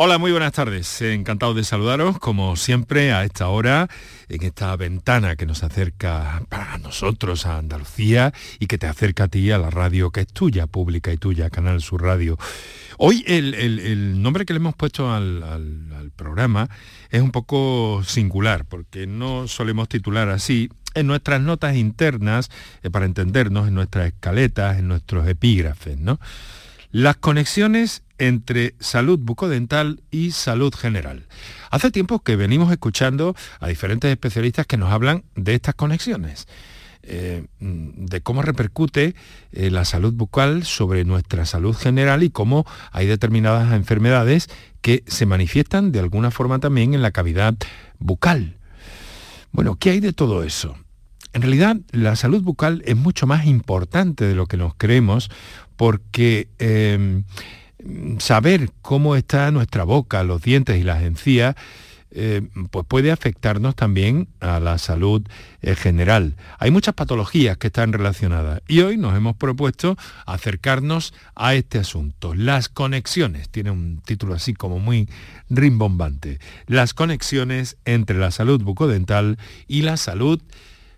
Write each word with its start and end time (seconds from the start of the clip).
Hola, 0.00 0.18
muy 0.18 0.30
buenas 0.30 0.52
tardes. 0.52 1.02
Encantado 1.02 1.54
de 1.54 1.64
saludaros, 1.64 2.20
como 2.20 2.54
siempre, 2.54 3.12
a 3.12 3.24
esta 3.24 3.48
hora, 3.48 3.88
en 4.28 4.44
esta 4.44 4.76
ventana 4.76 5.34
que 5.34 5.44
nos 5.44 5.64
acerca 5.64 6.44
para 6.48 6.78
nosotros 6.78 7.46
a 7.46 7.58
Andalucía 7.58 8.32
y 8.60 8.68
que 8.68 8.78
te 8.78 8.86
acerca 8.86 9.24
a 9.24 9.28
ti 9.28 9.50
a 9.50 9.58
la 9.58 9.70
radio 9.70 10.12
que 10.12 10.20
es 10.20 10.28
tuya, 10.28 10.68
pública 10.68 11.12
y 11.12 11.16
tuya, 11.16 11.50
Canal 11.50 11.82
Sur 11.82 12.02
Radio. 12.02 12.38
Hoy 12.96 13.24
el, 13.26 14.22
nombre 14.22 14.44
que 14.46 14.52
le 14.52 14.58
hemos 14.58 14.76
puesto 14.76 15.12
al, 15.12 16.12
programa 16.14 16.70
es 17.10 17.20
un 17.20 17.32
poco 17.32 18.04
singular, 18.04 18.66
porque 18.66 19.08
no 19.08 19.48
solemos 19.48 19.88
titular 19.88 20.28
así 20.28 20.70
en 20.94 21.08
nuestras 21.08 21.40
notas 21.40 21.74
internas, 21.74 22.52
eh, 22.84 22.90
para 22.90 23.04
entendernos, 23.04 23.66
en 23.66 23.74
nuestras 23.74 24.06
escaletas, 24.06 24.78
en 24.78 24.86
nuestros 24.86 25.26
epígrafes, 25.26 25.98
¿no? 25.98 26.20
Las 26.92 27.16
conexiones 27.16 28.04
entre 28.18 28.74
salud 28.80 29.18
bucodental 29.18 30.02
y 30.10 30.32
salud 30.32 30.74
general. 30.74 31.26
Hace 31.70 31.90
tiempo 31.90 32.20
que 32.20 32.36
venimos 32.36 32.70
escuchando 32.70 33.34
a 33.60 33.68
diferentes 33.68 34.10
especialistas 34.10 34.66
que 34.66 34.76
nos 34.76 34.92
hablan 34.92 35.24
de 35.34 35.54
estas 35.54 35.74
conexiones. 35.74 36.46
Eh, 37.10 37.46
de 37.60 38.20
cómo 38.20 38.42
repercute 38.42 39.14
eh, 39.52 39.70
la 39.70 39.86
salud 39.86 40.12
bucal 40.12 40.64
sobre 40.64 41.06
nuestra 41.06 41.46
salud 41.46 41.74
general 41.74 42.22
y 42.22 42.28
cómo 42.28 42.66
hay 42.92 43.06
determinadas 43.06 43.72
enfermedades 43.72 44.50
que 44.82 45.04
se 45.06 45.24
manifiestan 45.24 45.90
de 45.90 46.00
alguna 46.00 46.30
forma 46.30 46.58
también 46.58 46.92
en 46.92 47.00
la 47.00 47.10
cavidad 47.10 47.54
bucal. 47.98 48.58
Bueno, 49.52 49.76
¿qué 49.76 49.90
hay 49.90 50.00
de 50.00 50.12
todo 50.12 50.42
eso? 50.42 50.76
En 51.32 51.42
realidad, 51.42 51.76
la 51.92 52.14
salud 52.14 52.42
bucal 52.42 52.82
es 52.84 52.96
mucho 52.96 53.26
más 53.26 53.46
importante 53.46 54.26
de 54.26 54.34
lo 54.34 54.46
que 54.46 54.56
nos 54.58 54.74
creemos 54.74 55.30
porque 55.76 56.48
eh, 56.58 57.22
saber 58.18 58.70
cómo 58.82 59.16
está 59.16 59.50
nuestra 59.50 59.84
boca, 59.84 60.22
los 60.24 60.42
dientes 60.42 60.78
y 60.78 60.82
las 60.82 61.02
encías, 61.02 61.54
eh, 62.10 62.40
pues 62.70 62.86
puede 62.86 63.12
afectarnos 63.12 63.76
también 63.76 64.28
a 64.40 64.60
la 64.60 64.78
salud 64.78 65.22
eh, 65.60 65.74
general. 65.74 66.36
Hay 66.58 66.70
muchas 66.70 66.94
patologías 66.94 67.58
que 67.58 67.66
están 67.66 67.92
relacionadas 67.92 68.62
y 68.66 68.80
hoy 68.80 68.96
nos 68.96 69.14
hemos 69.14 69.36
propuesto 69.36 69.96
acercarnos 70.24 71.12
a 71.34 71.54
este 71.54 71.78
asunto. 71.78 72.34
Las 72.34 72.70
conexiones, 72.70 73.50
tiene 73.50 73.70
un 73.70 74.00
título 74.04 74.34
así 74.34 74.54
como 74.54 74.78
muy 74.78 75.08
rimbombante, 75.50 76.38
las 76.66 76.94
conexiones 76.94 77.76
entre 77.84 78.16
la 78.18 78.30
salud 78.30 78.62
bucodental 78.62 79.38
y 79.66 79.82
la 79.82 79.98
salud 79.98 80.40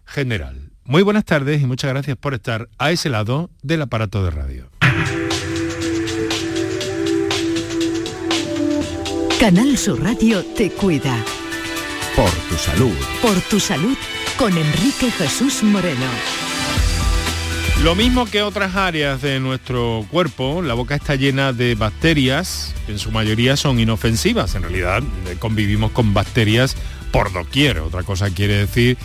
general. 0.06 0.70
Muy 0.84 1.03
buenas 1.03 1.25
tardes 1.25 1.61
y 1.61 1.67
muchas 1.67 1.91
gracias 1.91 2.17
por 2.17 2.34
estar 2.34 2.69
a 2.78 2.92
ese 2.92 3.11
lado 3.11 3.50
del 3.62 3.83
aparato 3.83 4.25
de 4.25 4.31
radio. 4.31 4.80
Canal 9.41 9.79
Sur 9.79 10.03
Radio 10.03 10.45
te 10.45 10.71
cuida. 10.71 11.17
Por 12.15 12.29
tu 12.51 12.57
salud. 12.57 12.95
Por 13.23 13.41
tu 13.41 13.59
salud 13.59 13.97
con 14.37 14.53
Enrique 14.53 15.11
Jesús 15.11 15.63
Moreno. 15.63 16.05
Lo 17.83 17.95
mismo 17.95 18.27
que 18.27 18.43
otras 18.43 18.77
áreas 18.77 19.23
de 19.23 19.41
nuestro 19.41 20.05
cuerpo, 20.11 20.61
la 20.61 20.75
boca 20.75 20.95
está 20.95 21.15
llena 21.15 21.55
de 21.55 21.75
bacterias, 21.75 22.75
en 22.87 22.99
su 22.99 23.13
mayoría 23.13 23.57
son 23.57 23.81
inofensivas. 23.81 24.55
En 24.57 24.63
realidad 24.65 25.03
eh, 25.27 25.37
convivimos 25.39 25.91
con 25.93 26.13
bacterias 26.13 26.77
por 27.11 27.33
doquier. 27.33 27.79
Otra 27.79 28.03
cosa 28.03 28.29
quiere 28.29 28.59
decir, 28.59 28.99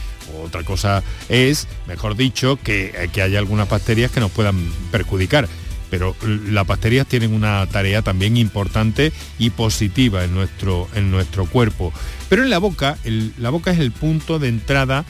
otra 0.43 0.63
cosa 0.63 1.01
es, 1.29 1.65
mejor 1.87 2.17
dicho, 2.17 2.59
que, 2.61 2.87
eh, 2.87 3.09
que 3.13 3.21
haya 3.21 3.39
algunas 3.39 3.69
bacterias 3.69 4.11
que 4.11 4.19
nos 4.19 4.31
puedan 4.31 4.69
perjudicar 4.91 5.47
pero 5.89 6.15
las 6.49 6.65
bacterias 6.65 7.07
tienen 7.07 7.33
una 7.33 7.65
tarea 7.67 8.01
también 8.01 8.37
importante 8.37 9.11
y 9.39 9.49
positiva 9.51 10.23
en 10.23 10.33
nuestro, 10.33 10.87
en 10.95 11.11
nuestro 11.11 11.45
cuerpo. 11.45 11.93
Pero 12.29 12.43
en 12.43 12.49
la 12.49 12.57
boca, 12.57 12.97
la 13.37 13.49
boca 13.49 13.71
es 13.71 13.79
el 13.79 13.91
punto 13.91 14.39
de 14.39 14.49
entrada 14.49 15.05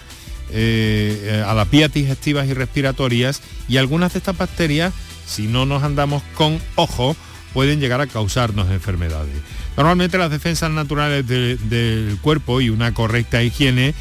eh, 0.52 1.44
a 1.46 1.53
las 1.53 1.69
vías 1.69 1.91
digestivas 1.91 2.47
y 2.47 2.53
respiratorias 2.53 3.41
y 3.68 3.78
algunas 3.78 4.14
de 4.14 4.19
estas 4.19 4.38
bacterias, 4.38 4.94
si 5.25 5.47
no 5.47 5.66
nos 5.66 5.84
andamos 5.84 6.22
con 6.35 6.59
ojo, 6.75 7.16
pueden 7.53 7.80
llegar 7.80 8.02
a 8.02 8.08
causarnos 8.08 8.69
enfermedades. 8.69 9.34
Normalmente 9.78 10.18
las 10.18 10.30
defensas 10.30 10.72
naturales 10.72 11.25
del 11.28 12.18
cuerpo 12.22 12.62
y 12.62 12.69
una 12.69 12.94
correcta 12.94 13.41
higiene 13.44 13.94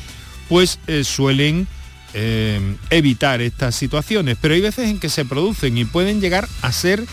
pues 0.48 0.78
eh, 0.86 1.04
suelen 1.04 1.66
eh, 2.16 2.76
evitar 2.90 3.42
estas 3.42 3.74
situaciones, 3.74 4.36
pero 4.40 4.54
hay 4.54 4.60
veces 4.60 4.88
en 4.88 5.00
que 5.00 5.08
se 5.08 5.24
producen 5.24 5.76
y 5.76 5.84
pueden 5.84 6.20
llegar 6.20 6.48
a 6.62 6.70
ser 6.70 7.04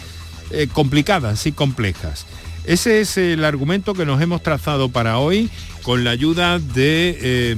eh, 0.51 0.67
complicadas 0.71 1.47
y 1.47 1.51
complejas. 1.51 2.27
Ese 2.65 3.01
es 3.01 3.17
el 3.17 3.43
argumento 3.43 3.95
que 3.95 4.05
nos 4.05 4.21
hemos 4.21 4.43
trazado 4.43 4.89
para 4.89 5.17
hoy 5.17 5.49
con 5.81 6.03
la 6.03 6.11
ayuda 6.11 6.59
de 6.59 7.17
eh, 7.19 7.55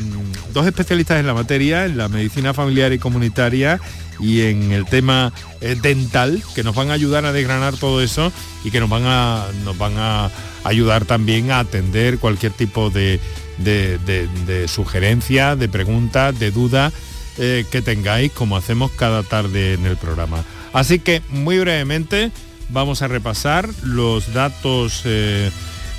dos 0.54 0.66
especialistas 0.66 1.20
en 1.20 1.28
la 1.28 1.34
materia, 1.34 1.84
en 1.84 1.98
la 1.98 2.08
medicina 2.08 2.54
familiar 2.54 2.94
y 2.94 3.00
comunitaria 3.00 3.81
y 4.22 4.44
en 4.44 4.72
el 4.72 4.86
tema 4.86 5.34
dental, 5.81 6.42
que 6.56 6.64
nos 6.64 6.75
van 6.75 6.92
a 6.92 6.94
ayudar 6.94 7.25
a 7.25 7.34
desgranar 7.34 7.75
todo 7.75 8.02
eso 8.02 8.31
y 8.64 8.72
que 8.72 8.80
nos 8.80 8.90
van 8.90 9.04
a, 9.06 9.48
nos 9.66 9.78
van 9.78 9.96
a 9.98 10.31
ayudar 10.64 11.04
también 11.04 11.52
a 11.52 11.60
atender 11.60 12.20
cualquier 12.20 12.54
tipo 12.54 12.90
de, 12.90 13.20
de, 13.58 13.98
de 13.98 14.68
sugerencia, 14.70 15.58
de 15.58 15.68
pregunta, 15.68 16.31
de 16.31 16.52
duda 16.52 16.94
eh, 17.38 17.66
que 17.71 17.81
tengáis, 17.81 18.31
como 18.31 18.57
hacemos 18.57 18.91
cada 18.91 19.23
tarde 19.23 19.73
en 19.73 19.85
el 19.85 19.97
programa. 19.97 20.44
Así 20.71 20.99
que 20.99 21.21
muy 21.29 21.59
brevemente 21.59 22.31
vamos 22.69 23.01
a 23.01 23.07
repasar 23.07 23.69
los 23.83 24.33
datos 24.33 25.01
eh, 25.05 25.49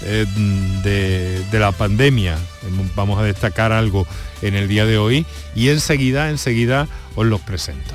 eh, 0.02 0.26
de, 1.50 1.58
la 1.58 1.72
pandemia. 1.72 2.38
Vamos 2.94 3.18
a 3.18 3.22
destacar 3.22 3.72
algo 3.72 4.06
en 4.42 4.54
el 4.54 4.68
día 4.68 4.84
de 4.84 4.98
hoy 4.98 5.26
y 5.54 5.68
enseguida, 5.68 6.30
enseguida 6.30 6.88
os 7.16 7.26
los 7.26 7.40
presento. 7.40 7.94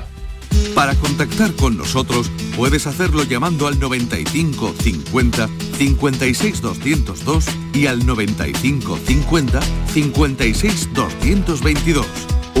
Para 0.74 0.94
contactar 0.94 1.52
con 1.54 1.76
nosotros 1.76 2.30
puedes 2.56 2.86
hacerlo 2.86 3.22
llamando 3.22 3.66
al 3.66 3.78
95 3.78 4.74
50 4.82 5.48
56 5.78 6.60
202 6.60 7.44
y 7.72 7.86
al 7.86 8.04
95 8.04 8.98
50 9.06 9.60
56 9.92 10.88
222 10.92 12.06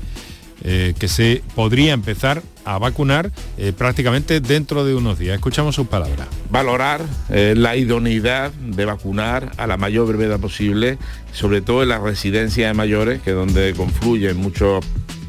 eh, 0.64 0.94
que 0.98 1.08
se 1.08 1.44
podría 1.54 1.94
empezar 1.94 2.42
a 2.66 2.78
vacunar 2.78 3.32
eh, 3.58 3.72
prácticamente 3.72 4.40
dentro 4.42 4.84
de 4.84 4.96
unos 4.96 5.20
días. 5.20 5.36
Escuchamos 5.36 5.76
sus 5.76 5.88
palabras. 5.88 6.28
Valorar 6.50 7.02
eh, 7.30 7.54
la 7.56 7.76
idoneidad 7.76 8.52
de 8.52 8.86
vacunar 8.86 9.52
a 9.58 9.68
la 9.68 9.78
mayor 9.78 10.08
brevedad 10.08 10.40
posible, 10.40 10.98
sobre 11.32 11.62
todo 11.62 11.84
en 11.84 11.90
las 11.90 12.02
residencias 12.02 12.70
de 12.70 12.74
mayores, 12.74 13.22
que 13.22 13.32
es 13.32 13.36
donde 13.36 13.74
confluyen 13.76 14.38
muchas 14.38 14.84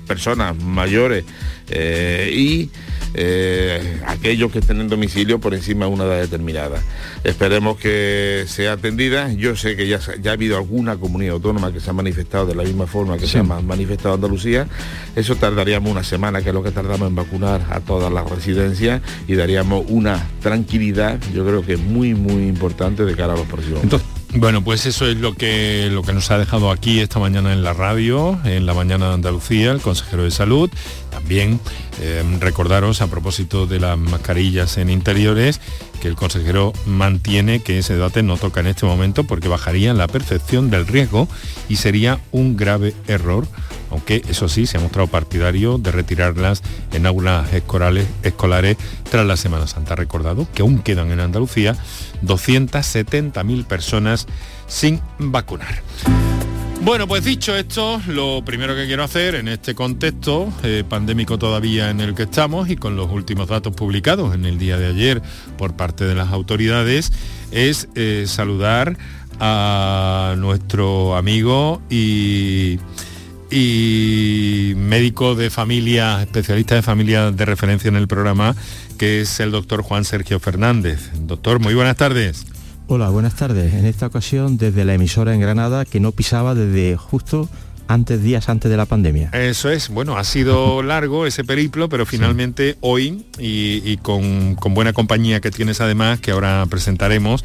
personas 0.07 0.57
mayores 0.57 1.25
y 1.69 2.71
eh, 3.19 4.01
aquellos 4.07 4.53
que 4.53 4.59
estén 4.59 4.79
en 4.81 4.89
domicilio 4.89 5.41
por 5.41 5.55
encima 5.55 5.87
de 5.87 5.93
una 5.93 6.05
edad 6.05 6.21
determinada. 6.21 6.83
Esperemos 7.25 7.79
que 7.79 8.45
sea 8.47 8.73
atendida. 8.73 9.33
Yo 9.33 9.57
sé 9.57 9.75
que 9.75 9.89
ya, 9.89 10.01
ya 10.21 10.33
ha 10.33 10.35
habido 10.35 10.59
alguna 10.59 10.97
comunidad 10.97 11.35
autónoma 11.35 11.73
que 11.73 11.81
se 11.81 11.89
ha 11.89 11.95
manifestado 11.95 12.45
de 12.45 12.55
la 12.55 12.63
misma 12.63 12.87
forma 12.87 13.17
que 13.17 13.27
se 13.27 13.39
ha 13.39 13.43
manifestado 13.43 14.17
Andalucía. 14.17 14.69
Eso 15.15 15.35
tardaríamos 15.37 15.91
una 15.91 16.05
semana, 16.05 16.43
que 16.43 16.51
es 16.51 16.55
lo 16.55 16.63
que 16.63 16.73
tardamos 16.73 17.09
en 17.09 17.15
vacunar 17.15 17.67
a 17.71 17.81
todas 17.81 18.13
las 18.13 18.29
residencias 18.29 19.01
y 19.27 19.35
daríamos 19.35 19.87
una 19.89 20.29
tranquilidad, 20.43 21.19
yo 21.35 21.47
creo 21.47 21.65
que 21.65 21.79
muy, 21.79 22.15
muy 22.15 22.47
importante 22.47 23.05
de 23.07 23.15
cara 23.15 23.33
a 23.33 23.37
los 23.37 23.47
próximos. 23.47 23.83
Entonces, 23.83 24.16
Bueno, 24.39 24.63
pues 24.63 24.85
eso 24.85 25.07
es 25.07 25.17
lo 25.17 25.35
que, 25.35 25.89
lo 25.91 26.03
que 26.03 26.13
nos 26.13 26.31
ha 26.31 26.37
dejado 26.37 26.71
aquí 26.71 27.01
esta 27.01 27.19
mañana 27.19 27.55
en 27.55 27.63
la 27.63 27.73
radio, 27.73 28.39
en 28.45 28.67
la 28.67 28.75
mañana 28.75 29.09
de 29.09 29.15
Andalucía, 29.15 29.73
el 29.73 29.81
consejero 29.81 30.25
de 30.25 30.31
salud. 30.31 30.71
También 31.11 31.59
eh, 32.03 32.23
recordaros 32.39 33.01
a 33.01 33.07
propósito 33.07 33.67
de 33.67 33.81
las 33.81 33.97
mascarillas 33.97 34.77
en 34.77 34.91
interiores 34.91 35.63
que 36.03 36.09
el 36.09 36.17
consejero 36.17 36.75
mantiene 36.85 37.61
que 37.61 37.79
ese 37.79 37.95
debate 37.95 38.23
no 38.23 38.37
toca 38.37 38.61
en 38.61 38.67
este 38.67 38.85
momento 38.85 39.25
porque 39.25 39.49
bajaría 39.49 39.95
la 39.95 40.07
percepción 40.07 40.69
del 40.69 40.87
riesgo 40.87 41.29
y 41.71 41.77
sería 41.77 42.21
un 42.31 42.59
grave 42.59 42.95
error 43.09 43.49
aunque 43.91 44.23
eso 44.29 44.49
sí 44.49 44.67
se 44.67 44.79
ha 44.79 44.81
mostrado 44.81 45.09
partidario 45.09 45.79
de 45.79 45.93
retirarlas 45.93 46.63
en 46.93 47.07
aulas 47.07 47.53
escolares, 47.53 48.07
escolares 48.23 48.77
tras 49.11 49.27
la 49.27 49.37
Semana 49.37 49.67
Santa. 49.67 49.95
Recordado 49.95 50.47
que 50.55 50.63
aún 50.63 50.81
quedan 50.81 51.11
en 51.11 51.21
Andalucía 51.21 51.77
270.000 52.23 53.65
personas 53.65 54.27
sin 54.67 55.01
vacunar. 55.19 55.83
Bueno, 56.83 57.09
pues 57.09 57.25
dicho 57.25 57.57
esto, 57.57 58.01
lo 58.07 58.45
primero 58.45 58.77
que 58.77 58.87
quiero 58.87 59.03
hacer 59.03 59.35
en 59.35 59.49
este 59.49 59.75
contexto 59.75 60.53
eh, 60.63 60.85
pandémico 60.89 61.39
todavía 61.39 61.91
en 61.91 62.01
el 62.01 62.15
que 62.15 62.25
estamos 62.25 62.69
y 62.69 62.77
con 62.77 62.95
los 62.95 63.11
últimos 63.11 63.49
datos 63.49 63.75
publicados 63.75 64.35
en 64.35 64.45
el 64.45 64.59
día 64.59 64.77
de 64.77 64.87
ayer 64.87 65.23
por 65.59 65.75
parte 65.75 66.05
de 66.05 66.15
las 66.15 66.29
autoridades 66.29 67.13
es 67.51 67.89
eh, 67.97 68.25
saludar 68.29 68.99
a 69.41 70.35
nuestro 70.39 71.17
amigo 71.17 71.83
y 71.91 72.79
y 73.51 74.75
médico 74.77 75.35
de 75.35 75.51
familia, 75.51 76.23
especialista 76.23 76.75
de 76.75 76.83
familia 76.83 77.31
de 77.31 77.45
referencia 77.45 77.89
en 77.89 77.97
el 77.97 78.09
programa, 78.09 78.57
que 78.99 79.21
es 79.21 79.41
el 79.41 79.51
doctor 79.51 79.83
Juan 79.83 80.05
Sergio 80.05 80.41
Fernández. 80.41 81.11
Doctor, 81.21 81.61
muy 81.61 81.75
buenas 81.75 81.97
tardes. 81.97 82.47
Hola, 82.89 83.09
buenas 83.09 83.35
tardes. 83.35 83.75
En 83.75 83.85
esta 83.85 84.07
ocasión 84.07 84.59
desde 84.59 84.85
la 84.85 84.95
emisora 84.95 85.35
en 85.35 85.41
Granada 85.41 85.85
que 85.85 86.01
no 86.01 86.13
pisaba 86.13 86.55
desde 86.55 86.97
justo 86.97 87.49
antes, 87.89 88.23
días 88.23 88.49
antes 88.49 88.71
de 88.71 88.77
la 88.77 88.87
pandemia. 88.87 89.31
Eso 89.33 89.71
es, 89.71 89.89
bueno, 89.89 90.17
ha 90.17 90.25
sido 90.25 90.83
largo 90.85 91.27
ese 91.27 91.45
periplo, 91.45 91.89
pero 91.89 92.07
finalmente 92.07 92.77
hoy, 92.81 93.27
y, 93.39 93.97
con, 93.99 94.55
con, 94.57 94.75
buena 94.75 94.93
compañía 94.93 95.41
que 95.41 95.51
tienes 95.51 95.81
además, 95.81 96.21
que 96.21 96.33
ahora 96.33 96.67
presentaremos, 96.69 97.45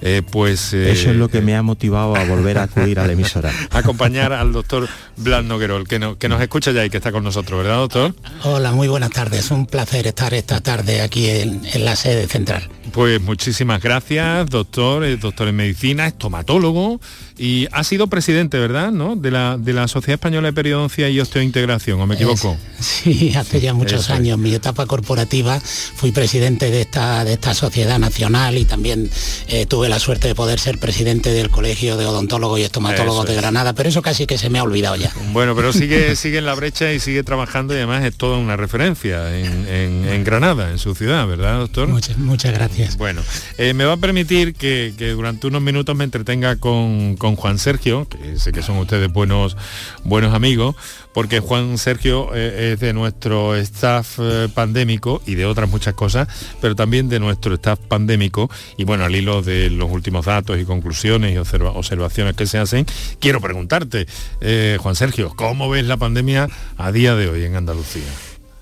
eh, 0.00 0.22
pues... 0.28 0.72
Eh, 0.72 0.92
Eso 0.92 1.10
es 1.10 1.16
lo 1.16 1.28
que 1.28 1.40
me 1.40 1.54
ha 1.56 1.62
motivado 1.62 2.16
a 2.16 2.24
volver 2.24 2.58
a 2.58 2.64
acudir 2.64 2.98
a 3.00 3.06
la 3.06 3.12
emisora. 3.12 3.52
Acompañar 3.70 4.32
al 4.32 4.52
doctor 4.52 4.88
Blas 5.16 5.44
Noguerol, 5.44 5.86
que, 5.86 6.16
que 6.18 6.28
nos 6.28 6.40
escucha 6.40 6.72
ya 6.72 6.84
y 6.84 6.90
que 6.90 6.96
está 6.96 7.12
con 7.12 7.24
nosotros, 7.24 7.62
¿verdad, 7.62 7.76
doctor? 7.76 8.14
Hola, 8.44 8.72
muy 8.72 8.88
buenas 8.88 9.10
tardes. 9.10 9.50
Un 9.50 9.66
placer 9.66 10.06
estar 10.06 10.32
esta 10.34 10.60
tarde 10.60 11.02
aquí 11.02 11.28
en, 11.28 11.60
la 11.84 11.96
sede 11.96 12.26
central. 12.26 12.68
Pues 12.92 13.20
muchísimas 13.20 13.82
gracias, 13.82 14.48
doctor, 14.50 15.04
es 15.04 15.20
doctor 15.20 15.48
en 15.48 15.56
medicina, 15.56 16.06
estomatólogo 16.06 17.00
y 17.38 17.68
ha 17.72 17.84
sido 17.84 18.08
presidente, 18.08 18.58
¿verdad? 18.58 18.90
¿no? 18.90 19.16
De, 19.16 19.30
la, 19.30 19.56
de 19.58 19.72
la 19.72 19.86
Sociedad 19.88 20.14
Española 20.14 20.48
de 20.48 20.52
Periodoncia 20.52 21.08
y 21.08 21.20
Osteointegración, 21.20 22.00
¿o 22.00 22.06
me 22.06 22.16
equivoco? 22.16 22.56
sí, 22.80 23.32
hace 23.36 23.60
ya 23.60 23.74
muchos 23.74 24.10
años. 24.10 24.38
Mi 24.38 24.54
etapa 24.54 24.86
corporativa 24.86 25.60
fui 25.60 26.10
presidente 26.10 26.70
de 26.70 26.82
esta, 26.82 27.24
de 27.24 27.34
esta 27.34 27.54
sociedad 27.54 27.98
nacional 27.98 28.58
y 28.58 28.64
también 28.64 29.08
eh, 29.48 29.66
tuve 29.66 29.88
la 29.90 29.98
suerte 29.98 30.28
de 30.28 30.36
poder 30.36 30.60
ser 30.60 30.78
presidente 30.78 31.32
del 31.32 31.50
Colegio 31.50 31.96
de 31.96 32.06
Odontólogos 32.06 32.60
y 32.60 32.62
Estomatólogos 32.62 33.26
de 33.26 33.34
Granada, 33.34 33.72
pero 33.72 33.88
eso 33.88 34.02
casi 34.02 34.24
que 34.24 34.38
se 34.38 34.48
me 34.48 34.60
ha 34.60 34.62
olvidado 34.62 34.94
ya. 34.94 35.12
Bueno, 35.32 35.56
pero 35.56 35.72
sigue, 35.72 36.14
sigue 36.16 36.38
en 36.38 36.46
la 36.46 36.54
brecha 36.54 36.92
y 36.92 37.00
sigue 37.00 37.24
trabajando 37.24 37.74
y 37.74 37.78
además 37.78 38.04
es 38.04 38.16
toda 38.16 38.38
una 38.38 38.56
referencia 38.56 39.36
en, 39.36 40.22
Granada, 40.22 40.70
en 40.70 40.78
su 40.78 40.94
ciudad, 40.94 41.26
¿verdad, 41.26 41.58
doctor? 41.58 41.88
Muchas, 41.88 42.18
muchas 42.18 42.52
gracias. 42.52 42.96
Bueno, 42.98 43.20
eh, 43.58 43.74
me 43.74 43.84
va 43.84 43.94
a 43.94 43.96
permitir 43.96 44.54
que, 44.54 44.92
durante 45.16 45.48
unos 45.48 45.60
minutos 45.60 45.96
me 45.96 46.04
entretenga 46.04 46.54
con, 46.54 47.16
Juan 47.16 47.58
Sergio, 47.58 48.06
que 48.08 48.38
sé 48.38 48.52
que 48.52 48.62
son 48.62 48.78
ustedes 48.78 49.12
buenos, 49.12 49.56
buenos 50.04 50.34
amigos, 50.34 50.76
porque 51.12 51.40
Juan 51.40 51.78
Sergio 51.78 52.30
eh, 52.32 52.74
es 52.74 52.80
de 52.80 52.92
nuestro 52.92 53.56
staff 53.56 54.20
eh, 54.20 54.48
pandémico 54.54 55.20
y 55.26 55.34
de 55.34 55.46
otras 55.46 55.68
muchas 55.68 55.94
cosas, 55.94 56.28
pero 56.60 56.76
también 56.76 57.08
de 57.08 57.18
nuestro 57.18 57.54
staff 57.54 57.80
pandémico 57.88 58.48
y 58.76 58.84
bueno, 58.84 59.04
al 59.04 59.16
hilo 59.16 59.42
de 59.42 59.79
los 59.80 59.90
últimos 59.90 60.26
datos 60.26 60.58
y 60.58 60.64
conclusiones 60.64 61.34
y 61.34 61.36
observaciones 61.38 62.36
que 62.36 62.46
se 62.46 62.58
hacen, 62.58 62.86
quiero 63.18 63.40
preguntarte, 63.40 64.06
eh, 64.40 64.78
Juan 64.80 64.94
Sergio, 64.94 65.32
¿cómo 65.34 65.68
ves 65.68 65.86
la 65.86 65.96
pandemia 65.96 66.48
a 66.76 66.92
día 66.92 67.14
de 67.16 67.28
hoy 67.28 67.44
en 67.44 67.56
Andalucía? 67.56 68.04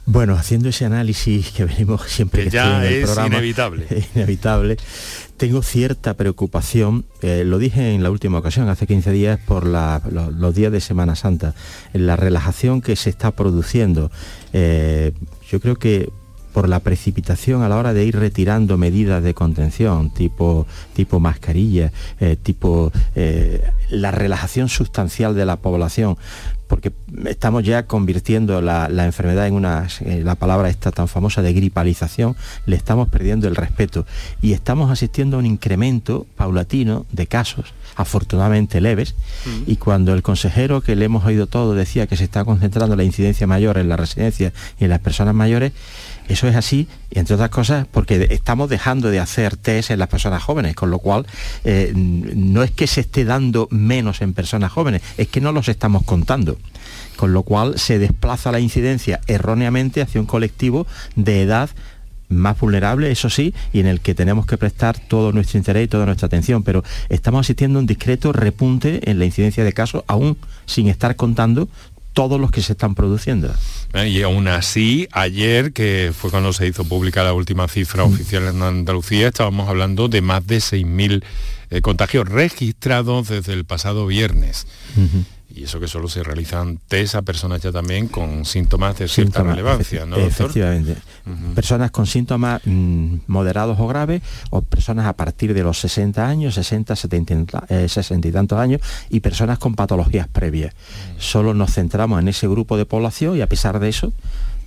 Bueno, 0.07 0.35
haciendo 0.37 0.71
ese 0.71 0.87
análisis 0.87 1.51
que 1.51 1.67
venimos 1.67 2.03
siempre 2.09 2.45
que, 2.45 2.51
ya 2.51 2.87
es 2.87 3.15
inevitable. 3.27 3.87
inevitable 4.15 4.79
tengo 5.39 5.63
cierta 5.63 6.15
preocupación, 6.15 7.07
eh, 7.23 7.45
lo 7.47 7.59
dije 7.59 7.95
en 7.95 8.03
la 8.03 8.11
última 8.11 8.39
ocasión, 8.39 8.69
hace 8.69 8.87
15 8.87 9.13
días, 9.13 9.41
por 9.47 9.65
los 9.65 10.55
días 10.55 10.73
de 10.73 10.81
Semana 10.81 11.15
Santa, 11.15 11.55
en 11.95 12.07
la 12.07 12.17
relajación 12.17 12.83
que 12.83 12.97
se 12.97 13.09
está 13.09 13.31
produciendo. 13.31 14.11
Eh, 14.53 15.13
yo 15.49 15.61
creo 15.61 15.77
que 15.77 16.11
por 16.53 16.69
la 16.69 16.81
precipitación 16.81 17.63
a 17.63 17.69
la 17.69 17.77
hora 17.77 17.93
de 17.93 18.05
ir 18.05 18.19
retirando 18.19 18.77
medidas 18.77 19.23
de 19.23 19.35
contención, 19.35 20.11
tipo, 20.11 20.67
tipo 20.95 21.21
mascarilla, 21.21 21.93
eh, 22.21 22.37
tipo 22.43 22.93
la 23.91 24.11
relajación 24.11 24.69
sustancial 24.69 25.35
de 25.35 25.47
la 25.47 25.57
población, 25.57 26.17
porque 26.69 26.93
estamos 27.27 27.65
ya 27.65 27.85
convirtiendo 27.85 28.61
la, 28.61 28.87
enfermedad 29.05 29.47
en 29.47 29.55
una, 29.55 29.89
eh, 30.01 30.21
la 30.23 30.35
palabra 30.35 30.69
esta 30.69 30.93
tan 30.93 31.09
famosa 31.09 31.41
de 31.43 31.55
gripalización, 31.55 32.37
le 32.67 32.77
estamos 32.77 33.09
perdiendo 33.09 33.49
el 33.49 33.57
respeto. 33.57 34.07
Y 34.43 34.53
estamos 34.53 34.91
asistiendo 34.91 35.37
a 35.37 35.41
un 35.41 35.47
incremento 35.47 36.27
paulatino 36.37 37.07
de 37.11 37.27
casos, 37.27 37.73
afortunadamente 37.97 38.81
leves, 38.81 39.15
y 39.67 39.77
cuando 39.77 40.13
el 40.13 40.23
consejero 40.23 40.83
que 40.83 40.95
le 40.95 41.07
hemos 41.07 41.25
oído 41.25 41.47
todo 41.47 41.75
decía 41.75 42.07
que 42.07 42.17
se 42.17 42.25
está 42.25 42.45
concentrando 42.45 42.95
la 42.95 43.05
incidencia 43.05 43.47
mayor 43.47 43.79
en 43.79 43.89
la 43.89 43.97
residencia 43.97 44.53
y 44.79 44.85
en 44.85 44.91
las 44.91 45.01
personas 45.01 45.35
mayores, 45.35 45.73
eso 46.29 46.47
es 46.47 46.57
así, 46.57 46.87
entre 47.11 47.35
otras 47.35 47.51
cosas, 47.51 47.87
porque 47.91 48.29
estamos 48.31 48.69
dejando 48.69 49.11
de 49.11 49.19
hacer 49.19 49.57
test 49.57 49.91
en 49.91 49.99
las 49.99 50.09
personas 50.09 50.43
jóvenes, 50.43 50.75
con 50.75 50.91
lo 50.91 50.99
cual 50.99 51.27
eh, 51.65 51.93
no 51.95 52.63
es 52.63 52.71
que 52.71 52.87
se 52.87 53.01
esté 53.01 53.25
dando 53.25 53.67
menos 53.71 54.21
en 54.21 54.35
personas 54.35 54.71
jóvenes, 54.71 55.03
es 55.17 55.29
que 55.29 55.41
no 55.41 55.53
los 55.53 55.69
estamos 55.69 56.05
contando. 56.05 56.59
Con 57.17 57.33
lo 57.33 57.43
cual 57.43 57.79
se 57.79 57.99
desplaza 57.99 58.53
la 58.53 58.61
incidencia 58.61 59.21
erróneamente 59.27 60.03
hacia 60.03 60.21
un 60.21 60.27
colectivo 60.27 60.87
de 61.17 61.43
edad 61.43 61.71
más 62.29 62.61
vulnerable, 62.61 63.11
eso 63.11 63.31
sí, 63.31 63.55
y 63.73 63.81
en 63.81 63.87
el 63.87 64.01
que 64.01 64.15
tenemos 64.15 64.47
que 64.47 64.59
prestar 64.59 64.99
todo 64.99 65.33
nuestro 65.33 65.59
interés 65.59 65.87
y 65.87 65.89
toda 65.89 66.07
nuestra 66.07 66.27
atención, 66.27 66.63
pero 66.63 66.85
estamos 67.09 67.41
asistiendo 67.41 67.79
a 67.79 67.81
un 67.81 67.87
discreto 67.87 68.33
repunte 68.33 69.11
en 69.11 69.19
la 69.19 69.25
incidencia 69.25 69.65
de 69.65 69.73
casos, 69.73 70.05
aún 70.07 70.37
sin 70.67 70.89
estar 70.89 71.17
contando 71.17 71.69
todos 72.13 72.41
los 72.41 72.51
que 72.51 72.61
se 72.61 72.73
están 72.73 72.95
produciendo. 72.95 73.53
Eh, 73.95 74.09
y 74.09 74.23
aún 74.23 74.49
así, 74.49 75.09
ayer, 75.13 75.73
que 75.73 76.13
fue 76.17 76.31
cuando 76.31 76.53
se 76.53 76.67
hizo 76.67 76.85
pública 76.85 77.25
la 77.25 77.33
última 77.33 77.69
cifra 77.69 78.05
mm. 78.05 78.13
oficial 78.13 78.49
en 78.49 78.63
Andalucía, 78.63 79.29
estábamos 79.29 79.69
hablando 79.69 80.09
de 80.09 80.21
más 80.21 80.47
de 80.47 80.59
6.000 80.59 81.25
eh, 81.71 81.81
contagios 81.81 82.29
registrados 82.29 83.29
desde 83.29 83.53
el 83.53 83.65
pasado 83.65 84.07
viernes 84.07 84.67
y 85.59 85.65
eso 85.65 85.81
que 85.81 85.89
solo 85.89 86.09
se 86.09 86.23
realizan 86.23 86.79
test 86.89 87.15
a 87.15 87.23
personas 87.23 87.61
ya 87.63 87.73
también 87.73 88.07
con 88.09 88.45
síntomas 88.45 88.99
de 88.99 89.09
cierta 89.09 89.43
relevancia, 89.43 90.05
¿no, 90.07 90.17
Efectivamente. 90.17 90.97
Personas 91.55 91.91
con 91.91 92.07
síntomas 92.07 92.61
mm, 92.65 93.17
moderados 93.27 93.79
o 93.81 93.87
graves 93.89 94.23
o 94.51 94.63
personas 94.63 95.07
a 95.07 95.15
partir 95.15 95.55
de 95.55 95.63
los 95.63 95.81
60 95.81 96.27
años, 96.27 96.55
60, 96.55 96.95
70, 96.95 97.67
60 97.89 98.29
y 98.29 98.33
tantos 98.33 98.59
años 98.59 98.81
y 99.11 99.21
personas 99.21 99.59
con 99.59 99.75
patologías 99.75 100.29
previas. 100.29 100.75
Mm. 100.75 101.21
Solo 101.21 101.55
nos 101.55 101.73
centramos 101.73 102.21
en 102.21 102.29
ese 102.29 102.47
grupo 102.47 102.77
de 102.77 102.85
población 102.85 103.37
y 103.37 103.41
a 103.41 103.49
pesar 103.49 103.81
de 103.81 103.88
eso 103.89 104.13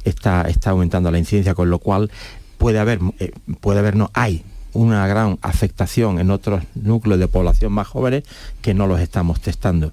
está, 0.03 0.43
está 0.43 0.71
aumentando 0.71 1.11
la 1.11 1.19
incidencia, 1.19 1.53
con 1.53 1.69
lo 1.69 1.79
cual 1.79 2.11
puede 2.57 2.79
haber, 2.79 2.99
eh, 3.19 3.31
puede 3.59 3.79
haber, 3.79 3.95
no, 3.95 4.11
hay 4.13 4.43
una 4.73 5.05
gran 5.07 5.37
afectación 5.41 6.19
en 6.19 6.31
otros 6.31 6.63
núcleos 6.75 7.19
de 7.19 7.27
población 7.27 7.73
más 7.73 7.87
jóvenes 7.87 8.23
que 8.61 8.73
no 8.73 8.87
los 8.87 8.99
estamos 8.99 9.41
testando. 9.41 9.91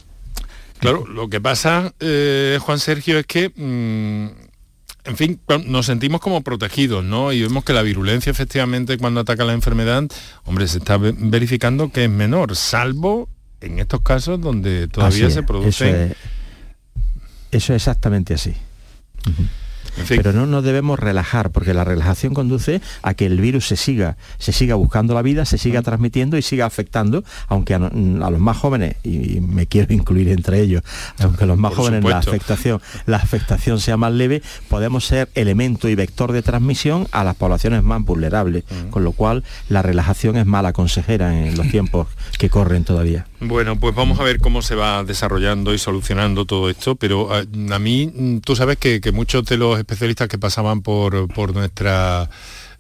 Claro, 0.79 1.07
lo 1.07 1.29
que 1.29 1.41
pasa, 1.41 1.93
eh, 1.99 2.59
Juan 2.61 2.79
Sergio, 2.79 3.19
es 3.19 3.27
que, 3.27 3.49
mm, 3.49 5.09
en 5.09 5.17
fin, 5.17 5.41
nos 5.67 5.87
sentimos 5.87 6.21
como 6.21 6.43
protegidos, 6.43 7.03
¿no? 7.05 7.33
Y 7.33 7.43
vemos 7.43 7.65
que 7.65 7.73
la 7.73 7.83
virulencia, 7.83 8.31
efectivamente, 8.31 8.99
cuando 8.99 9.21
ataca 9.21 9.45
la 9.45 9.55
enfermedad, 9.55 10.05
hombre, 10.45 10.69
se 10.69 10.79
está 10.79 10.99
verificando 10.99 11.91
que 11.91 12.05
es 12.05 12.11
menor, 12.11 12.55
salvo 12.55 13.29
en 13.61 13.79
estos 13.79 14.03
casos 14.03 14.41
donde 14.41 14.87
todavía 14.89 15.31
se 15.31 15.43
produce... 15.43 16.15
Eso 17.51 17.73
es, 17.73 17.77
exactamente 17.77 18.35
así. 18.35 18.55
Pero 20.07 20.33
no 20.33 20.47
nos 20.47 20.65
debemos 20.65 20.99
relajar, 20.99 21.51
porque 21.51 21.75
la 21.75 21.85
relajación 21.85 22.35
conduce 22.35 22.81
a 23.03 23.15
que 23.15 23.27
el 23.27 23.41
virus 23.41 23.67
se 23.67 23.77
siga, 23.77 24.17
se 24.39 24.53
siga 24.53 24.75
buscando 24.75 25.15
la 25.15 25.23
vida, 25.23 25.45
se 25.45 25.59
siga 25.59 25.83
transmitiendo 25.83 26.37
y 26.37 26.43
siga 26.43 26.67
afectando, 26.67 27.25
aunque 27.49 27.75
a, 27.75 27.79
los 27.79 28.41
más 28.41 28.57
jóvenes, 28.57 28.97
y 29.03 29.41
me 29.41 29.67
quiero 29.67 29.93
incluir 29.95 30.29
entre 30.29 30.61
ellos, 30.61 30.83
aunque 31.19 31.45
a 31.45 31.47
los 31.47 31.59
más 31.59 31.75
jóvenes 31.75 32.05
la 32.05 32.19
afectación, 32.19 32.81
la 33.07 33.17
afectación 33.17 33.81
sea 33.81 33.97
más 33.97 34.13
leve, 34.13 34.43
podemos 34.69 35.05
ser 35.05 35.29
elemento 35.35 35.89
y 35.89 35.95
vector 35.95 36.33
de 36.33 36.43
transmisión 36.43 37.07
a 37.13 37.25
las 37.25 37.35
poblaciones 37.37 37.83
más 37.83 38.03
vulnerables, 38.03 38.65
con 38.91 39.05
lo 39.05 39.13
cual 39.13 39.45
la 39.69 39.83
relajación 39.83 40.37
es 40.37 40.47
mala 40.47 40.73
consejera 40.73 41.47
en 41.47 41.57
los 41.57 41.69
tiempos 41.71 42.09
que 42.39 42.51
corren 42.51 42.85
todavía. 42.85 43.27
Bueno, 43.41 43.79
pues 43.79 43.95
vamos 43.95 44.19
a 44.19 44.25
ver 44.25 44.41
cómo 44.41 44.63
se 44.63 44.75
va 44.75 45.05
desarrollando 45.05 45.73
y 45.73 45.79
solucionando 45.79 46.45
todo 46.45 46.69
esto, 46.71 46.97
pero 46.97 47.31
a, 47.33 47.79
mí, 47.79 48.13
mm, 48.13 48.39
tú 48.41 48.57
sabes 48.57 48.79
que, 48.79 49.01
muchos 49.13 49.45
de 49.45 49.57
los 49.57 49.79
especialistas 49.79 50.29
que 50.29 50.39
pasaban 50.39 50.83
por, 50.83 51.29
por 51.33 51.55
nuestra... 51.55 52.29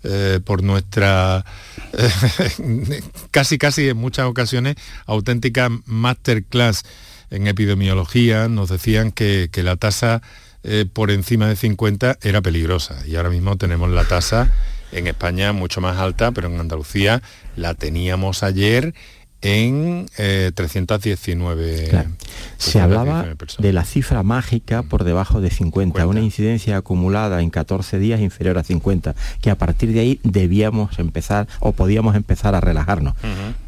Eh, 0.04 0.38
por 0.44 0.62
nuestra 0.62 1.44
eh, 1.92 3.02
casi 3.32 3.58
casi 3.58 3.88
en 3.88 3.96
muchas 3.96 4.26
ocasiones 4.26 4.76
auténtica 5.06 5.70
masterclass 5.86 6.84
en 7.30 7.48
epidemiología 7.48 8.46
nos 8.46 8.68
decían 8.68 9.10
que, 9.10 9.50
la 9.56 9.74
tasa 9.74 10.22
eh, 10.62 10.86
por 10.90 11.10
encima 11.10 11.48
de 11.48 11.56
50 11.56 12.18
era 12.22 12.40
peligrosa. 12.40 13.04
Y 13.06 13.16
ahora 13.16 13.30
mismo 13.30 13.56
tenemos 13.56 13.90
la 13.90 14.04
tasa 14.04 14.52
en 14.92 15.06
España 15.06 15.52
mucho 15.52 15.80
más 15.80 15.98
alta, 15.98 16.32
pero 16.32 16.48
en 16.48 16.60
Andalucía 16.60 17.22
la 17.56 17.74
teníamos 17.74 18.42
ayer 18.42 18.94
en 19.40 20.06
319 20.16 21.90
eh, 21.90 22.08
se 22.56 22.80
hablaba 22.80 23.26
de 23.58 23.72
la 23.72 23.84
cifra 23.84 24.24
mágica 24.24 24.82
por 24.82 25.04
debajo 25.04 25.40
de 25.40 25.50
50 25.50 26.06
una 26.06 26.20
incidencia 26.20 26.76
acumulada 26.76 27.40
en 27.40 27.50
14 27.50 27.98
días 27.98 28.20
inferior 28.20 28.58
a 28.58 28.64
50 28.64 29.14
que 29.40 29.50
a 29.50 29.56
partir 29.56 29.92
de 29.92 30.00
ahí 30.00 30.20
debíamos 30.24 30.98
empezar 30.98 31.46
o 31.60 31.72
podíamos 31.72 32.16
empezar 32.16 32.54
a 32.54 32.60
relajarnos. 32.60 33.14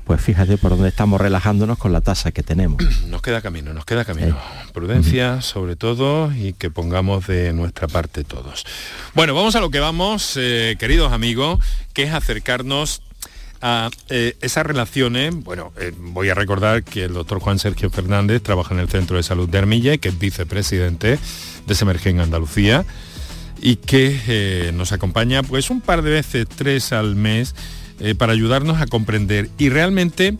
Pues 0.04 0.20
fíjate 0.20 0.58
por 0.58 0.72
dónde 0.72 0.88
estamos 0.88 1.20
relajándonos 1.20 1.78
con 1.78 1.92
la 1.92 2.00
tasa 2.00 2.32
que 2.32 2.42
tenemos. 2.42 2.82
Nos 3.08 3.22
queda 3.22 3.40
camino 3.40 3.72
nos 3.72 3.84
queda 3.84 4.04
camino. 4.04 4.36
Prudencia 4.72 5.40
sobre 5.40 5.76
todo 5.76 6.32
y 6.32 6.52
que 6.52 6.70
pongamos 6.70 7.26
de 7.26 7.52
nuestra 7.52 7.86
parte 7.86 8.24
todos. 8.24 8.64
Bueno 9.14 9.34
vamos 9.34 9.54
a 9.54 9.60
lo 9.60 9.70
que 9.70 9.78
vamos 9.78 10.36
eh, 10.36 10.76
queridos 10.78 11.12
amigos 11.12 11.60
que 11.92 12.04
es 12.04 12.12
acercarnos 12.12 13.02
a 13.60 13.90
eh, 14.08 14.36
esas 14.40 14.64
relaciones, 14.64 15.34
bueno, 15.34 15.72
eh, 15.78 15.92
voy 15.96 16.30
a 16.30 16.34
recordar 16.34 16.82
que 16.82 17.04
el 17.04 17.12
doctor 17.12 17.40
Juan 17.40 17.58
Sergio 17.58 17.90
Fernández 17.90 18.42
trabaja 18.42 18.74
en 18.74 18.80
el 18.80 18.88
Centro 18.88 19.16
de 19.16 19.22
Salud 19.22 19.48
de 19.48 19.58
Armilla, 19.58 19.98
que 19.98 20.08
es 20.08 20.18
vicepresidente 20.18 21.18
de 21.66 21.74
Semergen 21.74 22.20
Andalucía 22.20 22.84
y 23.60 23.76
que 23.76 24.18
eh, 24.26 24.72
nos 24.74 24.92
acompaña 24.92 25.42
pues 25.42 25.68
un 25.68 25.82
par 25.82 26.02
de 26.02 26.10
veces, 26.10 26.46
tres 26.48 26.92
al 26.92 27.14
mes, 27.14 27.54
para 28.16 28.32
ayudarnos 28.32 28.80
a 28.80 28.86
comprender. 28.86 29.50
Y 29.58 29.68
realmente, 29.68 30.38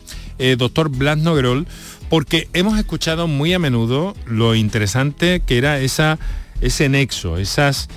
doctor 0.57 0.89
Blas 0.89 1.19
Noguerol, 1.19 1.67
porque 2.09 2.47
hemos 2.53 2.79
escuchado 2.79 3.27
muy 3.27 3.53
a 3.53 3.59
menudo 3.59 4.15
lo 4.25 4.55
interesante 4.55 5.43
que 5.45 5.59
era 5.59 5.79
esa, 5.79 6.17
ese 6.59 6.89
nexo, 6.89 7.37
esas 7.37 7.87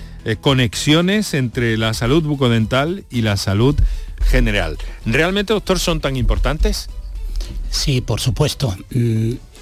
conexiones 0.43 1.33
entre 1.33 1.79
la 1.79 1.95
salud 1.95 2.23
bucodental 2.25 3.07
y 3.09 3.23
la 3.23 3.39
salud 3.39 3.75
general. 4.25 4.79
¿Realmente, 5.05 5.53
doctor, 5.53 5.79
son 5.79 6.01
tan 6.01 6.17
importantes? 6.17 6.89
Sí, 7.71 8.01
por 8.01 8.21
supuesto. 8.21 8.77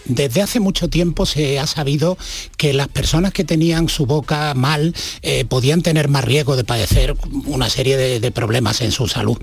Desde 0.05 0.43
hace 0.43 0.61
mucho 0.61 0.89
tiempo 0.89 1.27
se 1.27 1.59
ha 1.59 1.67
sabido 1.67 2.19
que 2.57 2.73
las 2.73 2.89
personas 2.89 3.33
que 3.33 3.45
tenían 3.45 3.89
su 3.89 4.07
boca 4.07 4.53
mal 4.55 4.95
eh, 5.23 5.45
podían 5.45 5.83
tener 5.83 6.09
más 6.09 6.25
riesgo 6.25 6.57
de 6.57 6.65
padecer 6.65 7.15
una 7.47 7.71
serie 7.71 7.97
de, 7.97 8.33
problemas 8.33 8.81
en 8.81 8.93
su 8.93 9.09
salud. 9.09 9.37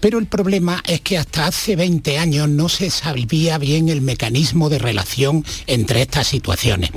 Pero 0.00 0.18
el 0.18 0.26
problema 0.26 0.82
es 0.86 1.02
que 1.02 1.18
hasta 1.18 1.46
hace 1.46 1.76
20 1.76 2.18
años 2.18 2.48
no 2.48 2.70
se 2.70 2.90
sabía 2.90 3.58
bien 3.58 3.90
el 3.90 4.00
mecanismo 4.00 4.70
de 4.70 4.78
relación 4.78 5.44
entre 5.66 6.02
estas 6.02 6.26
situaciones. 6.26 6.90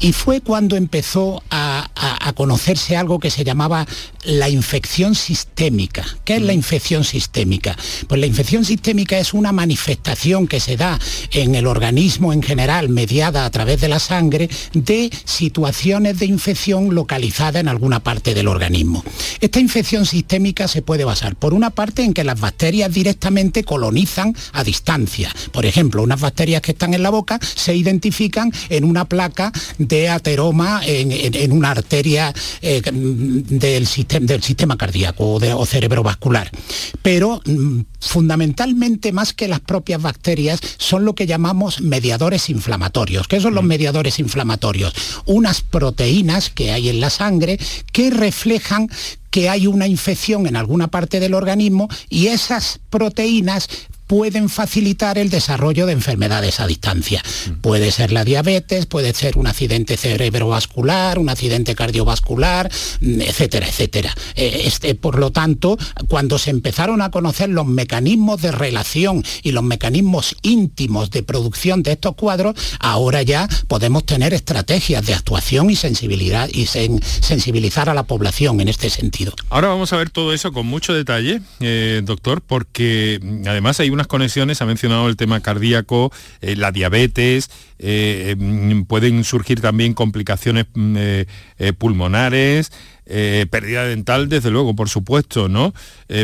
Y 0.00 0.12
fue 0.12 0.40
cuando 0.40 0.76
empezó 0.76 1.42
a, 1.50 1.90
a 1.94 2.32
conocerse 2.32 2.96
algo 2.96 3.20
que 3.20 3.30
se 3.30 3.44
llamaba 3.44 3.86
la 4.24 4.48
infección 4.48 5.14
sistémica. 5.14 6.04
¿Qué 6.24 6.36
es 6.36 6.42
la 6.42 6.52
mm. 6.52 6.56
infección 6.56 7.04
sistémica? 7.04 7.76
Pues 8.08 8.20
la 8.20 8.26
infección 8.26 8.64
sistémica 8.64 9.18
es 9.18 9.34
una 9.34 9.52
manifestación 9.52 10.48
que 10.48 10.60
se 10.60 10.76
da 10.76 10.98
en 11.30 11.54
el 11.54 11.66
organismo 11.66 12.32
en 12.32 12.42
general 12.42 12.55
mediada 12.88 13.44
a 13.44 13.50
través 13.50 13.80
de 13.80 13.88
la 13.88 13.98
sangre 13.98 14.48
de 14.72 15.10
situaciones 15.24 16.18
de 16.18 16.26
infección 16.26 16.94
localizada 16.94 17.60
en 17.60 17.68
alguna 17.68 18.00
parte 18.00 18.34
del 18.34 18.48
organismo. 18.48 19.04
Esta 19.40 19.60
infección 19.60 20.06
sistémica 20.06 20.68
se 20.68 20.82
puede 20.82 21.04
basar, 21.04 21.36
por 21.36 21.54
una 21.54 21.70
parte, 21.70 22.02
en 22.02 22.14
que 22.14 22.24
las 22.24 22.40
bacterias 22.40 22.92
directamente 22.92 23.64
colonizan 23.64 24.34
a 24.52 24.64
distancia. 24.64 25.30
Por 25.52 25.66
ejemplo, 25.66 26.02
unas 26.02 26.20
bacterias 26.20 26.62
que 26.62 26.72
están 26.72 26.94
en 26.94 27.02
la 27.02 27.10
boca 27.10 27.38
se 27.40 27.74
identifican 27.76 28.52
en 28.68 28.84
una 28.84 29.04
placa 29.04 29.52
de 29.78 30.08
ateroma 30.08 30.80
en, 30.84 31.52
una 31.52 31.70
arteria 31.70 32.32
eh, 32.62 32.82
del, 32.82 33.86
sistema, 33.86 34.76
cardíaco 34.76 35.24
o, 35.24 35.58
o 35.58 35.66
cerebrovascular. 35.66 36.50
Pero 37.02 37.40
mm, 37.44 37.80
fundamentalmente 38.00 39.12
más 39.12 39.32
que 39.32 39.48
las 39.48 39.60
propias 39.60 40.00
bacterias 40.00 40.60
son 40.78 41.04
lo 41.04 41.14
que 41.14 41.26
llamamos 41.26 41.80
mediadores 41.80 42.50
inflamatorios. 42.50 43.28
¿Qué 43.28 43.40
son 43.40 43.54
los 43.54 43.64
mm. 43.64 43.68
mediadores 43.68 44.18
inflamatorios? 44.18 44.94
Unas 45.24 45.62
proteínas 45.62 46.50
que 46.50 46.72
hay 46.72 46.88
en 46.88 47.00
la 47.00 47.10
sangre 47.10 47.58
que 47.92 48.10
reflejan 48.10 48.88
que 49.30 49.50
hay 49.50 49.66
una 49.66 49.86
infección 49.86 50.46
en 50.46 50.56
alguna 50.56 50.88
parte 50.88 51.20
del 51.20 51.34
organismo 51.34 51.88
y 52.08 52.28
esas 52.28 52.80
proteínas 52.88 53.68
pueden 54.06 54.48
facilitar 54.48 55.18
el 55.18 55.30
desarrollo 55.30 55.86
de 55.86 55.92
enfermedades 55.92 56.60
a 56.60 56.66
distancia. 56.66 57.22
Mm. 57.48 57.60
Puede 57.60 57.90
ser 57.90 58.12
la 58.12 58.24
diabetes, 58.24 58.86
puede 58.86 59.12
ser 59.14 59.36
un 59.36 59.46
accidente 59.46 59.96
cerebrovascular, 59.96 61.18
un 61.18 61.28
accidente 61.28 61.74
cardiovascular, 61.74 62.70
mm, 63.00 63.20
etcétera, 63.20 63.68
etcétera. 63.68 64.14
Eh, 64.34 64.62
este, 64.64 64.94
por 64.94 65.18
lo 65.18 65.30
tanto, 65.32 65.76
cuando 66.08 66.38
se 66.38 66.50
empezaron 66.50 67.02
a 67.02 67.10
conocer 67.10 67.48
los 67.48 67.66
mecanismos 67.66 68.42
de 68.42 68.52
relación 68.52 69.24
y 69.42 69.52
los 69.52 69.64
mecanismos 69.64 70.36
íntimos 70.42 71.10
de 71.10 71.22
producción 71.22 71.82
de 71.82 71.92
estos 71.92 72.14
cuadros, 72.14 72.54
ahora 72.78 73.22
ya 73.22 73.48
podemos 73.68 74.04
tener 74.04 74.34
estrategias 74.34 75.04
de 75.06 75.14
actuación 75.14 75.70
y 75.70 75.76
sensibilidad 75.76 76.48
y 76.52 76.66
sensibilizar 76.66 77.88
a 77.88 77.94
la 77.94 78.04
población 78.04 78.60
en 78.60 78.68
este 78.68 78.90
sentido. 78.90 79.32
Ahora 79.50 79.68
vamos 79.68 79.92
a 79.92 79.96
ver 79.96 80.10
todo 80.10 80.32
eso 80.32 80.52
con 80.52 80.66
mucho 80.66 80.94
detalle, 80.94 81.40
eh, 81.60 82.02
doctor, 82.04 82.40
porque 82.40 83.18
mm, 83.22 83.48
además 83.48 83.80
hay 83.80 83.90
unas 83.96 84.06
conexiones, 84.06 84.62
ha 84.62 84.66
mencionado 84.66 85.08
el 85.08 85.16
tema 85.16 85.40
cardíaco, 85.40 86.12
eh, 86.40 86.54
la 86.54 86.70
diabetes, 86.70 87.50
eh, 87.78 88.36
mm, 88.38 88.82
pueden 88.82 89.24
surgir 89.24 89.60
también 89.60 89.94
complicaciones 89.94 90.66
mm, 90.74 90.96
eh, 90.96 91.26
pulmonares, 91.76 92.70
pérdida 93.06 93.84
dental, 93.84 94.28
desde 94.28 94.50
luego, 94.50 94.74
por 94.74 94.88
supuesto, 94.88 95.48
¿no? 95.48 95.72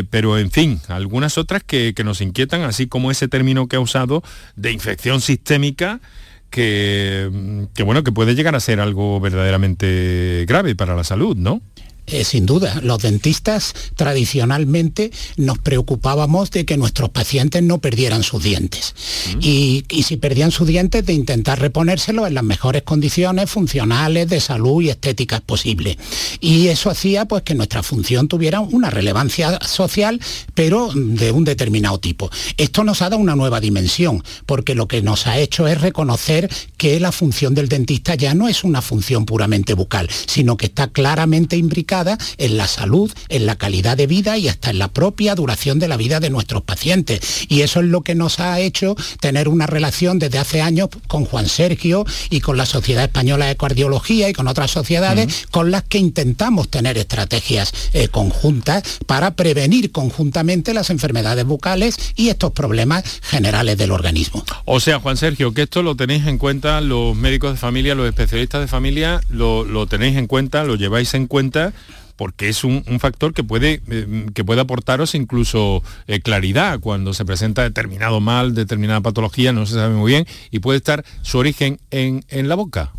pero 0.09 0.37
en 0.37 0.51
fin, 0.51 0.81
algunas 0.89 1.37
otras 1.37 1.63
que, 1.63 1.93
nos 2.03 2.19
inquietan, 2.19 2.61
así 2.63 2.87
como 2.87 3.09
ese 3.09 3.29
término 3.29 3.69
que 3.69 3.77
ha 3.77 3.79
usado 3.79 4.21
de 4.57 4.73
infección 4.73 5.21
sistémica, 5.21 6.01
que, 6.49 7.29
mm, 7.31 7.63
que, 7.73 7.83
bueno, 7.83 8.03
que 8.03 8.11
puede 8.11 8.35
llegar 8.35 8.55
a 8.55 8.59
ser 8.59 8.81
algo 8.81 9.21
verdaderamente 9.21 10.43
grave 10.45 10.75
para 10.75 10.93
la 10.93 11.05
salud, 11.05 11.37
¿no? 11.37 11.61
Eh, 12.05 12.25
sin 12.25 12.45
duda, 12.45 12.81
los 12.83 13.01
dentistas 13.01 13.73
tradicionalmente 13.95 15.11
nos 15.37 15.57
preocupábamos 15.57 16.51
de 16.51 16.65
que 16.65 16.75
nuestros 16.75 17.09
pacientes 17.09 17.63
no 17.63 17.77
perdieran 17.77 18.23
sus 18.23 18.43
dientes. 18.43 18.93
Mm. 19.35 19.39
Y, 19.41 19.85
si 20.03 20.17
perdían 20.17 20.51
sus 20.51 20.67
dientes, 20.67 21.05
de 21.05 21.13
intentar 21.13 21.61
reponérselo 21.61 22.27
en 22.27 22.33
las 22.33 22.43
mejores 22.43 22.83
condiciones 22.83 23.49
funcionales, 23.49 24.27
de 24.27 24.41
salud 24.41 24.81
y 24.81 24.89
estéticas 24.89 25.39
posibles. 25.39 25.97
Y 26.41 26.67
eso 26.67 26.89
hacía 26.89 27.25
pues, 27.25 27.43
que 27.43 27.55
nuestra 27.55 27.83
función 27.83 28.27
tuviera 28.27 28.59
una 28.59 28.89
relevancia 28.89 29.59
social, 29.65 30.19
pero 30.53 30.89
de 30.93 31.31
un 31.31 31.45
determinado 31.45 31.99
tipo. 31.99 32.29
Esto 32.57 32.83
nos 32.83 33.01
ha 33.01 33.09
dado 33.09 33.21
una 33.21 33.37
nueva 33.37 33.61
dimensión, 33.61 34.23
porque 34.45 34.75
lo 34.75 34.89
que 34.89 35.01
nos 35.01 35.25
ha 35.25 35.37
hecho 35.37 35.67
es 35.69 35.79
reconocer 35.79 36.49
que 36.75 36.99
la 36.99 37.13
función 37.13 37.55
del 37.55 37.69
dentista 37.69 38.15
ya 38.15 38.33
no 38.33 38.49
es 38.49 38.65
una 38.65 38.81
función 38.81 39.25
puramente 39.25 39.73
bucal, 39.73 40.09
sino 40.25 40.57
que 40.57 40.65
está 40.65 40.87
claramente 40.87 41.55
imbricada 41.55 41.92
en 42.37 42.57
la 42.57 42.67
salud, 42.67 43.11
en 43.29 43.45
la 43.45 43.55
calidad 43.55 43.95
de 43.95 44.07
vida 44.07 44.37
y 44.37 44.47
hasta 44.47 44.71
en 44.71 44.79
la 44.79 44.87
propia 44.87 45.35
duración 45.35 45.77
de 45.77 45.87
la 45.87 45.95
vida 45.95 46.19
de 46.19 46.31
nuestros 46.31 46.63
pacientes. 46.63 47.45
Y 47.49 47.61
eso 47.61 47.81
es 47.81 47.85
lo 47.85 48.01
que 48.01 48.15
nos 48.15 48.39
ha 48.39 48.59
hecho 48.59 48.95
tener 49.19 49.47
una 49.47 49.67
relación 49.67 50.17
desde 50.17 50.39
hace 50.39 50.61
años 50.61 50.89
con 51.07 51.25
Juan 51.25 51.47
Sergio 51.47 52.05
y 52.31 52.39
con 52.39 52.57
la 52.57 52.65
Sociedad 52.65 53.03
Española 53.03 53.45
de 53.45 53.55
Cardiología 53.55 54.27
y 54.27 54.33
con 54.33 54.47
otras 54.47 54.71
sociedades 54.71 55.45
con 55.51 55.69
las 55.69 55.83
que 55.83 55.99
intentamos 55.99 56.69
tener 56.69 56.97
estrategias 56.97 57.71
eh, 57.93 58.07
conjuntas 58.07 58.83
para 59.05 59.35
prevenir 59.35 59.91
conjuntamente 59.91 60.73
las 60.73 60.89
enfermedades 60.89 61.45
bucales 61.45 61.95
y 62.15 62.29
estos 62.29 62.51
problemas 62.53 63.03
generales 63.21 63.77
del 63.77 63.91
organismo. 63.91 64.43
O 64.65 64.79
sea, 64.79 64.99
Juan 64.99 65.17
Sergio, 65.17 65.53
que 65.53 65.63
esto 65.63 65.83
lo 65.83 65.95
tenéis 65.95 66.25
en 66.25 66.39
cuenta 66.39 66.81
los 66.81 67.15
médicos 67.15 67.51
de 67.51 67.57
familia, 67.57 67.93
los 67.93 68.07
especialistas 68.07 68.61
de 68.61 68.67
familia, 68.67 69.21
lo, 69.29 69.63
lo 69.63 69.85
tenéis 69.85 70.17
en 70.17 70.25
cuenta, 70.25 70.63
lo 70.63 70.75
lleváis 70.75 71.13
en 71.13 71.27
cuenta 71.27 71.73
porque 72.15 72.49
es 72.49 72.63
un, 72.63 72.83
factor 72.99 73.33
que 73.33 73.43
puede, 73.43 73.81
eh, 73.89 74.25
que 74.33 74.43
aportaros 74.59 75.15
incluso 75.15 75.83
eh, 76.07 76.19
claridad 76.19 76.79
cuando 76.79 77.13
se 77.13 77.25
presenta 77.25 77.63
determinado 77.63 78.19
mal, 78.19 78.53
determinada 78.53 79.01
patología, 79.01 79.51
no 79.51 79.65
se 79.65 79.75
sabe 79.75 79.95
muy 79.95 80.11
bien, 80.11 80.25
y 80.51 80.59
puede 80.59 80.77
estar 80.77 81.03
su 81.21 81.37
origen 81.37 81.79
en, 81.91 82.23
en 82.29 82.47
la 82.47 82.55
boca. 82.55 82.91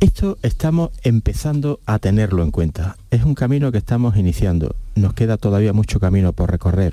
Esto 0.00 0.36
estamos 0.42 0.90
empezando 1.04 1.78
a 1.86 2.00
tenerlo 2.00 2.42
en 2.42 2.50
cuenta. 2.50 2.96
Es 3.12 3.22
un 3.22 3.36
camino 3.36 3.70
que 3.70 3.78
estamos 3.78 4.16
iniciando. 4.16 4.74
Nos 4.96 5.14
queda 5.14 5.36
todavía 5.36 5.72
mucho 5.72 6.00
camino 6.00 6.32
por 6.32 6.50
recorrer. 6.50 6.92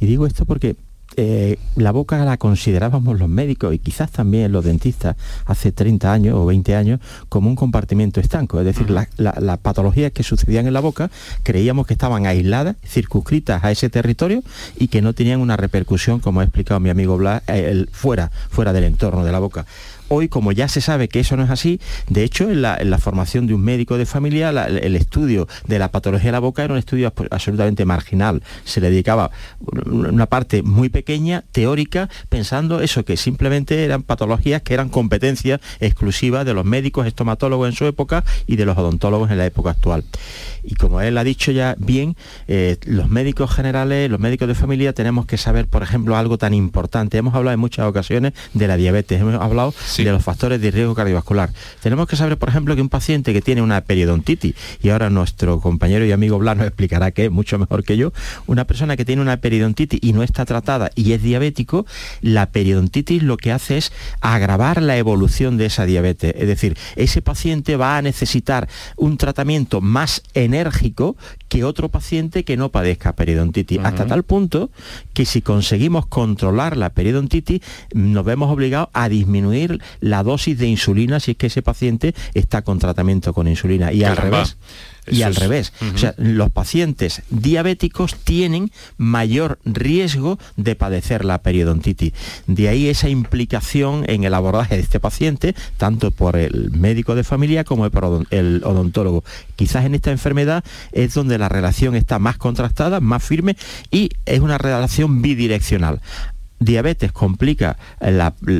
Y 0.00 0.06
digo 0.06 0.26
esto 0.26 0.46
porque 0.46 0.74
eh, 1.16 1.58
la 1.76 1.92
boca 1.92 2.24
la 2.24 2.36
considerábamos 2.36 3.18
los 3.18 3.28
médicos 3.28 3.74
y 3.74 3.78
quizás 3.78 4.10
también 4.10 4.52
los 4.52 4.64
dentistas 4.64 5.16
hace 5.46 5.72
30 5.72 6.12
años 6.12 6.34
o 6.36 6.46
20 6.46 6.74
años 6.74 7.00
como 7.28 7.48
un 7.48 7.56
compartimento 7.56 8.20
estanco, 8.20 8.58
es 8.60 8.66
decir, 8.66 8.90
las 8.90 9.58
patologías 9.58 10.12
que 10.12 10.22
sucedían 10.22 10.66
en 10.66 10.72
la 10.72 10.80
boca 10.80 11.10
creíamos 11.42 11.86
que 11.86 11.94
estaban 11.94 12.26
aisladas, 12.26 12.76
circunscritas 12.84 13.64
a 13.64 13.70
ese 13.70 13.88
territorio 13.88 14.42
y 14.76 14.88
que 14.88 15.02
no 15.02 15.12
tenían 15.12 15.40
una 15.40 15.56
repercusión, 15.56 16.20
como 16.20 16.40
ha 16.40 16.44
explicado 16.44 16.80
mi 16.80 16.90
amigo 16.90 17.16
Blas, 17.16 17.42
eh, 17.48 17.86
fuera, 17.90 18.30
fuera 18.50 18.72
del 18.72 18.84
entorno 18.84 19.24
de 19.24 19.32
la 19.32 19.38
boca. 19.38 19.66
Hoy, 20.08 20.28
como 20.28 20.52
ya 20.52 20.68
se 20.68 20.80
sabe 20.80 21.08
que 21.08 21.20
eso 21.20 21.36
no 21.36 21.44
es 21.44 21.50
así, 21.50 21.80
de 22.08 22.22
hecho, 22.22 22.50
en 22.50 22.62
la, 22.62 22.98
formación 22.98 23.46
de 23.46 23.54
un 23.54 23.62
médico 23.62 23.98
de 23.98 24.06
familia, 24.06 24.50
el 24.50 24.96
estudio 24.96 25.48
de 25.66 25.78
la 25.78 25.90
patología 25.90 26.28
de 26.28 26.32
la 26.32 26.38
boca 26.38 26.64
era 26.64 26.72
un 26.72 26.78
estudio 26.78 27.12
absolutamente 27.30 27.84
marginal. 27.84 28.42
Se 28.64 28.80
le 28.80 28.90
dedicaba 28.90 29.30
una 29.86 30.26
parte 30.26 30.62
muy 30.62 30.88
pequeña, 30.88 31.44
teórica, 31.52 32.08
pensando 32.28 32.80
eso, 32.80 33.04
que 33.04 33.16
simplemente 33.16 33.84
eran 33.84 34.02
patologías 34.02 34.62
que 34.62 34.74
eran 34.74 34.88
competencia 34.88 35.60
exclusiva 35.80 36.44
de 36.44 36.54
los 36.54 36.64
médicos 36.64 37.06
estomatólogos 37.06 37.68
en 37.68 37.74
su 37.74 37.86
época 37.86 38.24
y 38.46 38.56
de 38.56 38.64
los 38.64 38.76
odontólogos 38.78 39.30
en 39.30 39.38
la 39.38 39.46
época 39.46 39.70
actual. 39.70 40.04
Y 40.62 40.74
como 40.74 41.00
él 41.00 41.18
ha 41.18 41.24
dicho 41.24 41.52
ya 41.52 41.76
bien, 41.78 42.16
eh, 42.48 42.76
los 42.86 43.08
médicos 43.08 43.50
generales, 43.50 44.10
los 44.10 44.20
médicos 44.20 44.48
de 44.48 44.54
familia, 44.54 44.92
tenemos 44.92 45.26
que 45.26 45.36
saber, 45.36 45.66
por 45.66 45.82
ejemplo, 45.82 46.16
algo 46.16 46.38
tan 46.38 46.54
importante. 46.54 47.18
Hemos 47.18 47.34
hablado 47.34 47.54
en 47.54 47.60
muchas 47.60 47.86
ocasiones 47.86 48.32
de 48.54 48.66
la 48.66 48.76
diabetes, 48.76 49.20
hemos 49.20 49.34
hablado 49.34 49.72
de 49.96 50.12
los 50.12 50.22
factores 50.22 50.60
de 50.60 50.70
riesgo 50.70 50.94
cardiovascular. 50.94 51.50
Tenemos 51.80 52.06
que 52.06 52.16
saber, 52.16 52.38
por 52.38 52.48
ejemplo, 52.48 52.74
que 52.74 52.82
un 52.82 52.88
paciente 52.88 53.32
que 53.32 53.42
tiene 53.42 53.62
una 53.62 53.80
periodontitis, 53.80 54.54
y 54.82 54.88
ahora 54.90 55.10
nuestro 55.10 55.60
compañero 55.60 56.04
y 56.04 56.12
amigo 56.12 56.38
Blas 56.38 56.56
nos 56.56 56.66
explicará 56.66 57.10
que 57.10 57.26
es 57.26 57.30
mucho 57.30 57.58
mejor 57.58 57.84
que 57.84 57.96
yo, 57.96 58.12
una 58.46 58.64
persona 58.64 58.96
que 58.96 59.04
tiene 59.04 59.22
una 59.22 59.38
periodontitis 59.38 60.00
y 60.02 60.12
no 60.12 60.22
está 60.22 60.44
tratada 60.44 60.90
y 60.94 61.12
es 61.12 61.22
diabético, 61.22 61.86
la 62.20 62.46
periodontitis 62.50 63.22
lo 63.22 63.36
que 63.36 63.52
hace 63.52 63.78
es 63.78 63.92
agravar 64.20 64.82
la 64.82 64.96
evolución 64.96 65.56
de 65.56 65.66
esa 65.66 65.86
diabetes. 65.86 66.34
Es 66.36 66.46
decir, 66.46 66.76
ese 66.96 67.22
paciente 67.22 67.76
va 67.76 67.96
a 67.96 68.02
necesitar 68.02 68.68
un 68.96 69.16
tratamiento 69.16 69.80
más 69.80 70.22
enérgico 70.34 71.16
que 71.48 71.64
otro 71.64 71.88
paciente 71.88 72.44
que 72.44 72.56
no 72.56 72.70
padezca 72.70 73.14
periodontitis, 73.14 73.78
hasta 73.82 74.06
tal 74.06 74.24
punto 74.24 74.70
que 75.12 75.24
si 75.24 75.42
conseguimos 75.42 76.06
controlar 76.06 76.76
la 76.76 76.90
periodontitis, 76.90 77.60
nos 77.94 78.24
vemos 78.24 78.50
obligados 78.50 78.88
a 78.92 79.08
disminuir 79.08 79.80
la 80.00 80.22
dosis 80.22 80.58
de 80.58 80.66
insulina 80.66 81.20
si 81.20 81.32
es 81.32 81.36
que 81.36 81.46
ese 81.48 81.62
paciente 81.62 82.14
está 82.34 82.62
con 82.62 82.78
tratamiento 82.78 83.32
con 83.32 83.48
insulina. 83.48 83.92
Y 83.92 84.04
al 84.04 84.16
revés 84.16 84.56
y 85.10 85.22
al 85.22 85.34
revés. 85.34 85.72
O 85.94 85.98
sea, 85.98 86.14
los 86.16 86.50
pacientes 86.50 87.22
diabéticos 87.30 88.16
tienen 88.16 88.70
mayor 88.96 89.58
riesgo 89.64 90.38
de 90.56 90.74
padecer 90.74 91.24
la 91.24 91.42
periodontitis. 91.42 92.12
De 92.46 92.68
ahí 92.68 92.88
esa 92.88 93.08
implicación 93.08 94.04
en 94.08 94.24
el 94.24 94.34
abordaje 94.34 94.76
de 94.76 94.82
este 94.82 95.00
paciente, 95.00 95.54
tanto 95.76 96.10
por 96.10 96.36
el 96.36 96.70
médico 96.72 97.14
de 97.14 97.24
familia 97.24 97.64
como 97.64 97.88
por 97.90 98.26
el 98.30 98.62
odontólogo. 98.64 99.24
Quizás 99.56 99.84
en 99.84 99.94
esta 99.94 100.10
enfermedad 100.10 100.64
es 100.92 101.14
donde 101.14 101.38
la 101.38 101.48
relación 101.48 101.94
está 101.94 102.18
más 102.18 102.36
contrastada, 102.36 103.00
más 103.00 103.22
firme 103.22 103.56
y 103.90 104.10
es 104.24 104.40
una 104.40 104.58
relación 104.58 105.22
bidireccional 105.22 106.00
diabetes 106.58 107.12
complica 107.12 107.76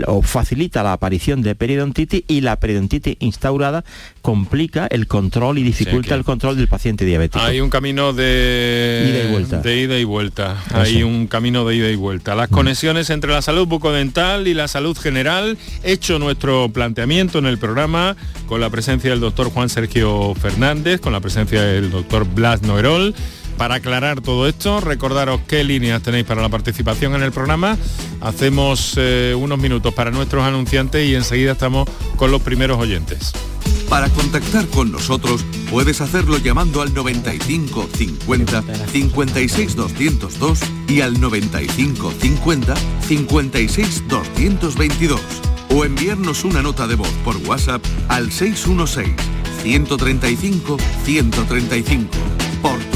o 0.06 0.22
facilita 0.22 0.82
la 0.82 0.92
aparición 0.92 1.42
de 1.42 1.54
periodontitis 1.54 2.24
y 2.28 2.40
la 2.40 2.56
periodontitis 2.56 3.16
instaurada 3.20 3.84
complica 4.22 4.86
el 4.86 5.06
control 5.06 5.58
y 5.58 5.62
dificulta 5.62 6.14
el 6.14 6.24
control 6.24 6.56
del 6.56 6.68
paciente 6.68 7.04
diabético. 7.04 7.44
Hay 7.44 7.60
un 7.60 7.70
camino 7.70 8.12
de 8.12 9.06
ida 9.08 9.24
y 9.24 9.30
vuelta. 9.30 9.60
De 9.60 9.80
ida 9.80 9.98
y 9.98 10.04
vuelta. 10.04 10.62
Hay 10.72 11.02
un 11.02 11.26
camino 11.26 11.64
de 11.64 11.76
ida 11.76 11.90
y 11.90 11.96
vuelta. 11.96 12.34
Las 12.34 12.50
mm. 12.50 12.54
conexiones 12.54 13.10
entre 13.10 13.32
la 13.32 13.42
salud 13.42 13.66
bucodental 13.66 14.48
y 14.48 14.54
la 14.54 14.68
salud 14.68 14.96
general. 14.96 15.56
Hecho 15.82 16.18
nuestro 16.18 16.68
planteamiento 16.70 17.38
en 17.38 17.46
el 17.46 17.58
programa 17.58 18.16
con 18.46 18.60
la 18.60 18.70
presencia 18.70 19.10
del 19.10 19.20
doctor 19.20 19.50
Juan 19.50 19.68
Sergio 19.68 20.34
Fernández, 20.34 21.00
con 21.00 21.12
la 21.12 21.20
presencia 21.20 21.62
del 21.62 21.90
doctor 21.90 22.26
Blas 22.26 22.62
Noerol 22.62 23.14
para 23.56 23.76
aclarar 23.76 24.20
todo 24.20 24.46
esto, 24.46 24.80
recordaros 24.80 25.40
qué 25.46 25.64
líneas 25.64 26.02
tenéis 26.02 26.24
para 26.24 26.42
la 26.42 26.48
participación 26.48 27.14
en 27.14 27.22
el 27.22 27.32
programa. 27.32 27.76
Hacemos 28.20 28.94
eh, 28.96 29.34
unos 29.36 29.58
minutos 29.58 29.94
para 29.94 30.10
nuestros 30.10 30.44
anunciantes 30.44 31.06
y 31.08 31.14
enseguida 31.14 31.52
estamos 31.52 31.88
con 32.16 32.30
los 32.30 32.42
primeros 32.42 32.78
oyentes. 32.78 33.32
Para 33.88 34.08
contactar 34.10 34.66
con 34.66 34.90
nosotros 34.90 35.44
puedes 35.70 36.00
hacerlo 36.00 36.38
llamando 36.38 36.82
al 36.82 36.92
95 36.92 37.88
50 37.96 38.62
56 38.92 39.76
202 39.76 40.60
y 40.88 41.00
al 41.00 41.20
95 41.20 42.12
50 42.20 42.74
56 43.06 44.04
222 44.08 45.20
o 45.70 45.84
enviarnos 45.84 46.44
una 46.44 46.62
nota 46.62 46.86
de 46.86 46.96
voz 46.96 47.10
por 47.24 47.36
WhatsApp 47.38 47.82
al 48.08 48.32
616 48.32 49.14
135 49.62 50.76
135 51.04 52.08
por 52.62 52.78
tu 52.78 52.95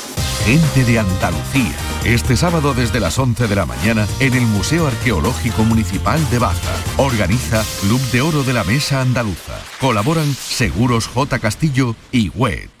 Gente 0.45 0.83
de 0.85 0.97
Andalucía. 0.97 1.75
Este 2.03 2.35
sábado 2.35 2.73
desde 2.73 2.99
las 2.99 3.19
11 3.19 3.47
de 3.47 3.55
la 3.55 3.67
mañana 3.67 4.07
en 4.19 4.33
el 4.33 4.41
Museo 4.41 4.87
Arqueológico 4.87 5.63
Municipal 5.63 6.19
de 6.31 6.39
Baja. 6.39 6.75
Organiza 6.97 7.63
Club 7.81 8.01
de 8.11 8.21
Oro 8.21 8.43
de 8.43 8.53
la 8.53 8.63
Mesa 8.63 9.01
Andaluza. 9.01 9.59
Colaboran 9.79 10.33
Seguros 10.33 11.07
J. 11.07 11.37
Castillo 11.37 11.95
y 12.11 12.29
WET. 12.29 12.80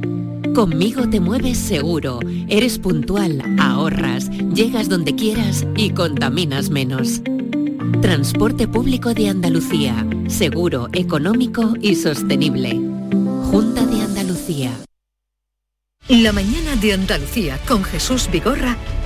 Conmigo 0.55 1.09
te 1.09 1.21
mueves 1.21 1.57
seguro, 1.57 2.19
eres 2.49 2.77
puntual, 2.77 3.41
ahorras, 3.57 4.29
llegas 4.53 4.89
donde 4.89 5.15
quieras 5.15 5.65
y 5.77 5.91
contaminas 5.91 6.69
menos. 6.69 7.21
Transporte 8.01 8.67
público 8.67 9.13
de 9.13 9.29
Andalucía, 9.29 10.05
seguro, 10.27 10.89
económico 10.91 11.73
y 11.79 11.95
sostenible. 11.95 12.71
Junta 13.49 13.85
de 13.85 14.01
Andalucía. 14.01 14.71
La 16.09 16.33
mañana 16.33 16.75
de 16.75 16.93
Andalucía 16.93 17.57
con 17.65 17.85
Jesús 17.85 18.27
Vigorra 18.29 18.75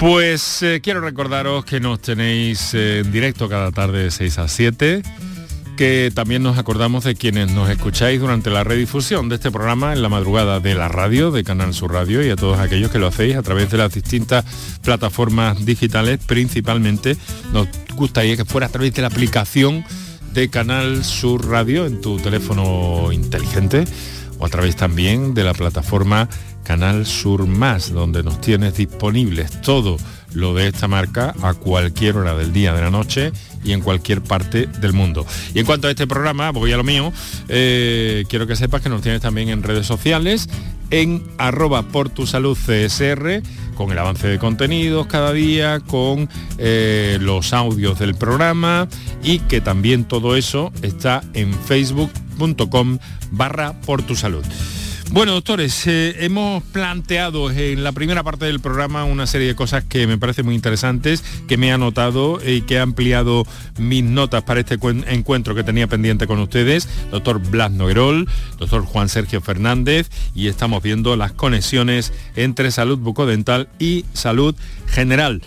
Pues 0.00 0.62
eh, 0.62 0.80
quiero 0.82 1.02
recordaros 1.02 1.66
que 1.66 1.78
nos 1.78 2.00
tenéis 2.00 2.72
eh, 2.72 3.00
en 3.00 3.12
directo 3.12 3.50
cada 3.50 3.70
tarde 3.70 4.04
de 4.04 4.10
6 4.10 4.38
a 4.38 4.48
7 4.48 5.02
que 5.76 6.10
también 6.14 6.42
nos 6.42 6.56
acordamos 6.56 7.04
de 7.04 7.14
quienes 7.14 7.52
nos 7.52 7.68
escucháis 7.68 8.18
durante 8.18 8.48
la 8.48 8.64
redifusión 8.64 9.28
de 9.28 9.34
este 9.34 9.50
programa 9.50 9.92
en 9.92 10.00
la 10.00 10.08
madrugada 10.08 10.58
de 10.58 10.74
la 10.74 10.88
radio, 10.88 11.30
de 11.30 11.44
Canal 11.44 11.74
Sur 11.74 11.92
Radio, 11.92 12.24
y 12.24 12.30
a 12.30 12.36
todos 12.36 12.58
aquellos 12.58 12.90
que 12.90 12.98
lo 12.98 13.08
hacéis 13.08 13.36
a 13.36 13.42
través 13.42 13.70
de 13.70 13.76
las 13.76 13.92
distintas 13.92 14.46
plataformas 14.82 15.66
digitales, 15.66 16.18
principalmente 16.26 17.18
nos 17.52 17.68
gustaría 17.94 18.38
que 18.38 18.46
fuera 18.46 18.68
a 18.68 18.70
través 18.70 18.94
de 18.94 19.02
la 19.02 19.08
aplicación 19.08 19.84
de 20.32 20.48
Canal 20.48 21.04
Sur 21.04 21.46
Radio 21.46 21.84
en 21.84 22.00
tu 22.00 22.18
teléfono 22.18 23.12
inteligente 23.12 23.84
o 24.38 24.46
a 24.46 24.48
través 24.48 24.76
también 24.76 25.34
de 25.34 25.44
la 25.44 25.52
plataforma 25.52 26.28
Canal 26.64 27.06
Sur 27.06 27.46
Más, 27.46 27.92
donde 27.92 28.22
nos 28.22 28.40
tienes 28.40 28.76
disponibles 28.76 29.60
todo 29.60 29.96
lo 30.34 30.54
de 30.54 30.68
esta 30.68 30.88
marca 30.88 31.34
a 31.42 31.54
cualquier 31.54 32.16
hora 32.16 32.34
del 32.34 32.52
día, 32.52 32.72
de 32.72 32.82
la 32.82 32.90
noche 32.90 33.32
y 33.64 33.72
en 33.72 33.80
cualquier 33.80 34.22
parte 34.22 34.66
del 34.66 34.92
mundo. 34.92 35.26
Y 35.54 35.58
en 35.58 35.66
cuanto 35.66 35.88
a 35.88 35.90
este 35.90 36.06
programa, 36.06 36.50
voy 36.50 36.72
a 36.72 36.76
lo 36.76 36.84
mío, 36.84 37.12
eh, 37.48 38.24
quiero 38.28 38.46
que 38.46 38.56
sepas 38.56 38.82
que 38.82 38.88
nos 38.88 39.02
tienes 39.02 39.20
también 39.20 39.48
en 39.48 39.62
redes 39.62 39.86
sociales, 39.86 40.48
en 40.90 41.22
arroba 41.38 41.82
por 41.82 42.08
tu 42.08 42.26
salud 42.26 42.56
CSR, 42.56 43.42
con 43.74 43.92
el 43.92 43.98
avance 43.98 44.28
de 44.28 44.38
contenidos 44.38 45.06
cada 45.06 45.32
día, 45.32 45.80
con 45.80 46.28
eh, 46.58 47.18
los 47.20 47.52
audios 47.52 47.98
del 47.98 48.14
programa 48.14 48.88
y 49.22 49.38
que 49.40 49.60
también 49.60 50.04
todo 50.04 50.36
eso 50.36 50.72
está 50.82 51.22
en 51.34 51.54
facebook.com 51.54 52.98
barra 53.30 53.80
por 53.80 54.02
tu 54.02 54.16
salud. 54.16 54.44
Bueno, 55.12 55.32
doctores, 55.32 55.88
eh, 55.88 56.14
hemos 56.20 56.62
planteado 56.62 57.50
en 57.50 57.82
la 57.82 57.90
primera 57.90 58.22
parte 58.22 58.44
del 58.44 58.60
programa 58.60 59.02
una 59.02 59.26
serie 59.26 59.48
de 59.48 59.56
cosas 59.56 59.82
que 59.82 60.06
me 60.06 60.16
parecen 60.18 60.44
muy 60.44 60.54
interesantes, 60.54 61.24
que 61.48 61.56
me 61.56 61.68
he 61.68 61.72
anotado 61.72 62.38
y 62.46 62.60
que 62.60 62.74
he 62.74 62.78
ampliado 62.78 63.44
mis 63.76 64.04
notas 64.04 64.44
para 64.44 64.60
este 64.60 64.78
encuentro 65.08 65.56
que 65.56 65.64
tenía 65.64 65.88
pendiente 65.88 66.28
con 66.28 66.38
ustedes, 66.38 66.88
doctor 67.10 67.40
Blas 67.40 67.72
Noguerol, 67.72 68.28
doctor 68.58 68.84
Juan 68.84 69.08
Sergio 69.08 69.40
Fernández, 69.40 70.08
y 70.32 70.46
estamos 70.46 70.80
viendo 70.80 71.16
las 71.16 71.32
conexiones 71.32 72.12
entre 72.36 72.70
salud 72.70 72.98
bucodental 72.98 73.68
y 73.80 74.04
salud 74.12 74.54
general. 74.86 75.42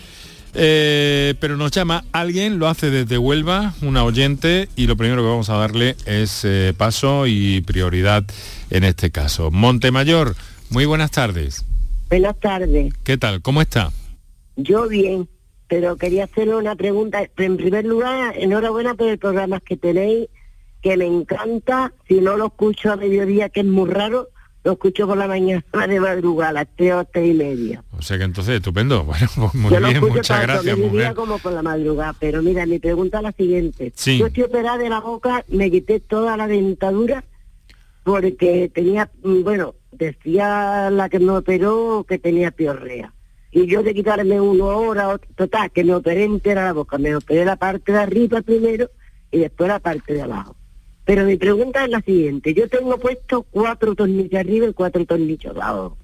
Eh, 0.55 1.33
pero 1.39 1.57
nos 1.57 1.71
llama 1.71 2.03
alguien, 2.11 2.59
lo 2.59 2.67
hace 2.67 2.91
desde 2.91 3.17
Huelva, 3.17 3.73
una 3.81 4.03
oyente, 4.03 4.69
y 4.75 4.85
lo 4.85 4.95
primero 4.95 5.23
que 5.23 5.29
vamos 5.29 5.49
a 5.49 5.55
darle 5.55 5.95
es 6.05 6.41
eh, 6.43 6.73
paso 6.77 7.25
y 7.25 7.61
prioridad 7.61 8.23
en 8.73 8.83
este 8.83 9.11
caso. 9.11 9.51
Montemayor, 9.51 10.35
muy 10.71 10.85
buenas 10.85 11.11
tardes. 11.11 11.63
Buenas 12.09 12.39
tardes. 12.39 12.91
¿Qué 13.03 13.17
tal? 13.17 13.41
¿Cómo 13.41 13.61
está? 13.61 13.91
Yo 14.55 14.87
bien, 14.87 15.29
pero 15.67 15.95
quería 15.95 16.23
hacerle 16.23 16.55
una 16.55 16.75
pregunta. 16.75 17.23
En 17.37 17.57
primer 17.57 17.85
lugar, 17.85 18.33
enhorabuena 18.35 18.95
por 18.95 19.07
el 19.07 19.19
programa 19.19 19.59
que 19.59 19.77
tenéis, 19.77 20.27
que 20.81 20.97
me 20.97 21.05
encanta. 21.05 21.93
Si 22.07 22.15
no 22.15 22.35
lo 22.35 22.47
escucho 22.47 22.91
a 22.91 22.95
mediodía, 22.95 23.49
que 23.49 23.59
es 23.59 23.65
muy 23.65 23.91
raro, 23.91 24.29
lo 24.63 24.71
escucho 24.71 25.05
por 25.05 25.17
la 25.17 25.27
mañana 25.27 25.63
de 25.87 25.99
madrugada, 25.99 26.49
a 26.49 26.53
las 26.53 26.67
tres 26.75 26.93
o 26.93 27.05
tres 27.05 27.29
y 27.29 27.33
media. 27.35 27.83
O 27.95 28.01
sea 28.01 28.17
que 28.17 28.23
entonces, 28.23 28.55
estupendo. 28.55 29.03
Bueno, 29.05 29.29
pues 29.35 29.53
muy 29.53 29.77
bien, 29.77 29.99
muchas 29.99 30.41
gracias, 30.41 30.77
mujer. 30.79 31.13
como 31.13 31.37
por 31.37 31.53
la 31.53 31.61
madrugada. 31.61 32.15
Pero 32.19 32.41
mira, 32.41 32.65
mi 32.65 32.79
pregunta 32.79 33.17
es 33.17 33.23
la 33.23 33.31
siguiente. 33.33 33.93
Yo 34.17 34.25
estoy 34.25 34.43
operada 34.43 34.79
de 34.79 34.89
la 34.89 34.99
boca, 34.99 35.45
me 35.47 35.69
quité 35.69 35.99
toda 35.99 36.35
la 36.37 36.47
dentadura 36.47 37.23
porque 38.03 38.69
tenía, 38.73 39.09
mm, 39.23 39.43
bueno, 39.43 39.75
decía 39.91 40.89
la 40.89 41.09
que 41.09 41.19
me 41.19 41.31
operó 41.31 42.05
que 42.07 42.19
tenía 42.19 42.51
piorrea. 42.51 43.13
Y 43.51 43.67
yo 43.67 43.83
de 43.83 43.93
quitarme 43.93 44.41
uno 44.41 44.71
ahora, 44.71 45.17
total, 45.35 45.71
que 45.71 45.83
me 45.83 45.93
operé 45.93 46.23
entera 46.23 46.65
la 46.65 46.73
boca. 46.73 46.97
Me 46.97 47.15
operé 47.15 47.45
la 47.45 47.55
parte 47.55 47.91
de 47.91 47.99
arriba 47.99 48.41
primero 48.41 48.89
y 49.31 49.39
después 49.39 49.67
la 49.69 49.79
parte 49.79 50.13
de 50.13 50.23
abajo. 50.23 50.55
Pero 51.05 51.25
mi 51.25 51.37
pregunta 51.37 51.83
es 51.83 51.91
la 51.91 52.01
siguiente. 52.01 52.53
Yo 52.53 52.67
tengo 52.67 52.97
puesto 52.97 53.43
cuatro 53.43 53.93
tornillos 53.93 54.39
arriba 54.39 54.67
y 54.67 54.73
cuatro 54.73 55.05
tornillos 55.05 55.55
abajo. 55.55 55.97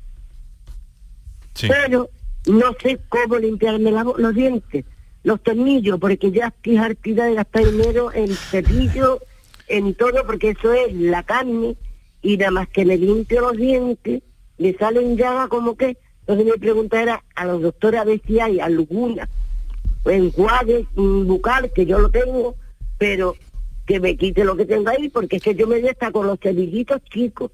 Pero 1.62 2.10
no 2.48 2.76
sé 2.82 3.00
cómo 3.10 3.38
limpiarme 3.38 3.92
los 3.92 4.36
dientes, 4.36 4.86
los 5.24 5.42
tornillos, 5.42 6.00
porque 6.00 6.32
ya 6.32 6.48
estoy 6.48 6.78
hartida 6.78 7.26
de 7.26 7.36
gastar 7.36 7.66
dinero 7.66 8.14
en 8.14 8.28
cepillo, 8.52 9.20
en 9.68 9.96
todo, 9.96 10.26
porque 10.26 10.52
eso 10.52 10.72
es 10.72 10.94
la 10.94 11.24
carne 11.24 11.76
y 12.21 12.38
nada 12.38 12.51
más 12.51 12.67
que 12.69 12.86
me 12.86 12.97
limpio 12.97 13.41
los 13.41 13.58
dientes, 13.58 14.21
me 14.58 14.73
salen 14.73 15.17
llagas 15.17 15.47
como 15.47 15.75
que. 15.75 15.97
Entonces 16.21 16.45
mi 16.45 16.60
pregunta 16.60 17.01
era 17.01 17.23
a 17.36 17.45
los 17.45 17.62
doctores 17.62 17.99
a 17.99 18.03
ver 18.03 18.21
si 18.25 18.39
hay 18.39 18.60
alguna 18.60 19.27
enjuague 20.05 20.88
bucal, 20.95 21.71
que 21.73 21.86
yo 21.86 21.99
lo 21.99 22.10
tengo, 22.10 22.55
pero 22.97 23.36
que 23.86 23.99
me 23.99 24.15
quite 24.15 24.43
lo 24.43 24.55
que 24.55 24.65
tengo 24.65 24.89
ahí, 24.89 25.10
porque 25.10 25.38
es 25.38 25.43
que 25.43 25.55
yo 25.55 25.67
me 25.67 25.79
está 25.79 26.12
con 26.12 26.27
los 26.27 26.39
cepillitos 26.39 27.01
chicos 27.12 27.51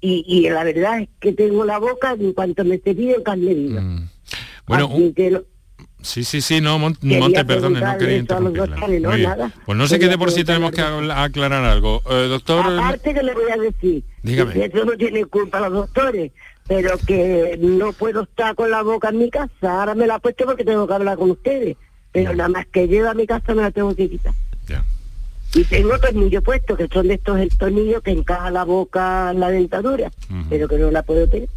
y, 0.00 0.24
y, 0.26 0.48
la 0.48 0.64
verdad 0.64 1.00
es 1.00 1.08
que 1.20 1.32
tengo 1.32 1.64
la 1.64 1.78
boca 1.78 2.16
en 2.18 2.32
cuanto 2.32 2.64
me 2.64 2.78
cepillo 2.78 3.22
carne 3.22 3.54
viva. 3.54 3.80
Mm. 3.82 4.08
Bueno, 4.66 4.88
Sí, 6.02 6.24
sí, 6.24 6.40
sí, 6.40 6.60
no, 6.60 6.78
Monte, 6.78 7.44
perdone, 7.44 7.80
no 7.80 7.98
quería 7.98 8.18
interrumpirla. 8.18 8.76
No, 8.76 9.52
pues 9.66 9.78
no 9.78 9.86
sé 9.86 9.98
qué 9.98 10.08
de 10.08 10.16
por 10.16 10.30
sí 10.30 10.44
tenemos 10.44 10.72
que 10.72 10.80
aclarar 10.80 11.64
algo. 11.64 12.02
Eh, 12.10 12.26
doctor... 12.28 12.60
Aparte 12.60 13.12
que 13.14 13.22
le 13.22 13.34
voy 13.34 13.50
a 13.50 13.56
decir, 13.56 14.02
Dígame. 14.22 14.52
que 14.52 14.64
eso 14.64 14.84
no 14.84 14.92
tiene 14.92 15.24
culpa 15.26 15.60
los 15.60 15.72
doctores, 15.72 16.32
pero 16.66 16.96
que 16.98 17.58
no 17.60 17.92
puedo 17.92 18.22
estar 18.22 18.54
con 18.54 18.70
la 18.70 18.82
boca 18.82 19.10
en 19.10 19.18
mi 19.18 19.30
casa. 19.30 19.50
Ahora 19.62 19.94
me 19.94 20.06
la 20.06 20.16
he 20.16 20.20
puesto 20.20 20.46
porque 20.46 20.64
tengo 20.64 20.86
que 20.86 20.94
hablar 20.94 21.18
con 21.18 21.30
ustedes, 21.32 21.76
pero 22.12 22.34
nada 22.34 22.48
más 22.48 22.66
que 22.66 22.88
lleva 22.88 23.10
a 23.10 23.14
mi 23.14 23.26
casa 23.26 23.54
me 23.54 23.62
la 23.62 23.70
tengo 23.70 23.94
que 23.94 24.08
quitar. 24.08 24.32
Ya. 24.68 24.84
Y 25.54 25.64
tengo 25.64 25.98
tornillos 25.98 26.42
puestos, 26.42 26.78
que 26.78 26.88
son 26.88 27.08
de 27.08 27.14
estos 27.14 27.38
el 27.38 27.56
tornillo 27.56 28.00
que 28.00 28.12
encaja 28.12 28.50
la 28.50 28.64
boca 28.64 29.32
en 29.32 29.40
la 29.40 29.50
dentadura, 29.50 30.10
pero 30.48 30.68
que 30.68 30.78
no 30.78 30.90
la 30.90 31.02
puedo 31.02 31.28
tener. 31.28 31.48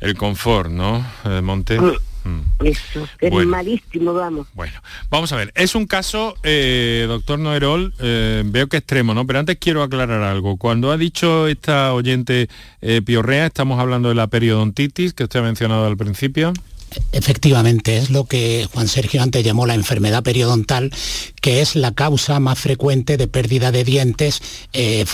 El 0.00 0.16
confort, 0.16 0.70
¿no, 0.70 1.04
eh, 1.24 1.40
Monte? 1.42 1.78
Mm. 2.24 2.64
Eso, 2.64 3.08
es 3.20 3.46
malísimo, 3.46 4.14
vamos. 4.14 4.46
Bueno, 4.54 4.80
vamos 5.10 5.32
a 5.32 5.36
ver, 5.36 5.52
es 5.54 5.74
un 5.74 5.86
caso, 5.86 6.36
eh, 6.42 7.04
doctor 7.08 7.38
Noerol, 7.38 7.92
eh, 7.98 8.42
veo 8.46 8.68
que 8.68 8.78
extremo, 8.78 9.14
¿no? 9.14 9.26
Pero 9.26 9.40
antes 9.40 9.56
quiero 9.58 9.82
aclarar 9.82 10.22
algo. 10.22 10.56
Cuando 10.56 10.90
ha 10.90 10.96
dicho 10.96 11.48
esta 11.48 11.92
oyente 11.92 12.48
eh, 12.80 13.02
piorrea, 13.02 13.46
estamos 13.46 13.80
hablando 13.80 14.08
de 14.08 14.14
la 14.14 14.26
periodontitis 14.26 15.14
que 15.14 15.24
usted 15.24 15.40
ha 15.40 15.42
mencionado 15.42 15.86
al 15.86 15.96
principio. 15.96 16.52
Efectivamente, 17.12 17.98
es 17.98 18.10
lo 18.10 18.24
que 18.24 18.68
Juan 18.72 18.88
Sergio 18.88 19.22
antes 19.22 19.44
llamó 19.44 19.66
la 19.66 19.74
enfermedad 19.74 20.22
periodontal, 20.22 20.92
que 21.40 21.60
es 21.60 21.76
la 21.76 21.92
causa 21.92 22.40
más 22.40 22.58
frecuente 22.58 23.16
de 23.16 23.26
pérdida 23.26 23.72
de 23.72 23.84
dientes 23.84 24.40
eh, 24.72 25.04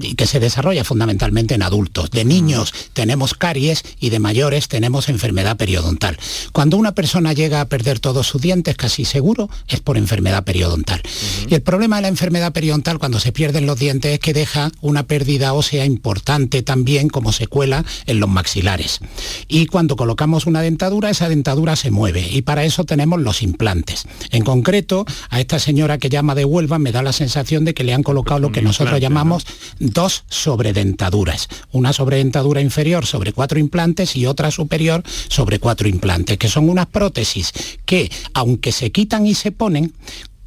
y 0.00 0.14
que 0.14 0.26
se 0.26 0.40
desarrolla 0.40 0.84
fundamentalmente 0.84 1.54
en 1.54 1.62
adultos. 1.62 2.10
De 2.10 2.24
niños 2.24 2.72
tenemos 2.92 3.34
caries 3.34 3.82
y 4.00 4.10
de 4.10 4.18
mayores 4.18 4.68
tenemos 4.68 5.08
enfermedad 5.08 5.56
periodontal. 5.56 6.18
Cuando 6.52 6.76
una 6.76 6.92
persona 6.92 7.32
llega 7.32 7.60
a 7.60 7.68
perder 7.68 8.00
todos 8.00 8.26
sus 8.26 8.42
dientes, 8.42 8.76
casi 8.76 9.04
seguro, 9.04 9.48
es 9.68 9.80
por 9.80 9.96
enfermedad 9.96 10.44
periodontal. 10.44 11.02
Y 11.48 11.54
el 11.54 11.62
problema 11.62 11.96
de 11.96 12.02
la 12.02 12.08
enfermedad 12.08 12.52
periodontal 12.52 12.98
cuando 12.98 13.20
se 13.20 13.32
pierden 13.32 13.66
los 13.66 13.78
dientes 13.78 14.14
es 14.14 14.20
que 14.20 14.32
deja 14.32 14.70
una 14.80 15.04
pérdida 15.04 15.52
ósea 15.52 15.84
importante 15.84 16.62
también 16.62 17.08
como 17.08 17.32
secuela 17.32 17.84
en 18.06 18.20
los 18.20 18.28
maxilares. 18.28 19.00
Y 19.48 19.66
cuando 19.66 19.96
colocamos 19.96 20.46
una 20.46 20.62
dentadura, 20.62 20.91
esa 21.10 21.28
dentadura 21.28 21.76
se 21.76 21.90
mueve 21.90 22.26
y 22.30 22.42
para 22.42 22.64
eso 22.64 22.84
tenemos 22.84 23.20
los 23.20 23.42
implantes. 23.42 24.04
En 24.30 24.44
concreto, 24.44 25.04
a 25.30 25.40
esta 25.40 25.58
señora 25.58 25.98
que 25.98 26.08
llama 26.08 26.34
de 26.34 26.44
Huelva 26.44 26.78
me 26.78 26.92
da 26.92 27.02
la 27.02 27.12
sensación 27.12 27.64
de 27.64 27.74
que 27.74 27.84
le 27.84 27.94
han 27.94 28.02
colocado 28.02 28.40
lo 28.40 28.52
que 28.52 28.62
nosotros 28.62 29.00
llamamos 29.00 29.46
dos 29.78 30.24
sobredentaduras. 30.28 31.48
Una 31.72 31.92
sobredentadura 31.92 32.60
inferior 32.60 33.06
sobre 33.06 33.32
cuatro 33.32 33.58
implantes 33.58 34.16
y 34.16 34.26
otra 34.26 34.50
superior 34.50 35.02
sobre 35.28 35.58
cuatro 35.58 35.88
implantes, 35.88 36.38
que 36.38 36.48
son 36.48 36.68
unas 36.68 36.86
prótesis 36.86 37.52
que, 37.84 38.10
aunque 38.34 38.72
se 38.72 38.92
quitan 38.92 39.26
y 39.26 39.34
se 39.34 39.52
ponen, 39.52 39.92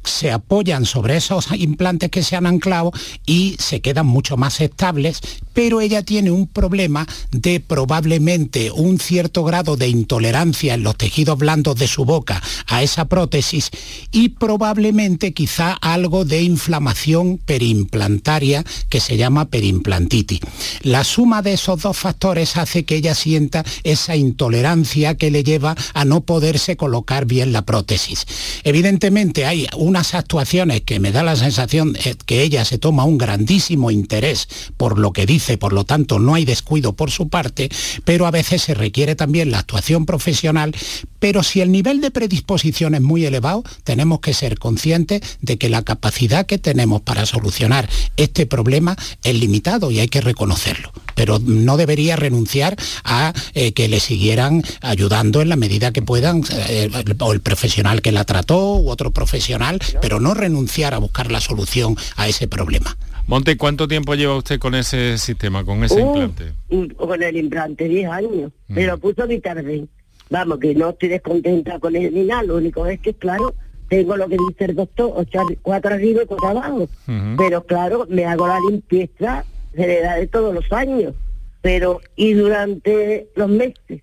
se 0.04 0.30
apoyan 0.30 0.84
sobre 0.84 1.16
esos 1.16 1.48
implantes 1.52 2.10
que 2.10 2.22
se 2.22 2.36
han 2.36 2.46
anclado 2.46 2.92
y 3.26 3.56
se 3.58 3.80
quedan 3.80 4.06
mucho 4.06 4.36
más 4.36 4.60
estables 4.60 5.20
pero 5.56 5.80
ella 5.80 6.02
tiene 6.02 6.30
un 6.30 6.46
problema 6.46 7.06
de 7.32 7.60
probablemente 7.60 8.70
un 8.70 9.00
cierto 9.00 9.42
grado 9.42 9.78
de 9.78 9.88
intolerancia 9.88 10.74
en 10.74 10.82
los 10.82 10.98
tejidos 10.98 11.38
blandos 11.38 11.76
de 11.76 11.88
su 11.88 12.04
boca 12.04 12.42
a 12.66 12.82
esa 12.82 13.06
prótesis 13.06 13.70
y 14.12 14.28
probablemente 14.28 15.32
quizá 15.32 15.72
algo 15.72 16.26
de 16.26 16.42
inflamación 16.42 17.38
periimplantaria 17.38 18.64
que 18.90 19.00
se 19.00 19.16
llama 19.16 19.46
perimplantitis. 19.46 20.40
La 20.82 21.04
suma 21.04 21.40
de 21.40 21.54
esos 21.54 21.80
dos 21.80 21.96
factores 21.96 22.58
hace 22.58 22.84
que 22.84 22.96
ella 22.96 23.14
sienta 23.14 23.64
esa 23.82 24.14
intolerancia 24.14 25.14
que 25.14 25.30
le 25.30 25.42
lleva 25.42 25.74
a 25.94 26.04
no 26.04 26.20
poderse 26.20 26.76
colocar 26.76 27.24
bien 27.24 27.54
la 27.54 27.62
prótesis. 27.62 28.26
Evidentemente 28.62 29.46
hay 29.46 29.66
unas 29.74 30.12
actuaciones 30.12 30.82
que 30.82 31.00
me 31.00 31.12
da 31.12 31.22
la 31.22 31.34
sensación 31.34 31.96
eh, 32.04 32.14
que 32.26 32.42
ella 32.42 32.66
se 32.66 32.76
toma 32.76 33.04
un 33.04 33.16
grandísimo 33.16 33.90
interés 33.90 34.48
por 34.76 34.98
lo 34.98 35.14
que 35.14 35.24
dice, 35.24 35.45
por 35.56 35.72
lo 35.72 35.84
tanto 35.84 36.18
no 36.18 36.34
hay 36.34 36.44
descuido 36.44 36.94
por 36.94 37.10
su 37.10 37.28
parte, 37.28 37.68
pero 38.04 38.26
a 38.26 38.30
veces 38.30 38.62
se 38.62 38.74
requiere 38.74 39.14
también 39.14 39.50
la 39.50 39.60
actuación 39.60 40.04
profesional, 40.06 40.74
pero 41.20 41.42
si 41.42 41.60
el 41.60 41.70
nivel 41.70 42.00
de 42.00 42.10
predisposición 42.10 42.94
es 42.94 43.02
muy 43.02 43.24
elevado, 43.24 43.62
tenemos 43.84 44.20
que 44.20 44.34
ser 44.34 44.58
conscientes 44.58 45.20
de 45.40 45.56
que 45.56 45.68
la 45.68 45.82
capacidad 45.82 46.46
que 46.46 46.58
tenemos 46.58 47.02
para 47.02 47.26
solucionar 47.26 47.88
este 48.16 48.46
problema 48.46 48.96
es 49.22 49.34
limitado 49.34 49.90
y 49.90 50.00
hay 50.00 50.08
que 50.08 50.20
reconocerlo. 50.20 50.92
Pero 51.14 51.38
no 51.38 51.76
debería 51.76 52.16
renunciar 52.16 52.76
a 53.04 53.32
eh, 53.54 53.72
que 53.72 53.88
le 53.88 54.00
siguieran 54.00 54.62
ayudando 54.82 55.40
en 55.40 55.48
la 55.48 55.56
medida 55.56 55.92
que 55.92 56.02
puedan, 56.02 56.42
eh, 56.68 56.90
o 57.20 57.32
el 57.32 57.40
profesional 57.40 58.02
que 58.02 58.12
la 58.12 58.24
trató 58.24 58.76
u 58.76 58.90
otro 58.90 59.12
profesional, 59.12 59.80
pero 60.00 60.20
no 60.20 60.34
renunciar 60.34 60.94
a 60.94 60.98
buscar 60.98 61.30
la 61.32 61.40
solución 61.40 61.96
a 62.16 62.28
ese 62.28 62.48
problema. 62.48 62.96
Monte, 63.26 63.56
¿cuánto 63.56 63.88
tiempo 63.88 64.14
lleva 64.14 64.36
usted 64.36 64.60
con 64.60 64.74
ese 64.76 65.18
sistema, 65.18 65.64
con 65.64 65.82
ese 65.82 66.00
uh, 66.00 66.06
implante? 66.06 66.52
Con 66.96 67.22
el 67.22 67.36
implante, 67.36 67.88
10 67.88 68.08
años. 68.08 68.52
Mm. 68.68 68.74
Pero 68.74 68.98
puso 68.98 69.26
mi 69.26 69.40
tarde. 69.40 69.86
Vamos, 70.30 70.58
que 70.58 70.74
no 70.74 70.90
estoy 70.90 71.08
descontenta 71.08 71.78
con 71.78 71.96
él 71.96 72.12
ni 72.14 72.24
nada, 72.24 72.44
lo 72.44 72.56
único 72.56 72.86
es 72.86 73.00
que, 73.00 73.14
claro, 73.14 73.54
tengo 73.88 74.16
lo 74.16 74.28
que 74.28 74.36
dice 74.48 74.64
el 74.66 74.76
doctor, 74.76 75.12
ocho, 75.14 75.40
cuatro 75.62 75.94
arriba 75.94 76.22
y 76.22 76.26
cuatro 76.26 76.48
abajo. 76.48 76.88
Pero 77.36 77.64
claro, 77.64 78.06
me 78.08 78.24
hago 78.24 78.48
la 78.48 78.58
limpieza 78.68 79.44
general 79.74 80.20
de 80.20 80.26
todos 80.26 80.54
los 80.54 80.72
años, 80.72 81.14
pero 81.62 82.00
y 82.16 82.32
durante 82.32 83.28
los 83.36 83.48
meses. 83.48 84.02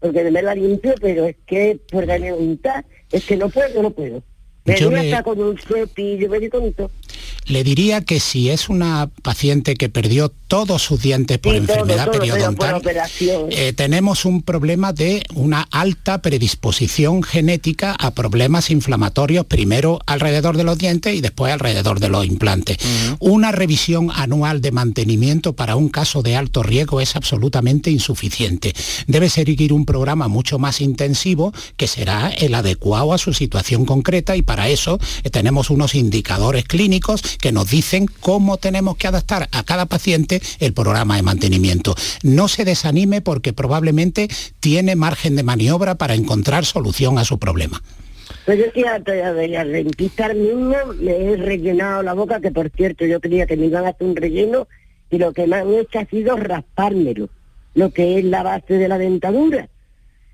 Porque 0.00 0.30
me 0.30 0.42
la 0.42 0.54
limpio, 0.54 0.94
pero 1.00 1.26
es 1.26 1.36
que 1.46 1.78
por 1.90 2.06
la 2.06 2.18
voluntad, 2.18 2.84
es 3.12 3.26
que 3.26 3.36
no 3.36 3.48
puedo, 3.48 3.82
no 3.82 3.90
puedo. 3.90 4.22
Me 4.64 4.78
yo 4.78 4.90
le... 4.90 5.22
con 5.22 5.40
un 5.40 5.58
cepillo, 5.58 6.28
me 6.28 6.48
tonto. 6.48 6.90
Le 7.46 7.64
diría 7.64 8.02
que 8.02 8.20
si 8.20 8.50
es 8.50 8.68
una 8.68 9.10
paciente 9.22 9.74
que 9.74 9.88
perdió 9.88 10.28
todos 10.28 10.82
sus 10.82 11.00
dientes 11.00 11.38
por 11.38 11.54
enfermedad 11.54 12.10
periodontal, 12.10 12.82
eh, 13.50 13.72
tenemos 13.72 14.24
un 14.24 14.42
problema 14.42 14.92
de 14.92 15.22
una 15.34 15.66
alta 15.70 16.22
predisposición 16.22 17.22
genética 17.22 17.96
a 17.98 18.12
problemas 18.12 18.70
inflamatorios, 18.70 19.46
primero 19.46 20.00
alrededor 20.06 20.56
de 20.56 20.64
los 20.64 20.78
dientes 20.78 21.14
y 21.14 21.20
después 21.20 21.52
alrededor 21.52 21.98
de 21.98 22.08
los 22.08 22.26
implantes. 22.26 22.76
Una 23.18 23.52
revisión 23.52 24.10
anual 24.14 24.60
de 24.60 24.72
mantenimiento 24.72 25.54
para 25.54 25.76
un 25.76 25.88
caso 25.88 26.22
de 26.22 26.36
alto 26.36 26.62
riesgo 26.62 27.00
es 27.00 27.16
absolutamente 27.16 27.90
insuficiente. 27.90 28.74
Debe 29.06 29.28
seguir 29.28 29.72
un 29.72 29.86
programa 29.86 30.28
mucho 30.28 30.58
más 30.58 30.80
intensivo 30.80 31.52
que 31.76 31.86
será 31.86 32.28
el 32.28 32.54
adecuado 32.54 33.12
a 33.12 33.18
su 33.18 33.32
situación 33.32 33.84
concreta 33.84 34.36
y 34.36 34.42
para 34.50 34.68
eso 34.68 34.98
eh, 35.22 35.30
tenemos 35.30 35.70
unos 35.70 35.94
indicadores 35.94 36.64
clínicos 36.64 37.22
que 37.38 37.52
nos 37.52 37.70
dicen 37.70 38.06
cómo 38.18 38.56
tenemos 38.56 38.96
que 38.96 39.06
adaptar 39.06 39.46
a 39.52 39.62
cada 39.62 39.86
paciente 39.86 40.42
el 40.58 40.72
programa 40.72 41.14
de 41.14 41.22
mantenimiento. 41.22 41.94
No 42.24 42.48
se 42.48 42.64
desanime 42.64 43.20
porque 43.20 43.52
probablemente 43.52 44.26
tiene 44.58 44.96
margen 44.96 45.36
de 45.36 45.44
maniobra 45.44 45.94
para 45.94 46.16
encontrar 46.16 46.64
solución 46.64 47.16
a 47.18 47.24
su 47.24 47.38
problema. 47.38 47.80
Pues 48.44 48.58
yo 48.58 48.64
estoy 48.64 49.20
al 49.54 49.70
dentista 49.70 50.34
mismo, 50.34 50.74
me 50.98 51.12
he 51.12 51.36
rellenado 51.36 52.02
la 52.02 52.14
boca, 52.14 52.40
que 52.40 52.50
por 52.50 52.70
cierto 52.70 53.06
yo 53.06 53.20
creía 53.20 53.46
que 53.46 53.56
me 53.56 53.66
iban 53.66 53.84
a 53.84 53.90
hacer 53.90 54.04
un 54.04 54.16
relleno, 54.16 54.66
y 55.12 55.18
lo 55.18 55.32
que 55.32 55.46
me 55.46 55.58
han 55.58 55.72
hecho 55.74 56.00
ha 56.00 56.06
sido 56.06 56.36
raspármelo, 56.36 57.28
lo 57.74 57.92
que 57.92 58.18
es 58.18 58.24
la 58.24 58.42
base 58.42 58.74
de 58.74 58.88
la 58.88 58.98
dentadura. 58.98 59.68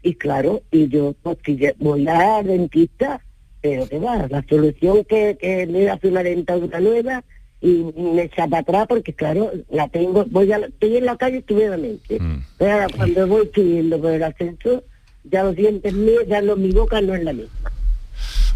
Y 0.03 0.15
claro, 0.15 0.63
y 0.71 0.89
yo 0.89 1.15
pues, 1.23 1.37
voy 1.79 2.09
al 2.09 2.47
dentista 2.47 3.21
pero 3.67 3.89
que 3.89 3.99
va, 3.99 4.29
la 4.29 4.45
solución 4.49 5.05
que, 5.05 5.37
que 5.41 5.67
me 5.67 5.91
hace 5.91 6.07
una 6.07 6.23
dentadura 6.23 6.79
nueva 6.79 7.25
y 7.61 7.85
me 7.97 8.23
echa 8.23 8.47
para 8.47 8.61
atrás 8.63 8.87
porque 8.89 9.13
claro, 9.13 9.51
la 9.71 9.89
tengo, 9.89 10.25
voy 10.31 10.53
a, 10.53 10.59
estoy 10.59 10.99
en 10.99 11.07
la 11.07 11.17
calle 11.17 11.39
estupendamente, 11.39 12.21
mm. 12.21 12.45
pero 12.59 12.87
cuando 12.95 13.27
voy 13.27 13.51
subiendo 13.53 14.01
por 14.01 14.13
el 14.13 14.23
ascensor, 14.23 14.85
ya 15.25 15.43
los 15.43 15.57
dientes 15.57 15.93
míos, 15.93 16.23
ya 16.29 16.41
no, 16.43 16.55
mi 16.55 16.71
boca 16.71 17.01
no 17.01 17.13
es 17.17 17.25
la 17.25 17.33
misma. 17.33 17.73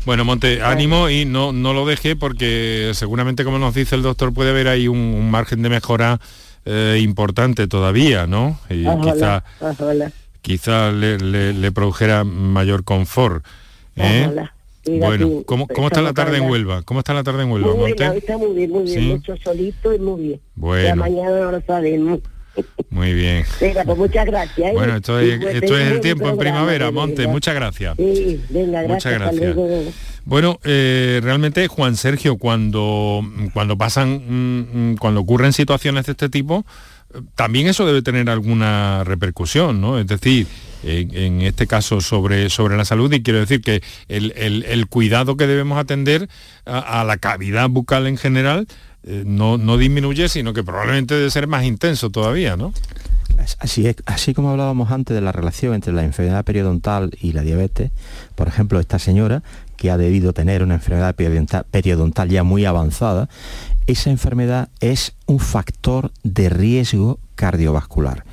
Bueno, 0.07 0.25
Monte, 0.25 0.63
ánimo 0.63 1.11
y 1.11 1.25
no, 1.25 1.53
no 1.53 1.75
lo 1.75 1.85
deje 1.85 2.15
porque 2.15 2.93
seguramente, 2.95 3.43
como 3.43 3.59
nos 3.59 3.75
dice 3.75 3.97
el 3.97 4.03
doctor, 4.03 4.33
puede 4.33 4.51
haber 4.51 4.69
ahí 4.69 4.87
un, 4.87 5.29
margen 5.29 5.61
de 5.63 5.71
mejora 5.71 6.21
eh, 6.65 7.01
importante 7.03 7.67
todavía, 7.67 8.29
¿no? 8.29 8.61
Y 8.71 8.85
quizá, 8.85 9.43
quizá 10.41 10.93
le, 10.93 11.19
le, 11.53 11.73
produjera 11.73 12.23
mayor 12.23 12.85
confort. 12.85 13.45
¿eh? 13.97 14.49
Bueno, 14.87 15.43
¿cómo, 15.45 15.67
está 15.87 16.01
la 16.03 16.13
tarde 16.13 16.39
en 16.39 16.49
Huelva? 16.49 16.83
¿Cómo 16.83 17.01
está 17.01 17.13
la 17.15 17.23
tarde 17.23 17.43
en 17.43 17.51
Huelva, 17.51 17.75
muy 17.75 17.93
Bien, 17.93 18.13
está 18.15 18.39
muy 18.39 18.55
bien, 18.55 18.71
muy 18.71 18.85
bien, 18.85 19.09
mucho 19.09 19.37
solito 19.37 19.95
y 19.95 19.99
muy 19.99 20.23
bien. 20.23 20.41
Bueno. 20.55 20.89
Ya 20.89 20.95
mañana 20.95 21.51
lo 21.53 21.61
sabemos. 21.63 22.21
Muy 22.91 23.15
bien. 23.15 23.45
Venga, 23.61 23.85
pues 23.85 23.99
muchas 23.99 24.27
gracias. 24.27 24.71
¿eh? 24.71 24.73
Bueno, 24.75 24.97
esto 24.97 25.19
es, 25.21 25.41
esto 25.41 25.79
es 25.79 25.93
el 25.93 26.01
tiempo 26.01 26.29
en 26.29 26.39
primavera, 26.39 26.91
Monte, 26.91 27.27
muchas 27.27 27.55
gracias. 27.55 27.97
Sí, 27.97 28.41
venga, 28.49 28.83
gracias. 28.83 29.21
Muchas 29.21 29.55
gracias. 29.55 29.95
Bueno, 30.25 30.59
eh, 30.65 31.21
realmente, 31.23 31.67
Juan 31.69 31.97
Sergio, 31.97 32.37
cuando, 32.37 33.23
cuando 33.55 33.79
pasan, 33.79 34.23
mm, 34.27 34.93
mm, 34.93 34.97
cuando 34.97 35.21
ocurren 35.21 35.53
situaciones 35.53 36.07
de 36.07 36.13
este 36.13 36.29
tipo, 36.29 36.65
también 37.35 37.67
eso 37.67 37.87
debe 37.87 38.03
tener 38.03 38.29
alguna 38.31 39.05
repercusión, 39.05 39.81
¿no? 39.81 39.99
Es 39.99 40.07
decir, 40.07 40.47
en, 40.83 41.43
este 41.43 41.67
caso 41.67 42.01
sobre, 42.01 42.51
sobre 42.51 42.77
la 42.77 42.85
salud 42.85 43.13
y 43.13 43.23
quiero 43.23 43.41
decir 43.41 43.61
que 43.61 43.83
el, 44.09 44.87
cuidado 44.89 45.37
que 45.37 45.47
debemos 45.47 45.79
atender 45.79 46.29
a, 46.65 47.05
la 47.05 47.17
cavidad 47.19 47.69
bucal 47.69 48.07
en 48.07 48.17
general 48.17 48.67
eh, 49.05 49.23
no, 49.27 49.59
no 49.59 49.77
disminuye, 49.77 50.29
sino 50.29 50.53
que 50.53 50.63
probablemente 50.63 51.15
debe 51.15 51.31
ser 51.31 51.47
más 51.47 51.65
intenso 51.65 52.11
todavía, 52.11 52.57
¿no? 52.57 52.73
Así, 53.59 53.87
es, 53.87 53.97
así 54.07 54.35
como 54.35 54.51
hablábamos 54.51 54.91
antes 54.91 55.15
de 55.15 55.21
la 55.21 55.33
relación 55.33 55.75
entre 55.75 55.93
la 55.93 56.05
enfermedad 56.05 56.45
periodontal 56.45 57.11
y 57.21 57.33
la 57.33 57.43
diabetes, 57.43 57.91
por 58.35 58.49
ejemplo, 58.49 58.81
esta 58.81 58.99
señora 58.99 59.43
que 59.77 59.91
ha 59.91 59.97
debido 59.97 60.35
tener 60.35 60.63
una 60.63 60.75
enfermedad 60.75 61.15
periodontal 61.15 62.29
ya 62.29 62.43
muy 62.43 62.67
avanzada, 62.67 63.31
esa 63.87 64.11
enfermedad 64.11 64.69
es 64.81 65.15
un 65.27 65.39
factor 65.39 66.13
de 66.23 66.51
riesgo 66.51 67.19
cardiovascular. 67.35 68.25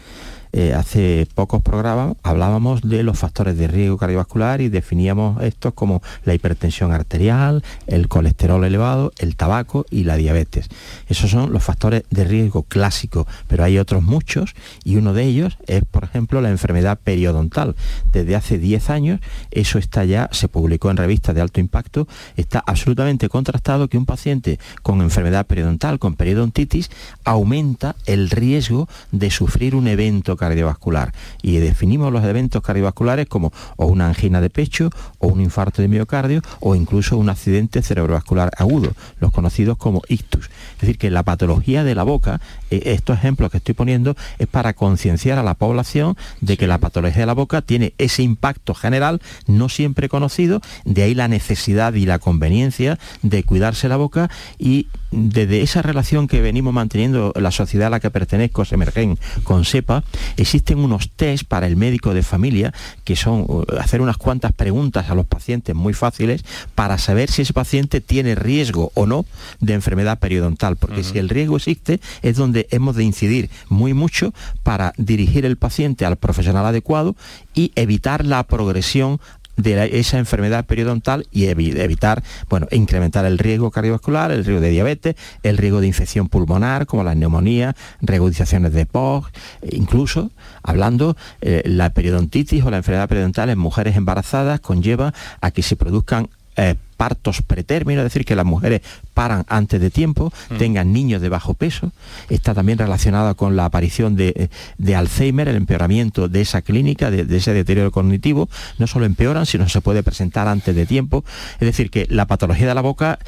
Eh, 0.54 0.74
hace 0.74 1.28
pocos 1.36 1.62
programas 1.62 2.16
hablábamos 2.24 2.82
de 2.82 3.04
los 3.04 3.20
factores 3.20 3.58
de 3.58 3.68
riesgo 3.68 3.98
cardiovascular 3.98 4.62
y 4.62 4.70
definíamos 4.70 5.42
estos 5.44 5.74
como 5.74 6.02
la 6.24 6.34
hipertensión 6.34 6.92
arterial, 6.94 7.64
el 7.88 8.08
colesterol 8.08 8.64
elevado, 8.64 9.12
el 9.18 9.36
tabaco 9.36 9.86
y 9.90 10.04
la 10.04 10.16
diabetes. 10.16 10.70
Esos 11.08 11.32
son 11.32 11.52
los 11.52 11.64
factores 11.64 12.04
de 12.10 12.24
riesgo 12.24 12.64
clásicos, 12.64 13.28
pero 13.48 13.64
hay 13.64 13.78
otros 13.78 14.04
muchos 14.04 14.56
y 14.84 14.96
uno 14.96 15.14
de 15.14 15.24
ellos 15.24 15.58
es, 15.68 15.84
por 15.86 16.04
ejemplo, 16.04 16.42
la 16.42 16.50
enfermedad 16.50 16.98
periodontal. 17.04 17.76
Desde 18.14 18.36
hace 18.36 18.58
10 18.58 18.90
años 18.90 19.20
eso 19.52 19.80
está 19.80 20.06
ya, 20.06 20.30
se 20.32 20.48
publicó 20.48 20.90
en 20.92 20.98
revistas 20.98 21.36
de 21.36 21.42
alto 21.42 21.60
impacto, 21.60 22.08
está 22.36 22.64
absolutamente 22.66 23.30
contrastado 23.30 23.88
que 23.88 23.98
un 23.98 24.06
paciente 24.06 24.60
con 24.82 25.02
enfermedad 25.02 25.46
periodontal, 25.46 26.00
con 26.00 26.16
periodontitis, 26.16 26.90
aumenta 27.24 27.96
el 28.06 28.30
riesgo 28.30 28.88
de 29.12 29.32
sufrir 29.32 29.76
un 29.76 29.88
evento 29.88 30.37
cardiovascular 30.38 31.14
y 31.42 31.58
definimos 31.58 32.12
los 32.12 32.24
eventos 32.24 32.62
cardiovasculares 32.62 33.28
como 33.28 33.52
o 33.76 33.88
una 33.88 34.08
angina 34.08 34.42
de 34.42 34.50
pecho 34.50 34.90
o 35.20 35.28
un 35.28 35.42
infarto 35.42 35.82
de 35.82 35.88
miocardio 35.88 36.42
o 36.60 36.76
incluso 36.76 37.18
un 37.18 37.30
accidente 37.30 37.82
cerebrovascular 37.82 38.52
agudo, 38.58 38.94
los 39.20 39.32
conocidos 39.32 39.78
como 39.78 40.02
ictus. 40.08 40.50
Es 40.76 40.82
decir, 40.82 40.98
que 40.98 41.10
la 41.10 41.24
patología 41.24 41.84
de 41.84 41.96
la 41.96 42.04
boca, 42.04 42.40
eh, 42.70 42.82
estos 42.86 43.18
ejemplos 43.18 43.52
que 43.52 43.58
estoy 43.58 43.74
poniendo, 43.74 44.16
es 44.38 44.48
para 44.48 44.74
concienciar 44.74 45.40
a 45.40 45.44
la 45.44 45.56
población 45.56 46.16
de 46.42 46.58
que 46.58 46.68
la 46.68 46.78
patología 46.78 47.22
de 47.22 47.26
la 47.26 47.34
boca 47.34 47.62
tiene 47.62 47.94
ese 47.98 48.24
impacto 48.24 48.74
general 48.74 49.22
no 49.48 49.70
siempre 49.70 50.10
conocido, 50.10 50.62
de 50.86 51.04
ahí 51.04 51.16
la 51.16 51.28
necesidad 51.28 51.94
y 51.94 52.06
la 52.06 52.20
conveniencia 52.20 53.00
de 53.22 53.44
cuidarse 53.44 53.90
la 53.90 53.98
boca 53.98 54.30
y 54.58 54.88
desde 55.12 55.62
esa 55.62 55.82
relación 55.82 56.28
que 56.28 56.42
venimos 56.42 56.74
manteniendo 56.74 57.34
la 57.36 57.52
sociedad 57.52 57.88
a 57.88 57.92
la 57.92 58.00
que 58.00 58.12
pertenezco, 58.12 58.66
Semergen, 58.66 59.18
con 59.44 59.66
SEPA, 59.66 60.04
existen 60.36 60.80
unos 60.80 61.10
test 61.12 61.46
para 61.46 61.68
el 61.68 61.76
médico 61.76 62.14
de 62.14 62.24
familia 62.24 62.74
que 63.04 63.16
son 63.16 63.46
uh, 63.48 63.66
hacer 63.80 64.02
unas 64.02 64.18
cuantas 64.18 64.52
preguntas 64.54 65.10
a 65.10 65.16
los 65.16 65.26
pacientes 65.26 65.76
muy 65.76 65.94
fáciles 65.94 66.44
para 66.76 66.98
saber 66.98 67.30
si 67.32 67.44
ese 67.44 67.54
paciente 67.54 68.02
tiene 68.02 68.36
riesgo 68.36 68.92
o 68.94 69.06
no 69.06 69.26
de 69.60 69.74
enfermedad 69.74 70.20
periodontal, 70.20 70.76
porque 70.76 71.04
si 71.04 71.18
el 71.18 71.30
riesgo 71.30 71.58
existe 71.58 72.00
es 72.22 72.36
donde 72.36 72.68
hemos 72.72 72.96
de 72.96 73.04
incidir 73.04 73.50
muy 73.70 73.94
mucho 73.94 74.34
para 74.64 74.94
dirigir 74.98 75.46
el 75.46 75.58
paciente 75.58 76.06
al 76.06 76.18
profesional 76.18 76.66
adecuado 76.66 77.16
y 77.54 77.72
evitar 77.76 78.26
la 78.26 78.44
progresión 78.44 79.20
de 79.58 80.00
esa 80.00 80.20
enfermedad 80.20 80.66
periodontal 80.66 81.28
y 81.32 81.46
evitar, 81.46 82.24
bueno, 82.50 82.68
incrementar 82.72 83.26
el 83.26 83.38
riesgo 83.40 83.72
cardiovascular, 83.72 84.32
el 84.32 84.46
riesgo 84.46 84.62
de 84.62 84.70
diabetes, 84.70 85.16
el 85.44 85.58
riesgo 85.58 85.82
de 85.82 85.88
infección 85.88 86.30
pulmonar, 86.30 86.86
como 86.86 87.04
la 87.04 87.16
neumonía, 87.16 87.76
regularizaciones 88.02 88.74
de 88.74 88.86
POG, 88.86 89.30
e 89.64 89.76
incluso 89.76 90.32
hablando, 90.64 91.18
eh, 91.42 91.64
la 91.66 91.90
periodontitis 91.90 92.64
o 92.64 92.72
la 92.72 92.78
enfermedad 92.78 93.10
periodontal 93.10 93.50
en 93.50 93.60
mujeres 93.60 93.96
embarazadas 93.96 94.60
conlleva 94.60 95.14
a 95.42 95.52
que 95.52 95.64
se 95.64 95.76
produzcan 95.76 96.30
eh, 96.58 96.76
partos 96.98 97.44
pretérminos, 97.44 98.02
es 98.04 98.12
decir, 98.12 98.26
que 98.26 98.36
las 98.36 98.46
mujeres 98.46 98.82
paran 99.14 99.46
antes 99.48 99.80
de 99.80 99.92
tiempo, 99.92 100.34
mm. 100.50 100.58
tengan 100.58 100.92
niños 100.92 101.22
de 101.22 101.30
bajo 101.30 101.54
peso. 101.54 101.92
Está 102.30 102.56
también 102.56 102.80
relacionada 102.80 103.36
con 103.36 103.56
la 103.56 103.66
aparición 103.66 104.16
de, 104.16 104.50
Alzheimer, 104.96 105.48
el 105.48 105.56
empeoramiento 105.56 106.28
de 106.28 106.42
esa 106.42 106.64
clínica, 106.64 107.12
de, 107.12 107.38
ese 107.38 107.54
deterioro 107.54 107.92
cognitivo. 107.92 108.50
No 108.80 108.88
solo 108.88 109.06
empeoran, 109.06 109.46
sino 109.46 109.70
se 109.70 109.82
puede 109.82 110.02
presentar 110.02 110.48
antes 110.48 110.76
de 110.76 110.88
tiempo. 110.88 111.24
Es 111.60 111.68
decir, 111.68 111.92
que 111.92 112.08
la 112.10 112.26
patología 112.26 112.68
de 112.68 112.76
la 112.76 112.82
boca 112.82 113.20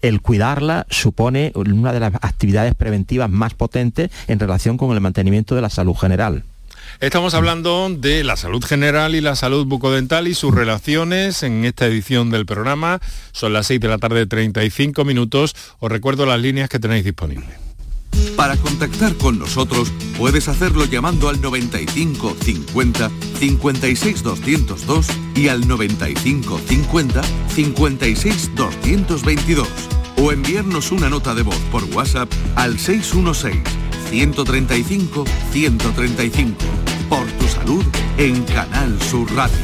el 0.00 0.20
cuidarla 0.20 0.84
supone 0.90 1.52
una 1.54 1.92
de 1.92 2.00
las 2.00 2.14
actividades 2.16 2.74
preventivas 2.74 3.30
más 3.30 3.54
potentes 3.54 4.10
en 4.26 4.40
relación 4.40 4.76
con 4.76 4.90
el 4.90 5.00
mantenimiento 5.00 5.54
de 5.54 5.62
la 5.62 5.70
salud 5.70 5.94
general. 5.94 6.42
Estamos 7.00 7.34
hablando 7.34 7.88
de 7.90 8.24
la 8.24 8.36
salud 8.36 8.64
general 8.64 9.14
y 9.14 9.20
la 9.20 9.36
salud 9.36 9.66
bucodental 9.66 10.28
y 10.28 10.34
sus 10.34 10.54
relaciones 10.54 11.42
en 11.42 11.64
esta 11.64 11.86
edición 11.86 12.30
del 12.30 12.46
programa. 12.46 13.00
Son 13.32 13.52
las 13.52 13.66
6 13.66 13.80
de 13.80 13.88
la 13.88 13.98
tarde, 13.98 14.26
35 14.26 15.04
minutos. 15.04 15.56
Os 15.80 15.90
recuerdo 15.90 16.26
las 16.26 16.40
líneas 16.40 16.68
que 16.68 16.78
tenéis 16.78 17.04
disponibles. 17.04 17.62
Para 18.36 18.56
contactar 18.56 19.14
con 19.16 19.38
nosotros 19.38 19.92
puedes 20.16 20.48
hacerlo 20.48 20.84
llamando 20.84 21.28
al 21.28 21.40
95 21.40 22.36
50 22.40 23.10
56 23.38 24.22
202 24.22 25.06
y 25.34 25.48
al 25.48 25.66
95 25.66 26.60
50 26.66 27.22
56 27.48 28.50
222 28.54 29.68
o 30.16 30.32
enviarnos 30.32 30.92
una 30.92 31.08
nota 31.08 31.34
de 31.34 31.42
voz 31.42 31.58
por 31.70 31.84
WhatsApp 31.84 32.30
al 32.56 32.78
616 32.78 33.81
135 34.12 35.24
135. 35.52 36.54
Por 37.08 37.26
tu 37.32 37.48
salud 37.48 37.82
en 38.18 38.42
Canal 38.44 39.00
Sur 39.00 39.34
Radio. 39.34 39.56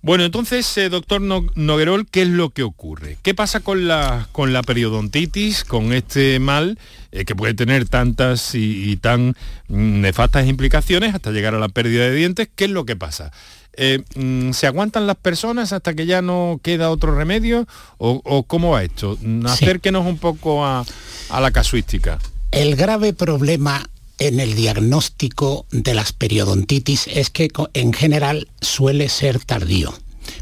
Bueno, 0.00 0.24
entonces, 0.24 0.78
eh, 0.78 0.88
doctor 0.88 1.20
Noguerol, 1.20 2.06
¿qué 2.08 2.22
es 2.22 2.28
lo 2.28 2.48
que 2.50 2.62
ocurre? 2.62 3.18
¿Qué 3.22 3.34
pasa 3.34 3.60
con 3.60 3.86
la, 3.86 4.28
con 4.32 4.54
la 4.54 4.62
periodontitis, 4.62 5.64
con 5.64 5.92
este 5.92 6.38
mal 6.38 6.78
eh, 7.12 7.26
que 7.26 7.36
puede 7.36 7.52
tener 7.52 7.90
tantas 7.90 8.54
y, 8.54 8.96
tan 8.96 9.34
nefastas 9.68 10.46
implicaciones 10.46 11.14
hasta 11.14 11.32
llegar 11.32 11.54
a 11.54 11.58
la 11.58 11.68
pérdida 11.68 12.04
de 12.04 12.14
dientes? 12.14 12.48
¿Qué 12.54 12.64
es 12.64 12.70
lo 12.70 12.86
que 12.86 12.96
pasa? 12.96 13.32
Eh, 13.74 14.02
mm, 14.14 14.52
¿Se 14.52 14.66
aguantan 14.66 15.06
las 15.06 15.16
personas 15.16 15.74
hasta 15.74 15.92
que 15.92 16.06
ya 16.06 16.22
no 16.22 16.58
queda 16.62 16.88
otro 16.88 17.14
remedio? 17.14 17.66
¿O, 17.98 18.44
cómo 18.44 18.70
va 18.70 18.82
esto? 18.82 19.18
Acérquenos 19.44 20.06
un 20.06 20.16
poco 20.16 20.64
a, 20.64 20.86
a 21.28 21.40
la 21.42 21.50
casuística. 21.50 22.18
El 22.56 22.74
grave 22.74 23.12
problema 23.12 23.90
en 24.18 24.40
el 24.40 24.54
diagnóstico 24.54 25.66
de 25.72 25.92
las 25.92 26.14
periodontitis 26.14 27.06
es 27.06 27.28
que 27.28 27.50
en 27.74 27.92
general 27.92 28.48
suele 28.62 29.10
ser 29.10 29.44
tardío. 29.44 29.92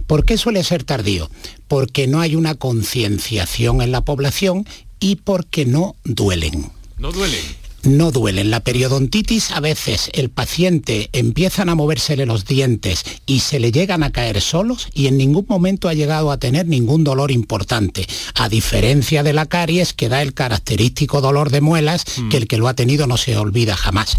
¿Por 0.06 0.24
qué 0.24 0.38
suele 0.38 0.62
ser 0.62 0.84
tardío? 0.84 1.28
Porque 1.66 2.06
no 2.06 2.20
hay 2.20 2.36
una 2.36 2.54
concienciación 2.54 3.82
en 3.82 3.90
la 3.90 4.04
población 4.04 4.64
y 5.00 5.16
porque 5.16 5.66
no 5.66 5.96
duelen. 6.04 6.70
No 6.98 7.10
duelen 7.10 7.63
no 7.86 8.10
duelen. 8.10 8.50
La 8.50 8.60
periodontitis 8.60 9.50
a 9.50 9.60
veces 9.60 10.10
el 10.12 10.30
paciente 10.30 11.08
empiezan 11.12 11.68
a 11.68 11.74
moversele 11.74 12.26
los 12.26 12.44
dientes 12.44 13.04
y 13.26 13.40
se 13.40 13.60
le 13.60 13.72
llegan 13.72 14.02
a 14.02 14.10
caer 14.10 14.40
solos 14.40 14.88
y 14.94 15.06
en 15.06 15.18
ningún 15.18 15.46
momento 15.48 15.88
ha 15.88 15.94
llegado 15.94 16.30
a 16.30 16.38
tener 16.38 16.66
ningún 16.66 17.04
dolor 17.04 17.30
importante, 17.30 18.06
a 18.34 18.48
diferencia 18.48 19.22
de 19.22 19.32
la 19.32 19.46
caries 19.46 19.92
que 19.92 20.08
da 20.08 20.22
el 20.22 20.34
característico 20.34 21.20
dolor 21.20 21.50
de 21.50 21.60
muelas 21.60 22.04
mm. 22.16 22.28
que 22.28 22.36
el 22.36 22.48
que 22.48 22.58
lo 22.58 22.68
ha 22.68 22.74
tenido 22.74 23.06
no 23.06 23.16
se 23.16 23.36
olvida 23.36 23.76
jamás. 23.76 24.16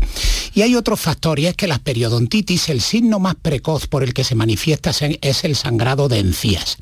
Y 0.53 0.61
hay 0.61 0.75
otro 0.75 0.95
factor 0.95 1.39
y 1.39 1.47
es 1.47 1.55
que 1.55 1.67
la 1.67 1.79
periodontitis, 1.79 2.69
el 2.69 2.81
signo 2.81 3.19
más 3.19 3.35
precoz 3.35 3.87
por 3.87 4.03
el 4.03 4.13
que 4.13 4.23
se 4.23 4.35
manifiesta 4.35 4.91
es 5.21 5.43
el 5.43 5.55
sangrado 5.55 6.07
de 6.07 6.19
encías. 6.19 6.77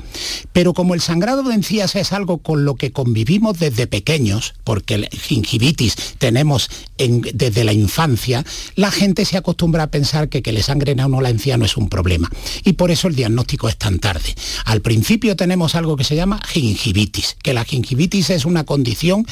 Pero 0.52 0.74
como 0.74 0.94
el 0.94 1.02
sangrado 1.02 1.44
de 1.44 1.56
encías 1.56 1.96
es 1.96 2.14
algo 2.14 2.38
con 2.38 2.66
lo 2.66 2.76
que 2.76 2.92
convivimos 2.92 3.60
desde 3.60 3.88
pequeños, 3.88 4.54
porque 4.64 4.96
el 4.96 5.10
gingivitis 5.10 5.96
tenemos 6.18 6.70
desde 6.98 7.64
la 7.64 7.74
infancia, 7.74 8.46
la 8.76 8.92
gente 8.92 9.26
se 9.26 9.38
acostumbra 9.38 9.84
a 9.84 9.92
pensar 9.92 10.30
que 10.30 10.42
que 10.42 10.52
le 10.52 10.64
sangren 10.64 11.00
a 11.00 11.08
uno 11.08 11.22
la 11.22 11.30
encía 11.30 11.58
no 11.58 11.66
es 11.66 11.78
un 11.78 11.90
problema. 11.90 12.30
Y 12.64 12.74
por 12.74 12.92
eso 12.92 13.08
el 13.08 13.16
diagnóstico 13.16 13.70
es 13.70 13.78
tan 13.78 14.00
tarde. 14.00 14.36
Al 14.66 14.82
principio 14.82 15.36
tenemos 15.36 15.76
algo 15.76 15.96
que 15.96 16.04
se 16.04 16.16
llama 16.16 16.40
gingivitis, 16.46 17.38
que 17.42 17.54
la 17.54 17.66
gingivitis 17.66 18.30
es 18.30 18.46
una 18.46 18.64
condición 18.64 19.26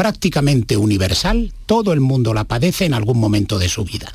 prácticamente 0.00 0.78
universal, 0.78 1.52
todo 1.66 1.92
el 1.92 2.00
mundo 2.00 2.32
la 2.32 2.44
padece 2.44 2.86
en 2.86 2.94
algún 2.94 3.18
momento 3.18 3.58
de 3.58 3.68
su 3.68 3.84
vida. 3.84 4.10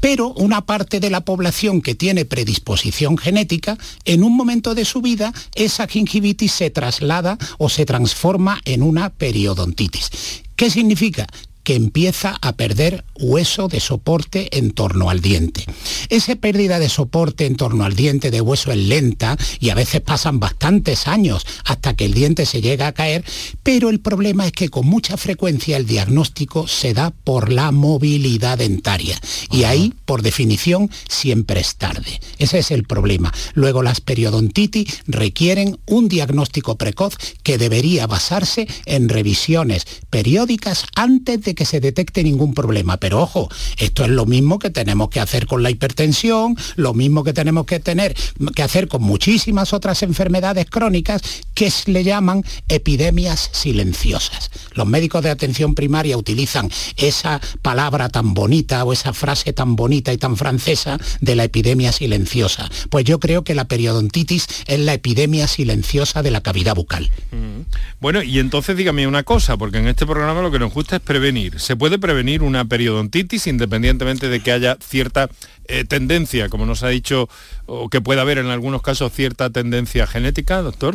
Pero 0.00 0.30
una 0.30 0.62
parte 0.62 0.98
de 0.98 1.10
la 1.10 1.20
población 1.20 1.80
que 1.80 1.94
tiene 1.94 2.24
predisposición 2.24 3.16
genética, 3.16 3.78
en 4.04 4.24
un 4.24 4.36
momento 4.36 4.74
de 4.74 4.84
su 4.84 5.00
vida, 5.00 5.32
esa 5.54 5.86
gingivitis 5.86 6.50
se 6.50 6.70
traslada 6.70 7.38
o 7.58 7.68
se 7.68 7.86
transforma 7.86 8.60
en 8.64 8.82
una 8.82 9.10
periodontitis. 9.10 10.10
¿Qué 10.56 10.70
significa? 10.70 11.28
Que 11.68 11.74
empieza 11.74 12.34
a 12.40 12.54
perder 12.54 13.04
hueso 13.20 13.68
de 13.68 13.80
soporte 13.80 14.56
en 14.56 14.70
torno 14.70 15.10
al 15.10 15.20
diente. 15.20 15.66
Esa 16.08 16.34
pérdida 16.34 16.78
de 16.78 16.88
soporte 16.88 17.44
en 17.44 17.56
torno 17.56 17.84
al 17.84 17.94
diente 17.94 18.30
de 18.30 18.40
hueso 18.40 18.72
es 18.72 18.78
lenta 18.78 19.36
y 19.60 19.68
a 19.68 19.74
veces 19.74 20.00
pasan 20.00 20.40
bastantes 20.40 21.06
años 21.06 21.46
hasta 21.66 21.92
que 21.92 22.06
el 22.06 22.14
diente 22.14 22.46
se 22.46 22.62
llega 22.62 22.86
a 22.86 22.92
caer, 22.92 23.22
pero 23.62 23.90
el 23.90 24.00
problema 24.00 24.46
es 24.46 24.52
que 24.52 24.70
con 24.70 24.86
mucha 24.86 25.18
frecuencia 25.18 25.76
el 25.76 25.84
diagnóstico 25.84 26.66
se 26.66 26.94
da 26.94 27.10
por 27.10 27.52
la 27.52 27.70
movilidad 27.70 28.56
dentaria 28.56 29.20
y 29.50 29.64
ahí, 29.64 29.92
por 30.06 30.22
definición, 30.22 30.90
siempre 31.06 31.60
es 31.60 31.76
tarde. 31.76 32.18
Ese 32.38 32.60
es 32.60 32.70
el 32.70 32.84
problema. 32.84 33.30
Luego 33.52 33.82
las 33.82 34.00
periodontitis 34.00 35.02
requieren 35.06 35.78
un 35.84 36.08
diagnóstico 36.08 36.76
precoz 36.76 37.18
que 37.42 37.58
debería 37.58 38.06
basarse 38.06 38.66
en 38.86 39.10
revisiones 39.10 39.84
periódicas 40.08 40.86
antes 40.94 41.42
de 41.42 41.57
que 41.58 41.64
se 41.64 41.80
detecte 41.80 42.22
ningún 42.22 42.54
problema. 42.54 42.98
Pero 42.98 43.20
ojo, 43.20 43.48
esto 43.78 44.04
es 44.04 44.10
lo 44.10 44.26
mismo 44.26 44.60
que 44.60 44.70
tenemos 44.70 45.08
que 45.08 45.18
hacer 45.18 45.48
con 45.48 45.64
la 45.64 45.70
hipertensión, 45.70 46.56
lo 46.76 46.94
mismo 46.94 47.24
que 47.24 47.32
tenemos 47.32 47.66
que 47.66 47.80
tener 47.80 48.14
que 48.54 48.62
hacer 48.62 48.86
con 48.86 49.02
muchísimas 49.02 49.72
otras 49.72 50.04
enfermedades 50.04 50.70
crónicas 50.70 51.20
que 51.54 51.72
le 51.86 52.04
llaman 52.04 52.44
epidemias 52.68 53.50
silenciosas. 53.52 54.52
Los 54.74 54.86
médicos 54.86 55.24
de 55.24 55.30
atención 55.30 55.74
primaria 55.74 56.16
utilizan 56.16 56.70
esa 56.96 57.40
palabra 57.60 58.08
tan 58.08 58.34
bonita 58.34 58.84
o 58.84 58.92
esa 58.92 59.12
frase 59.12 59.52
tan 59.52 59.74
bonita 59.74 60.12
y 60.12 60.16
tan 60.16 60.36
francesa 60.36 60.96
de 61.20 61.34
la 61.34 61.42
epidemia 61.42 61.90
silenciosa. 61.90 62.70
Pues 62.88 63.04
yo 63.04 63.18
creo 63.18 63.42
que 63.42 63.56
la 63.56 63.66
periodontitis 63.66 64.46
es 64.68 64.78
la 64.78 64.94
epidemia 64.94 65.48
silenciosa 65.48 66.22
de 66.22 66.30
la 66.30 66.40
cavidad 66.40 66.76
bucal. 66.76 67.10
Mm. 67.32 67.62
Bueno, 68.00 68.22
y 68.22 68.38
entonces 68.38 68.76
dígame 68.76 69.08
una 69.08 69.24
cosa, 69.24 69.56
porque 69.56 69.78
en 69.78 69.88
este 69.88 70.06
programa 70.06 70.40
lo 70.40 70.52
que 70.52 70.60
nos 70.60 70.72
gusta 70.72 70.96
es 70.96 71.02
prevenir 71.02 71.37
¿Se 71.56 71.76
puede 71.76 71.98
prevenir 71.98 72.42
una 72.42 72.64
periodontitis 72.64 73.46
independientemente 73.46 74.28
de 74.28 74.40
que 74.40 74.52
haya 74.52 74.76
cierta 74.80 75.28
eh, 75.66 75.84
tendencia, 75.84 76.48
como 76.48 76.66
nos 76.66 76.82
ha 76.82 76.88
dicho, 76.88 77.28
o 77.66 77.88
que 77.88 78.00
pueda 78.00 78.22
haber 78.22 78.38
en 78.38 78.46
algunos 78.46 78.82
casos 78.82 79.12
cierta 79.12 79.50
tendencia 79.50 80.06
genética, 80.06 80.62
doctor? 80.62 80.94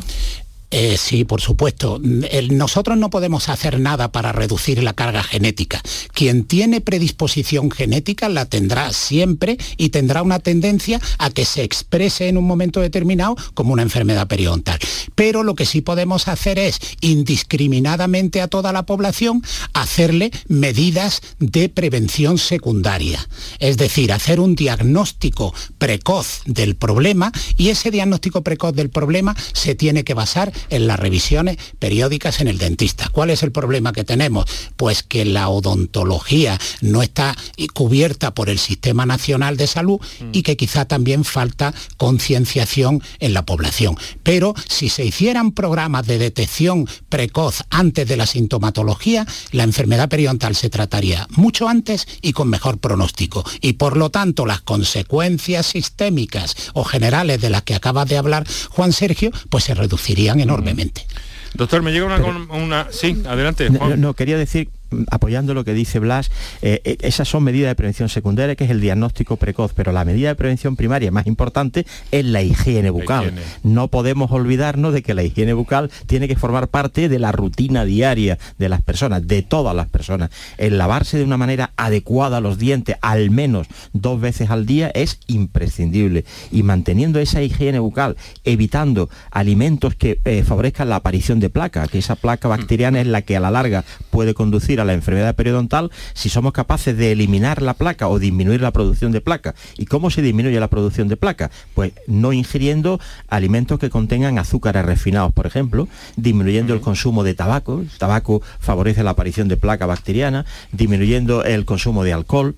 Eh, 0.75 0.97
sí, 0.97 1.23
por 1.23 1.39
supuesto. 1.39 2.01
nosotros 2.49 2.97
no 2.97 3.11
podemos 3.11 3.47
hacer 3.47 3.79
nada 3.79 4.11
para 4.11 4.31
reducir 4.31 4.81
la 4.81 4.93
carga 4.93 5.21
genética. 5.21 5.79
Quien 6.13 6.45
tiene 6.45 6.81
predisposición 6.81 7.69
genética 7.69 8.27
la 8.27 8.45
tendrá 8.45 8.91
siempre 8.91 9.59
y 9.77 9.89
tendrá 9.89 10.23
una 10.23 10.39
tendencia 10.39 10.99
a 11.19 11.29
que 11.29 11.45
se 11.45 11.61
exprese 11.61 12.27
en 12.27 12.39
un 12.39 12.45
momento 12.45 12.81
determinado 12.81 13.35
como 13.53 13.71
una 13.71 13.83
enfermedad 13.83 14.27
periodontal. 14.27 14.79
Pero 15.13 15.43
lo 15.43 15.53
que 15.53 15.67
sí 15.67 15.81
podemos 15.81 16.27
hacer 16.27 16.57
es 16.57 16.79
indiscriminadamente 17.01 18.41
a 18.41 18.47
toda 18.47 18.73
la 18.73 18.87
población 18.87 19.43
hacerle 19.73 20.31
medidas 20.47 21.21
de 21.37 21.69
prevención 21.69 22.39
secundaria. 22.39 23.19
Es 23.59 23.77
decir, 23.77 24.11
hacer 24.11 24.39
un 24.39 24.55
diagnóstico 24.55 25.53
precoz 25.77 26.41
del 26.47 26.75
problema 26.75 27.31
y 27.57 27.69
ese 27.69 27.91
diagnóstico 27.91 28.41
precoz 28.41 28.73
del 28.73 28.89
problema 28.89 29.35
se 29.53 29.75
tiene 29.75 30.03
que 30.03 30.15
basar 30.15 30.51
en 30.69 30.87
las 30.87 30.99
revisiones 30.99 31.57
periódicas 31.79 32.41
en 32.41 32.47
el 32.47 32.57
dentista. 32.57 33.09
¿Cuál 33.09 33.29
es 33.29 33.43
el 33.43 33.51
problema 33.51 33.93
que 33.93 34.03
tenemos? 34.03 34.45
Pues 34.75 35.03
que 35.03 35.25
la 35.25 35.49
odontología 35.49 36.59
no 36.81 37.01
está 37.01 37.35
cubierta 37.73 38.33
por 38.33 38.49
el 38.49 38.59
Sistema 38.59 39.05
Nacional 39.05 39.57
de 39.57 39.67
Salud 39.67 39.99
y 40.31 40.43
que 40.43 40.57
quizá 40.57 40.85
también 40.85 41.23
falta 41.23 41.73
concienciación 41.97 43.01
en 43.19 43.33
la 43.33 43.45
población. 43.45 43.97
Pero 44.23 44.53
si 44.67 44.89
se 44.89 45.05
hicieran 45.05 45.51
programas 45.51 46.07
de 46.07 46.17
detección 46.17 46.87
precoz 47.09 47.63
antes 47.69 48.07
de 48.07 48.17
la 48.17 48.25
sintomatología, 48.25 49.25
la 49.51 49.63
enfermedad 49.63 50.09
periodontal 50.09 50.55
se 50.55 50.69
trataría 50.69 51.27
mucho 51.31 51.67
antes 51.67 52.07
y 52.21 52.33
con 52.33 52.49
mejor 52.49 52.77
pronóstico. 52.77 53.43
Y 53.61 53.73
por 53.73 53.97
lo 53.97 54.09
tanto, 54.09 54.45
las 54.45 54.61
consecuencias 54.61 55.67
sistémicas 55.67 56.55
o 56.73 56.83
generales 56.83 57.41
de 57.41 57.49
las 57.49 57.63
que 57.63 57.75
acaba 57.75 58.05
de 58.05 58.17
hablar 58.17 58.47
Juan 58.69 58.93
Sergio, 58.93 59.31
pues 59.49 59.65
se 59.65 59.73
reducirían 59.73 60.39
enormemente. 60.53 61.05
Doctor, 61.53 61.81
me 61.81 61.91
llega 61.91 62.05
una... 62.05 62.87
Sí, 62.91 63.21
adelante. 63.27 63.69
no, 63.69 64.13
quería 64.13 64.37
decir 64.37 64.69
apoyando 65.11 65.53
lo 65.53 65.63
que 65.63 65.73
dice 65.73 65.99
Blas, 65.99 66.31
eh, 66.61 66.81
eh, 66.83 66.97
esas 67.01 67.27
son 67.27 67.43
medidas 67.43 67.69
de 67.69 67.75
prevención 67.75 68.09
secundaria, 68.09 68.55
que 68.55 68.65
es 68.65 68.71
el 68.71 68.81
diagnóstico 68.81 69.37
precoz, 69.37 69.73
pero 69.73 69.91
la 69.91 70.05
medida 70.05 70.29
de 70.29 70.35
prevención 70.35 70.75
primaria 70.75 71.11
más 71.11 71.27
importante 71.27 71.85
es 72.11 72.25
la 72.25 72.41
higiene 72.41 72.89
bucal. 72.89 73.33
No 73.63 73.87
podemos 73.87 74.31
olvidarnos 74.31 74.93
de 74.93 75.01
que 75.01 75.13
la 75.13 75.23
higiene 75.23 75.53
bucal 75.53 75.91
tiene 76.05 76.27
que 76.27 76.35
formar 76.35 76.67
parte 76.67 77.09
de 77.09 77.19
la 77.19 77.31
rutina 77.31 77.85
diaria 77.85 78.37
de 78.57 78.69
las 78.69 78.81
personas, 78.81 79.27
de 79.27 79.41
todas 79.41 79.75
las 79.75 79.87
personas. 79.87 80.29
El 80.57 80.77
lavarse 80.77 81.17
de 81.17 81.23
una 81.23 81.37
manera 81.37 81.71
adecuada 81.77 82.41
los 82.41 82.57
dientes, 82.57 82.97
al 83.01 83.29
menos 83.31 83.67
dos 83.93 84.19
veces 84.19 84.49
al 84.49 84.65
día, 84.65 84.91
es 84.93 85.19
imprescindible. 85.27 86.25
Y 86.51 86.63
manteniendo 86.63 87.19
esa 87.19 87.41
higiene 87.41 87.79
bucal, 87.79 88.17
evitando 88.43 89.09
alimentos 89.31 89.95
que 89.95 90.19
eh, 90.25 90.43
favorezcan 90.43 90.89
la 90.89 90.97
aparición 90.97 91.39
de 91.39 91.49
placa, 91.49 91.87
que 91.87 91.99
esa 91.99 92.15
placa 92.15 92.47
bacteriana 92.47 93.01
es 93.01 93.07
la 93.07 93.21
que 93.21 93.35
a 93.35 93.39
la 93.39 93.51
larga 93.51 93.83
puede 94.09 94.33
conducir 94.33 94.79
a 94.79 94.82
la 94.85 94.93
enfermedad 94.93 95.35
periodontal 95.35 95.91
si 96.13 96.29
somos 96.29 96.53
capaces 96.53 96.97
de 96.97 97.11
eliminar 97.11 97.61
la 97.61 97.73
placa 97.73 98.07
o 98.07 98.19
disminuir 98.19 98.61
la 98.61 98.71
producción 98.71 99.11
de 99.11 99.21
placa. 99.21 99.55
¿Y 99.77 99.85
cómo 99.85 100.09
se 100.09 100.21
disminuye 100.21 100.59
la 100.59 100.69
producción 100.69 101.07
de 101.07 101.17
placa? 101.17 101.51
Pues 101.73 101.93
no 102.07 102.33
ingiriendo 102.33 102.99
alimentos 103.27 103.79
que 103.79 103.89
contengan 103.89 104.39
azúcares 104.39 104.85
refinados, 104.85 105.33
por 105.33 105.47
ejemplo, 105.47 105.87
disminuyendo 106.15 106.73
el 106.73 106.81
consumo 106.81 107.23
de 107.23 107.33
tabaco, 107.33 107.79
el 107.81 107.89
tabaco 107.89 108.41
favorece 108.59 109.03
la 109.03 109.11
aparición 109.11 109.47
de 109.47 109.57
placa 109.57 109.85
bacteriana, 109.85 110.45
disminuyendo 110.71 111.43
el 111.43 111.65
consumo 111.65 112.03
de 112.03 112.13
alcohol. 112.13 112.55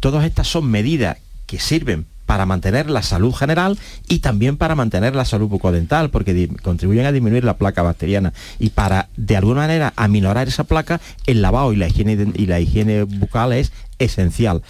Todas 0.00 0.24
estas 0.24 0.48
son 0.48 0.70
medidas 0.70 1.18
que 1.46 1.58
sirven 1.58 2.06
para 2.26 2.44
mantener 2.44 2.90
la 2.90 3.02
salud 3.02 3.32
general 3.32 3.78
y 4.08 4.18
también 4.18 4.56
para 4.56 4.74
mantener 4.74 5.14
la 5.14 5.24
salud 5.24 5.48
bucodental, 5.48 6.10
porque 6.10 6.48
contribuyen 6.62 7.06
a 7.06 7.12
disminuir 7.12 7.44
la 7.44 7.56
placa 7.56 7.82
bacteriana. 7.82 8.32
Y 8.58 8.70
para, 8.70 9.08
de 9.16 9.36
alguna 9.36 9.62
manera, 9.62 9.92
aminorar 9.96 10.48
esa 10.48 10.64
placa, 10.64 11.00
el 11.26 11.40
lavado 11.40 11.72
y 11.72 11.76
la 11.76 11.88
higiene, 11.88 12.32
y 12.34 12.46
la 12.46 12.60
higiene 12.60 13.04
bucal 13.04 13.52
es 13.52 13.72
esencial 13.98 14.62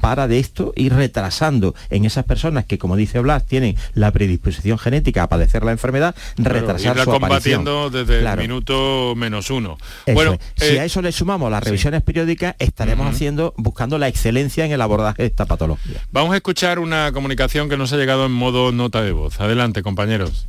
para 0.00 0.28
de 0.28 0.38
esto 0.38 0.72
ir 0.76 0.94
retrasando 0.94 1.74
en 1.90 2.04
esas 2.04 2.24
personas 2.24 2.64
que, 2.64 2.78
como 2.78 2.96
dice 2.96 3.20
Blas, 3.20 3.44
tienen 3.46 3.76
la 3.94 4.10
predisposición 4.10 4.78
genética 4.78 5.24
a 5.24 5.28
padecer 5.28 5.64
la 5.64 5.72
enfermedad, 5.72 6.14
retrasar 6.36 6.98
su 6.98 7.10
combatiendo 7.10 7.90
desde 7.90 8.20
el 8.20 8.38
minuto 8.38 9.14
menos 9.16 9.50
uno. 9.50 9.78
bueno, 10.12 10.38
si 10.56 10.76
eh, 10.76 10.80
a 10.80 10.84
eso 10.84 11.02
le 11.02 11.12
sumamos 11.12 11.50
las 11.50 11.62
revisiones 11.62 12.02
periódicas, 12.02 12.54
estaremos 12.58 13.06
haciendo, 13.06 13.54
buscando 13.56 13.98
la 13.98 14.08
excelencia 14.08 14.64
en 14.64 14.72
el 14.72 14.80
abordaje 14.80 15.22
de 15.22 15.28
esta 15.28 15.46
patología. 15.46 16.00
Vamos 16.12 16.32
a 16.32 16.36
escuchar 16.36 16.78
una 16.78 17.12
comunicación 17.12 17.68
que 17.68 17.76
nos 17.76 17.92
ha 17.92 17.96
llegado 17.96 18.26
en 18.26 18.32
modo 18.32 18.72
nota 18.72 19.02
de 19.02 19.12
voz. 19.12 19.40
Adelante, 19.40 19.82
compañeros. 19.82 20.46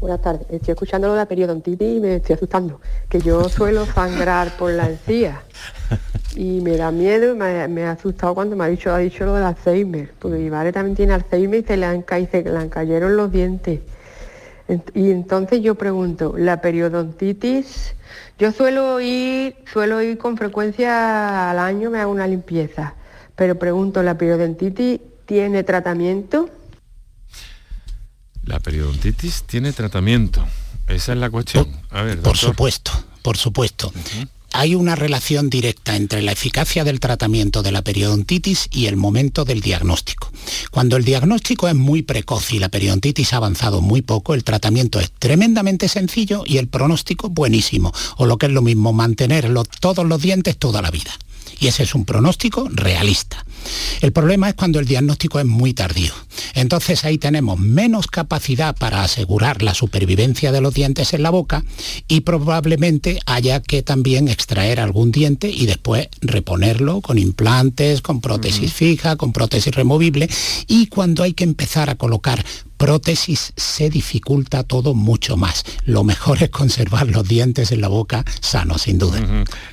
Buenas 0.00 0.22
tardes. 0.22 0.46
Estoy 0.48 0.72
escuchando 0.72 1.08
lo 1.08 1.12
de 1.12 1.18
la 1.18 1.26
periodontitis 1.26 1.96
y 1.96 2.00
me 2.00 2.16
estoy 2.16 2.34
asustando. 2.34 2.80
Que 3.10 3.20
yo 3.20 3.50
suelo 3.50 3.84
sangrar 3.84 4.56
por 4.56 4.72
la 4.72 4.88
encía. 4.88 5.42
Y 6.34 6.62
me 6.62 6.78
da 6.78 6.90
miedo, 6.90 7.36
me, 7.36 7.68
me, 7.68 7.84
ha 7.84 7.90
asustado 7.90 8.34
cuando 8.34 8.56
me 8.56 8.64
ha 8.64 8.68
dicho, 8.68 8.94
ha 8.94 8.98
dicho 8.98 9.26
lo 9.26 9.34
del 9.34 9.44
Alzheimer. 9.44 10.10
Porque 10.18 10.38
mi 10.38 10.48
madre 10.48 10.72
también 10.72 10.96
tiene 10.96 11.12
Alzheimer 11.12 11.60
y 11.60 11.64
se 11.64 11.76
le 11.76 11.84
han, 11.84 12.04
se 12.08 12.42
le 12.42 12.68
cayeron 12.70 13.14
los 13.14 13.30
dientes. 13.30 13.80
Y 14.94 15.10
entonces 15.10 15.60
yo 15.60 15.74
pregunto, 15.74 16.34
la 16.34 16.62
periodontitis, 16.62 17.94
yo 18.38 18.52
suelo 18.52 19.00
ir, 19.00 19.56
suelo 19.70 20.00
ir 20.00 20.16
con 20.16 20.38
frecuencia 20.38 21.50
al 21.50 21.58
año, 21.58 21.90
me 21.90 21.98
hago 21.98 22.10
una 22.10 22.26
limpieza. 22.26 22.94
Pero 23.36 23.56
pregunto, 23.56 24.02
¿la 24.02 24.16
periodontitis 24.16 25.00
tiene 25.26 25.62
tratamiento? 25.62 26.48
La 28.60 28.64
periodontitis 28.64 29.44
tiene 29.44 29.72
tratamiento. 29.72 30.46
Esa 30.86 31.14
es 31.14 31.18
la 31.18 31.30
cuestión. 31.30 31.66
A 31.88 32.02
ver, 32.02 32.20
por 32.20 32.36
supuesto, 32.36 32.92
por 33.22 33.38
supuesto. 33.38 33.90
Hay 34.52 34.74
una 34.74 34.96
relación 34.96 35.48
directa 35.48 35.96
entre 35.96 36.20
la 36.20 36.32
eficacia 36.32 36.84
del 36.84 37.00
tratamiento 37.00 37.62
de 37.62 37.72
la 37.72 37.80
periodontitis 37.80 38.68
y 38.70 38.84
el 38.84 38.98
momento 38.98 39.46
del 39.46 39.62
diagnóstico. 39.62 40.30
Cuando 40.70 40.98
el 40.98 41.06
diagnóstico 41.06 41.68
es 41.68 41.74
muy 41.74 42.02
precoz 42.02 42.52
y 42.52 42.58
la 42.58 42.68
periodontitis 42.68 43.32
ha 43.32 43.38
avanzado 43.38 43.80
muy 43.80 44.02
poco, 44.02 44.34
el 44.34 44.44
tratamiento 44.44 45.00
es 45.00 45.10
tremendamente 45.10 45.88
sencillo 45.88 46.42
y 46.44 46.58
el 46.58 46.68
pronóstico 46.68 47.30
buenísimo, 47.30 47.94
o 48.18 48.26
lo 48.26 48.36
que 48.36 48.44
es 48.44 48.52
lo 48.52 48.60
mismo, 48.60 48.92
mantenerlo 48.92 49.64
todos 49.64 50.04
los 50.04 50.20
dientes 50.20 50.58
toda 50.58 50.82
la 50.82 50.90
vida. 50.90 51.12
Y 51.60 51.68
ese 51.68 51.84
es 51.84 51.94
un 51.94 52.04
pronóstico 52.04 52.68
realista. 52.70 53.46
El 54.00 54.12
problema 54.12 54.48
es 54.48 54.54
cuando 54.54 54.78
el 54.78 54.86
diagnóstico 54.86 55.40
es 55.40 55.46
muy 55.46 55.74
tardío. 55.74 56.12
Entonces 56.54 57.04
ahí 57.04 57.18
tenemos 57.18 57.58
menos 57.58 58.06
capacidad 58.06 58.74
para 58.76 59.02
asegurar 59.02 59.62
la 59.62 59.74
supervivencia 59.74 60.52
de 60.52 60.60
los 60.60 60.74
dientes 60.74 61.12
en 61.12 61.22
la 61.22 61.30
boca 61.30 61.64
y 62.08 62.20
probablemente 62.20 63.20
haya 63.26 63.60
que 63.60 63.82
también 63.82 64.28
extraer 64.28 64.80
algún 64.80 65.12
diente 65.12 65.48
y 65.50 65.66
después 65.66 66.08
reponerlo 66.20 67.00
con 67.00 67.18
implantes, 67.18 68.02
con 68.02 68.20
prótesis 68.20 68.72
fija, 68.72 69.16
con 69.16 69.32
prótesis 69.32 69.74
removible 69.74 70.28
y 70.66 70.86
cuando 70.86 71.22
hay 71.22 71.34
que 71.34 71.44
empezar 71.44 71.90
a 71.90 71.94
colocar 71.94 72.44
prótesis 72.80 73.52
se 73.56 73.90
dificulta 73.90 74.64
todo 74.64 74.94
mucho 74.94 75.36
más. 75.36 75.64
Lo 75.84 76.02
mejor 76.02 76.42
es 76.42 76.48
conservar 76.48 77.08
los 77.08 77.28
dientes 77.28 77.72
en 77.72 77.82
la 77.82 77.88
boca 77.88 78.24
sanos, 78.40 78.82
sin 78.82 78.96
duda. 78.96 79.20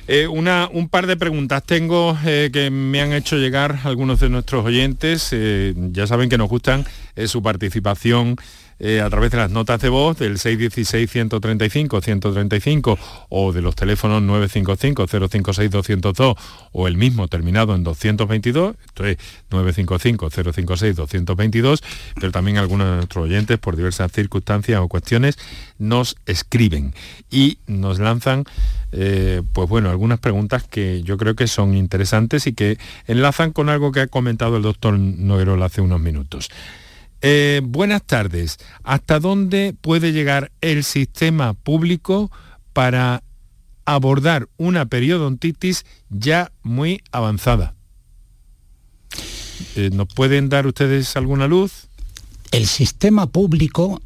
Eh, 0.06 0.26
una, 0.26 0.68
un 0.70 0.90
par 0.90 1.06
de 1.06 1.16
preguntas 1.16 1.62
tengo 1.64 2.18
eh, 2.26 2.50
que 2.52 2.68
me 2.68 3.00
han 3.00 3.14
hecho 3.14 3.36
llegar 3.36 3.77
algunos 3.84 4.20
de 4.20 4.28
nuestros 4.28 4.64
oyentes. 4.64 5.28
Eh, 5.32 5.74
ya 5.92 6.06
saben 6.06 6.28
que 6.28 6.38
nos 6.38 6.48
gustan 6.48 6.84
su 7.26 7.42
participación 7.42 8.36
eh, 8.80 9.00
a 9.00 9.08
través 9.10 9.30
de 9.30 9.36
las 9.38 9.50
notas 9.50 9.80
de 9.80 9.88
voz 9.88 10.18
del 10.18 10.38
616-135-135 10.38 12.98
o 13.28 13.52
de 13.52 13.62
los 13.62 13.74
teléfonos 13.74 14.22
955-056-202 14.22 16.36
o 16.72 16.88
el 16.88 16.96
mismo 16.96 17.28
terminado 17.28 17.74
en 17.74 17.84
222, 17.84 18.76
esto 18.86 19.06
es 19.06 19.16
955-056-222, 19.50 21.82
pero 22.14 22.32
también 22.32 22.58
algunos 22.58 22.88
de 22.88 22.96
nuestros 22.96 23.24
oyentes 23.24 23.58
por 23.58 23.76
diversas 23.76 24.12
circunstancias 24.12 24.80
o 24.80 24.88
cuestiones 24.88 25.38
nos 25.78 26.16
escriben 26.26 26.92
y 27.30 27.58
nos 27.66 27.98
lanzan 27.98 28.44
eh, 28.92 29.42
pues 29.52 29.68
bueno, 29.68 29.90
algunas 29.90 30.18
preguntas 30.18 30.64
que 30.64 31.02
yo 31.02 31.18
creo 31.18 31.34
que 31.34 31.46
son 31.46 31.74
interesantes 31.74 32.46
y 32.46 32.54
que 32.54 32.78
enlazan 33.06 33.52
con 33.52 33.68
algo 33.68 33.92
que 33.92 34.00
ha 34.00 34.06
comentado 34.06 34.56
el 34.56 34.62
doctor 34.62 34.98
Noguerola 34.98 35.66
hace 35.66 35.80
unos 35.80 36.00
minutos. 36.00 36.50
Eh, 37.22 37.60
buenas 37.64 38.02
tardes. 38.04 38.58
¿Hasta 38.84 39.18
dónde 39.18 39.74
puede 39.80 40.12
llegar 40.12 40.52
el 40.60 40.84
sistema 40.84 41.54
público 41.54 42.30
para 42.72 43.22
abordar 43.84 44.48
una 44.56 44.86
periodontitis 44.86 45.84
ya 46.10 46.52
muy 46.62 47.00
avanzada? 47.10 47.74
Eh, 49.74 49.90
¿Nos 49.92 50.08
pueden 50.08 50.48
dar 50.48 50.66
ustedes 50.66 51.16
alguna 51.16 51.48
luz? 51.48 51.88
El 52.52 52.66
sistema 52.66 53.26
público 53.26 54.00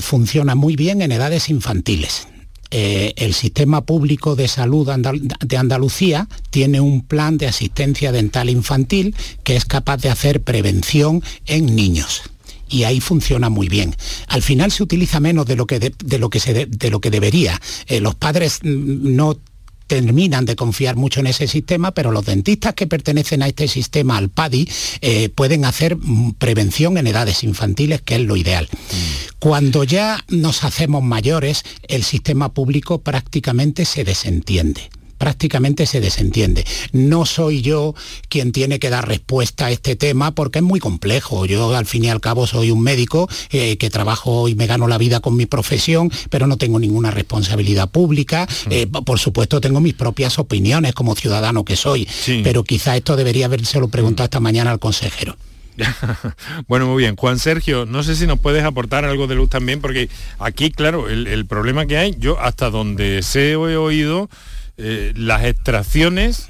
funciona 0.00 0.54
muy 0.54 0.76
bien 0.76 1.02
en 1.02 1.12
edades 1.12 1.48
infantiles. 1.48 2.28
Eh, 2.76 3.14
el 3.18 3.34
sistema 3.34 3.84
público 3.84 4.34
de 4.34 4.48
salud 4.48 4.90
de 4.90 5.56
Andalucía 5.56 6.26
tiene 6.50 6.80
un 6.80 7.02
plan 7.02 7.38
de 7.38 7.46
asistencia 7.46 8.10
dental 8.10 8.50
infantil 8.50 9.14
que 9.44 9.54
es 9.54 9.64
capaz 9.64 9.98
de 9.98 10.08
hacer 10.08 10.42
prevención 10.42 11.22
en 11.46 11.76
niños 11.76 12.22
y 12.68 12.82
ahí 12.82 12.98
funciona 12.98 13.48
muy 13.48 13.68
bien. 13.68 13.94
Al 14.26 14.42
final 14.42 14.72
se 14.72 14.82
utiliza 14.82 15.20
menos 15.20 15.46
de 15.46 15.54
lo 15.54 15.68
que, 15.68 15.78
de, 15.78 16.18
lo 16.18 16.30
que, 16.30 16.40
se 16.40 16.66
de 16.66 16.90
lo 16.90 17.00
que 17.00 17.10
debería. 17.10 17.60
Eh, 17.86 18.00
los 18.00 18.16
padres 18.16 18.58
mm, 18.64 19.14
no 19.14 19.38
terminan 19.86 20.44
de 20.44 20.56
confiar 20.56 20.96
mucho 20.96 21.20
en 21.20 21.26
ese 21.26 21.46
sistema, 21.46 21.92
pero 21.92 22.10
los 22.10 22.24
dentistas 22.24 22.74
que 22.74 22.86
pertenecen 22.86 23.42
a 23.42 23.48
este 23.48 23.68
sistema, 23.68 24.16
al 24.16 24.30
PADI, 24.30 24.68
eh, 25.00 25.28
pueden 25.28 25.64
hacer 25.64 25.96
mm, 25.96 26.34
prevención 26.34 26.98
en 26.98 27.06
edades 27.06 27.44
infantiles, 27.44 28.02
que 28.02 28.16
es 28.16 28.22
lo 28.22 28.36
ideal. 28.36 28.68
Mm. 28.72 29.34
Cuando 29.38 29.84
ya 29.84 30.24
nos 30.28 30.64
hacemos 30.64 31.02
mayores, 31.02 31.64
el 31.88 32.02
sistema 32.02 32.52
público 32.52 33.02
prácticamente 33.02 33.84
se 33.84 34.04
desentiende 34.04 34.90
prácticamente 35.16 35.86
se 35.86 36.00
desentiende. 36.00 36.64
No 36.92 37.26
soy 37.26 37.62
yo 37.62 37.94
quien 38.28 38.52
tiene 38.52 38.78
que 38.78 38.90
dar 38.90 39.08
respuesta 39.08 39.66
a 39.66 39.70
este 39.70 39.96
tema 39.96 40.34
porque 40.34 40.58
es 40.58 40.64
muy 40.64 40.80
complejo. 40.80 41.46
Yo 41.46 41.74
al 41.74 41.86
fin 41.86 42.04
y 42.04 42.10
al 42.10 42.20
cabo 42.20 42.46
soy 42.46 42.70
un 42.70 42.82
médico 42.82 43.28
eh, 43.50 43.76
que 43.76 43.90
trabajo 43.90 44.48
y 44.48 44.54
me 44.54 44.66
gano 44.66 44.88
la 44.88 44.98
vida 44.98 45.20
con 45.20 45.36
mi 45.36 45.46
profesión, 45.46 46.10
pero 46.30 46.46
no 46.46 46.56
tengo 46.56 46.78
ninguna 46.78 47.10
responsabilidad 47.10 47.90
pública. 47.90 48.46
Mm. 48.66 48.72
Eh, 48.72 48.86
por 48.86 49.18
supuesto 49.18 49.60
tengo 49.60 49.80
mis 49.80 49.94
propias 49.94 50.38
opiniones 50.38 50.94
como 50.94 51.14
ciudadano 51.14 51.64
que 51.64 51.76
soy, 51.76 52.08
pero 52.42 52.64
quizá 52.64 52.96
esto 52.96 53.16
debería 53.16 53.46
habérselo 53.46 53.88
preguntado 53.88 54.24
esta 54.24 54.40
mañana 54.40 54.70
al 54.70 54.78
consejero. 54.78 55.36
bueno, 56.68 56.86
muy 56.86 57.02
bien. 57.02 57.16
Juan 57.16 57.38
Sergio, 57.38 57.86
no 57.86 58.02
sé 58.02 58.16
si 58.16 58.26
nos 58.26 58.38
puedes 58.38 58.64
aportar 58.64 59.04
algo 59.04 59.26
de 59.26 59.34
luz 59.34 59.50
también, 59.50 59.80
porque 59.80 60.08
aquí, 60.38 60.70
claro, 60.70 61.08
el, 61.08 61.46
problema 61.46 61.86
que 61.86 61.98
hay, 61.98 62.14
yo 62.18 62.40
hasta 62.40 62.70
donde 62.70 63.22
se 63.22 63.52
he 63.52 63.56
oído, 63.56 64.30
eh, 64.76 65.12
las 65.16 65.44
extracciones 65.44 66.48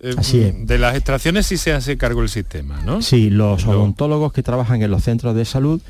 eh, 0.00 0.52
de 0.66 0.78
las 0.78 0.96
extracciones 0.96 1.46
sí 1.46 1.56
se 1.56 1.72
hace 1.72 1.96
cargo 1.96 2.20
el 2.20 2.28
sistema, 2.28 2.82
¿no? 2.82 3.00
Sí, 3.00 3.30
los 3.30 3.66
odontólogos 3.66 4.32
que 4.32 4.42
trabajan 4.42 4.82
en 4.82 4.90
los 4.90 5.04
centros 5.04 5.34
de 5.34 5.44
salud 5.44 5.80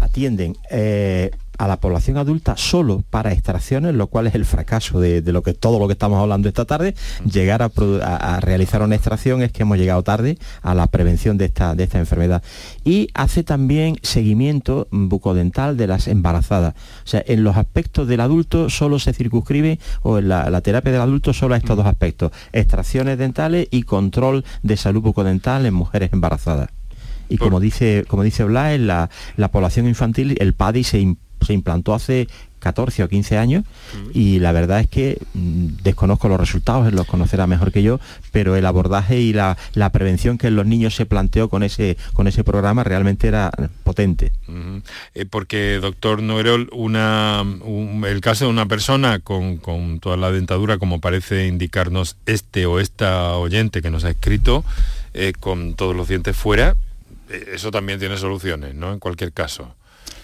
atienden 0.00 0.56
eh, 0.70 1.30
a 1.60 1.68
la 1.68 1.78
población 1.78 2.16
adulta 2.16 2.56
solo 2.56 3.04
para 3.10 3.32
extracciones, 3.32 3.94
lo 3.94 4.06
cual 4.06 4.26
es 4.26 4.34
el 4.34 4.46
fracaso 4.46 4.98
de, 4.98 5.20
lo 5.30 5.42
que 5.42 5.52
todo 5.52 5.78
lo 5.78 5.88
que 5.88 5.92
estamos 5.92 6.18
hablando 6.18 6.48
esta 6.48 6.64
tarde. 6.64 6.94
Llegar 7.30 7.60
a, 7.60 8.40
realizar 8.40 8.80
una 8.80 8.94
extracción 8.94 9.42
es 9.42 9.52
que 9.52 9.64
hemos 9.64 9.76
llegado 9.76 10.02
tarde 10.02 10.38
a 10.62 10.74
la 10.74 10.86
prevención 10.86 11.36
de 11.36 11.44
esta, 11.44 11.74
de 11.74 11.84
esta 11.84 11.98
enfermedad. 11.98 12.42
Y 12.82 13.10
hace 13.12 13.42
también 13.42 13.98
seguimiento 14.00 14.88
bucodental 14.90 15.76
de 15.76 15.86
las 15.86 16.08
embarazadas. 16.08 16.72
O 17.04 17.06
sea, 17.06 17.22
en 17.26 17.44
los 17.44 17.58
aspectos 17.58 18.08
del 18.08 18.20
adulto 18.20 18.70
solo 18.70 18.98
se 18.98 19.12
circunscribe, 19.12 19.78
o 20.00 20.16
en 20.16 20.28
la, 20.28 20.60
terapia 20.62 20.92
del 20.92 21.02
adulto 21.02 21.34
solo 21.34 21.56
a 21.56 21.58
estos 21.58 21.76
dos 21.76 21.84
aspectos, 21.84 22.32
extracciones 22.54 23.18
dentales 23.18 23.68
y 23.70 23.82
control 23.82 24.46
de 24.62 24.78
salud 24.78 25.02
bucodental 25.02 25.66
en 25.66 25.74
mujeres 25.74 26.10
embarazadas. 26.14 26.70
Y 27.28 27.36
como 27.36 27.60
dice, 27.60 28.06
como 28.08 28.22
dice 28.22 28.44
Blas, 28.44 28.72
en 28.72 28.86
la, 28.86 29.10
la 29.36 29.48
población 29.52 29.86
infantil 29.86 30.36
el 30.40 30.54
PADI 30.54 30.84
se 30.84 31.16
se 31.40 31.52
implantó 31.52 31.94
hace 31.94 32.28
14 32.60 33.02
o 33.04 33.08
15 33.08 33.38
años 33.38 33.64
y 34.14 34.38
la 34.38 34.52
verdad 34.52 34.80
es 34.80 34.88
que 34.88 35.18
mm, 35.34 35.82
desconozco 35.82 36.28
los 36.28 36.38
resultados, 36.38 36.86
él 36.86 36.94
los 36.94 37.06
conocerá 37.06 37.46
mejor 37.46 37.72
que 37.72 37.82
yo, 37.82 37.98
pero 38.30 38.54
el 38.54 38.64
abordaje 38.66 39.18
y 39.18 39.32
la, 39.32 39.56
prevención 39.92 40.38
que 40.38 40.46
en 40.46 40.56
los 40.56 40.66
niños 40.66 40.94
se 40.94 41.06
planteó 41.06 41.48
con 41.48 41.64
ese, 41.64 41.96
con 42.12 42.28
ese 42.28 42.44
programa 42.44 42.84
realmente 42.84 43.26
era 43.26 43.50
potente. 43.82 44.30
Eh, 45.14 45.26
porque, 45.28 45.78
doctor 45.80 46.22
Noerol, 46.22 46.68
una, 46.72 47.44
el 48.06 48.20
caso 48.20 48.44
de 48.44 48.50
una 48.50 48.66
persona 48.66 49.18
con, 49.18 49.58
toda 50.00 50.16
la 50.16 50.30
dentadura, 50.30 50.78
como 50.78 51.00
parece 51.00 51.46
indicarnos 51.48 52.16
este 52.26 52.66
o 52.66 52.78
esta 52.78 53.36
oyente 53.36 53.82
que 53.82 53.90
nos 53.90 54.04
ha 54.04 54.10
escrito, 54.10 54.64
eh, 55.14 55.32
con 55.38 55.74
todos 55.74 55.96
los 55.96 56.06
dientes 56.06 56.36
fuera, 56.36 56.76
eh, 57.30 57.46
eso 57.54 57.70
también 57.70 57.98
tiene 57.98 58.16
soluciones, 58.16 58.74
¿no? 58.74 58.92
En 58.92 59.00
cualquier 59.00 59.32
caso. 59.32 59.74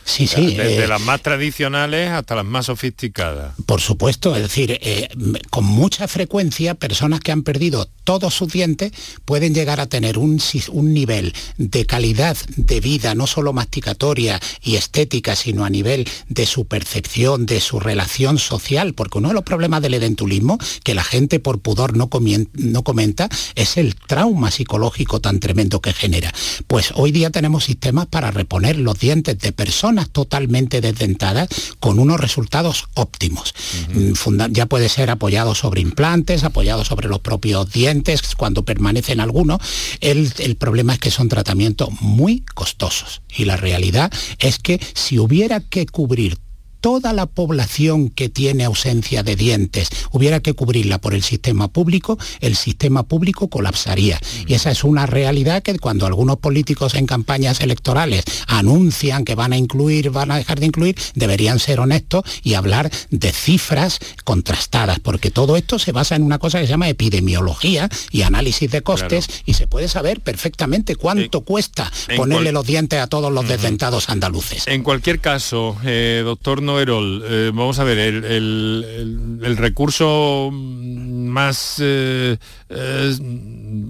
Sí, 0.07 0.29
sí. 0.29 0.55
Desde 0.55 0.85
eh, 0.85 0.89
las 0.89 1.01
más 1.01 1.21
tradicionales 1.21 2.11
hasta 2.11 2.37
las 2.37 2.45
más 2.45 2.67
sofisticadas. 2.67 3.55
Por 3.67 3.81
supuesto, 3.81 4.37
es 4.37 4.43
decir, 4.43 4.79
eh, 4.81 5.09
con 5.51 5.65
mucha 5.65 6.07
frecuencia 6.07 6.75
personas 6.77 7.19
que 7.19 7.33
han 7.33 7.43
perdido 7.43 7.89
todos 8.05 8.33
sus 8.33 8.53
dientes 8.53 8.93
pueden 9.25 9.53
llegar 9.53 9.81
a 9.81 9.87
tener 9.87 10.17
un, 10.17 10.41
un 10.71 10.95
nivel 10.95 11.35
de 11.59 11.87
calidad 11.87 12.37
de 12.57 12.81
vida, 12.81 13.17
no 13.17 13.27
solo 13.27 13.53
masticatoria 13.53 14.41
y 14.63 14.77
estética, 14.77 15.35
sino 15.35 15.65
a 15.65 15.71
nivel 15.71 16.09
de 16.29 16.47
su 16.47 16.67
percepción, 16.67 17.45
de 17.45 17.61
su 17.61 17.81
relación 17.81 18.39
social, 18.39 18.95
porque 18.95 19.19
uno 19.19 19.29
de 19.29 19.35
los 19.35 19.43
problemas 19.43 19.83
del 19.83 19.95
edentulismo, 19.95 20.59
que 20.85 20.95
la 20.95 21.03
gente 21.03 21.41
por 21.41 21.59
pudor 21.59 21.97
no, 21.97 22.09
no 22.55 22.83
comenta, 22.85 23.29
es 23.57 23.77
el 23.77 23.97
trauma 23.97 24.53
psicológico 24.53 25.21
tan 25.21 25.41
tremendo 25.41 25.81
que 25.81 25.93
genera. 25.93 26.33
Pues 26.69 26.93
hoy 26.95 27.11
día 27.11 27.31
tenemos 27.31 27.65
sistemas 27.65 28.07
para 28.07 28.31
reponer 28.31 28.79
los 28.79 29.01
dientes 29.01 29.37
de 29.41 29.51
personas 29.51 29.95
totalmente 30.05 30.80
desdentadas 30.80 31.49
con 31.80 31.99
unos 31.99 32.20
resultados 32.20 32.84
óptimos. 32.94 33.55
Mm, 33.94 34.12
ya 34.51 34.66
puede 34.66 34.88
ser 34.88 35.11
apoyado 35.11 35.55
sobre 35.55 35.80
implantes, 35.80 36.44
apoyado 36.44 36.84
sobre 36.84 37.09
los 37.09 37.20
propios 37.20 37.72
dientes 37.72 38.22
cuando 38.36 38.64
permanecen 38.64 39.20
algunos. 39.20 39.61
El, 40.01 40.32
el 40.38 40.57
problema 40.57 40.94
es 40.94 40.99
que 40.99 41.11
son 41.11 41.28
tratamientos 41.28 41.88
muy 42.01 42.44
costosos 42.55 43.22
y 43.34 43.44
la 43.44 43.57
realidad 43.57 44.12
es 44.38 44.59
que 44.59 44.80
si 44.94 45.18
hubiera 45.18 45.61
que 45.61 45.86
cubrir 45.86 46.38
toda 46.87 47.12
la 47.12 47.26
población 47.26 48.11
que 48.11 48.28
tiene 48.28 48.64
ausencia 48.64 49.24
de 49.24 49.34
dientes 49.34 49.89
hubiera 50.12 50.39
que 50.39 50.53
cubrirla 50.53 50.99
por 50.99 51.14
el 51.14 51.24
sistema 51.24 51.66
público, 51.66 52.16
el 52.39 52.55
sistema 52.55 53.03
público 53.03 53.49
colapsaría. 53.49 54.20
Y 54.47 54.55
esa 54.55 54.70
es 54.70 54.84
una 54.84 55.05
realidad 55.05 55.64
que 55.64 55.76
cuando 55.80 56.07
algunos 56.07 56.37
políticos 56.37 56.95
en 56.95 57.07
campañas 57.07 57.61
electorales 57.61 58.22
anuncian 58.47 59.24
que 59.24 59.34
van 59.34 59.53
a 59.53 59.57
incluir, 59.57 60.11
van 60.11 60.30
a 60.30 60.37
dejar 60.37 60.61
de 60.61 60.66
incluir, 60.66 60.97
deberían 61.16 61.59
ser 61.59 61.80
honestos 61.80 62.22
y 62.45 62.55
hablar 62.55 62.89
de 63.11 63.32
cifras 63.32 63.99
contrastadas, 64.22 65.01
porque 65.01 65.32
todo 65.32 65.57
esto 65.57 65.80
se 65.80 65.91
basa 65.91 66.14
en 66.14 66.22
una 66.22 66.39
cosa 66.39 66.61
que 66.61 66.66
se 66.66 66.70
llama 66.70 66.89
epidemiología 66.89 67.89
y 68.12 68.22
análisis 68.22 68.70
de 68.70 68.82
costes 68.82 69.26
y 69.45 69.55
se 69.55 69.66
puede 69.66 69.89
saber 69.89 70.20
perfectamente 70.20 70.95
cuánto 70.95 71.41
cuesta 71.41 71.93
ponerle 72.16 72.53
los 72.53 72.64
dientes 72.64 73.01
a 73.01 73.09
todos 73.09 73.32
los 73.32 73.49
desdentados 73.49 74.09
andaluces. 74.09 74.68
En 74.68 74.84
cualquier 74.84 75.18
caso, 75.18 75.76
eh, 75.84 76.22
doctor 76.24 76.62
no 76.62 76.76
eh, 76.81 77.51
vamos 77.55 77.79
a 77.79 77.85
ver, 77.85 77.99
el, 77.99 79.57
recurso 79.57 80.51
más, 80.53 81.77
eh, 81.81 82.37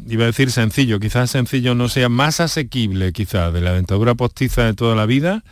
iba 0.09 0.24
a 0.24 0.26
decir 0.26 0.51
sencillo, 0.51 1.01
quizás 1.01 1.30
sencillo 1.30 1.74
no 1.74 1.89
sea, 1.89 2.09
más 2.09 2.41
asequible 2.41 3.12
quizás 3.12 3.53
de 3.53 3.61
la 3.61 3.72
dentadura 3.72 4.14
postiza 4.14 4.64
de 4.64 4.74
toda 4.74 4.95
la 4.95 5.07
vida, 5.07 5.45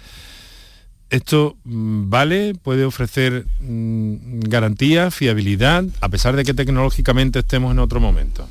esto 1.11 1.57
mm, 1.65 2.11
vale, 2.11 2.55
puede 2.55 2.85
ofrecer 2.85 3.47
mm, 3.61 4.41
garantía, 4.41 5.11
fiabilidad, 5.11 5.85
a 6.01 6.09
pesar 6.09 6.37
de 6.37 6.45
que 6.45 6.55
tecnológicamente 6.55 7.41
estemos 7.41 7.73
en 7.73 7.79
otro 7.79 8.01
momento. 8.01 8.49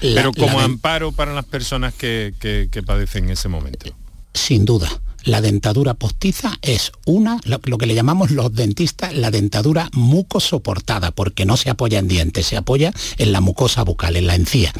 pero 0.00 0.32
como 0.32 0.60
amparo 0.60 1.12
para 1.12 1.34
las 1.34 1.44
personas 1.44 1.94
que, 1.94 2.34
que 2.40 2.82
padecen 2.82 3.24
en 3.24 3.30
ese 3.30 3.48
momento. 3.48 3.94
Sin 4.34 4.64
duda 4.64 5.00
la 5.26 5.40
dentadura 5.40 5.94
postiza 5.94 6.56
es 6.62 6.92
una, 7.04 7.38
lo, 7.44 7.60
que 7.60 7.86
le 7.86 7.94
llamamos 7.94 8.30
los 8.30 8.54
dentistas, 8.54 9.14
la 9.14 9.30
dentadura 9.30 9.90
mucosoportada, 9.92 11.10
porque 11.10 11.44
no 11.44 11.56
se 11.56 11.68
apoya 11.68 11.98
en 11.98 12.08
dientes, 12.08 12.46
se 12.46 12.56
apoya 12.56 12.92
en 13.18 13.32
la 13.32 13.40
mucosa 13.40 13.82
bucal, 13.82 14.16
en 14.16 14.28
la 14.28 14.36
encía. 14.36 14.72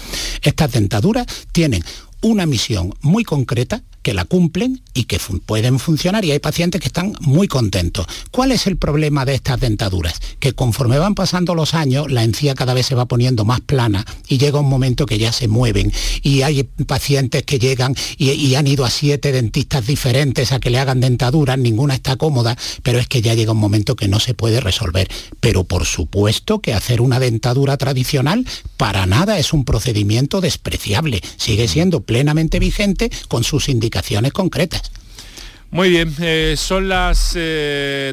Estas 0.42 0.72
dentaduras 0.72 1.26
tienen 1.52 1.84
una 2.22 2.46
misión 2.46 2.94
muy 3.02 3.24
concreta 3.24 3.82
que 4.06 4.14
la 4.14 4.24
cumplen 4.24 4.82
y 4.94 5.06
que 5.06 5.18
pueden 5.46 5.80
funcionar 5.80 6.24
y 6.24 6.30
hay 6.30 6.38
pacientes 6.38 6.80
que 6.80 6.86
están 6.86 7.14
muy 7.22 7.48
contentos. 7.48 8.06
¿Cuál 8.30 8.52
es 8.52 8.68
el 8.68 8.76
problema 8.76 9.24
de 9.24 9.34
estas 9.34 9.58
dentaduras? 9.58 10.20
Que 10.38 10.52
conforme 10.52 10.96
van 10.96 11.16
pasando 11.16 11.56
los 11.56 11.74
años, 11.74 12.08
la 12.12 12.22
encía 12.22 12.54
cada 12.54 12.72
vez 12.72 12.86
se 12.86 12.94
va 12.94 13.06
poniendo 13.06 13.44
más 13.44 13.62
plana 13.62 14.06
y 14.28 14.38
llega 14.38 14.60
un 14.60 14.68
momento 14.68 15.06
que 15.06 15.18
ya 15.18 15.32
se 15.32 15.48
mueven 15.48 15.92
y 16.22 16.42
hay 16.42 16.62
pacientes 16.62 17.42
que 17.42 17.58
llegan 17.58 17.96
y, 18.16 18.54
han 18.54 18.68
ido 18.68 18.84
a 18.84 18.90
siete 18.90 19.32
dentistas 19.32 19.84
diferentes 19.88 20.52
a 20.52 20.60
que 20.60 20.70
le 20.70 20.78
hagan 20.78 21.00
dentaduras, 21.00 21.58
ninguna 21.58 21.94
está 21.94 22.14
cómoda, 22.14 22.56
pero 22.84 23.00
es 23.00 23.08
que 23.08 23.22
ya 23.22 23.34
llega 23.34 23.52
un 23.52 23.58
momento 23.58 23.96
que 23.96 24.06
no 24.06 24.20
se 24.20 24.34
puede 24.34 24.60
resolver. 24.60 25.08
Pero 25.40 25.64
por 25.64 25.84
supuesto 25.84 26.60
que 26.60 26.74
hacer 26.74 27.00
una 27.00 27.18
dentadura 27.18 27.76
tradicional 27.76 28.46
para 28.76 29.04
nada 29.06 29.40
es 29.40 29.52
un 29.52 29.64
procedimiento 29.64 30.40
despreciable, 30.40 31.20
sigue 31.38 31.66
siendo 31.66 32.02
plenamente 32.02 32.60
vigente 32.60 33.10
con 33.26 33.42
sus 33.42 33.68
indicaciones 33.68 33.95
concretas. 34.32 34.92
Muy 35.70 35.90
bien, 35.90 36.14
eh, 36.20 36.54
son 36.56 36.88
las 36.88 37.32
13 37.32 37.36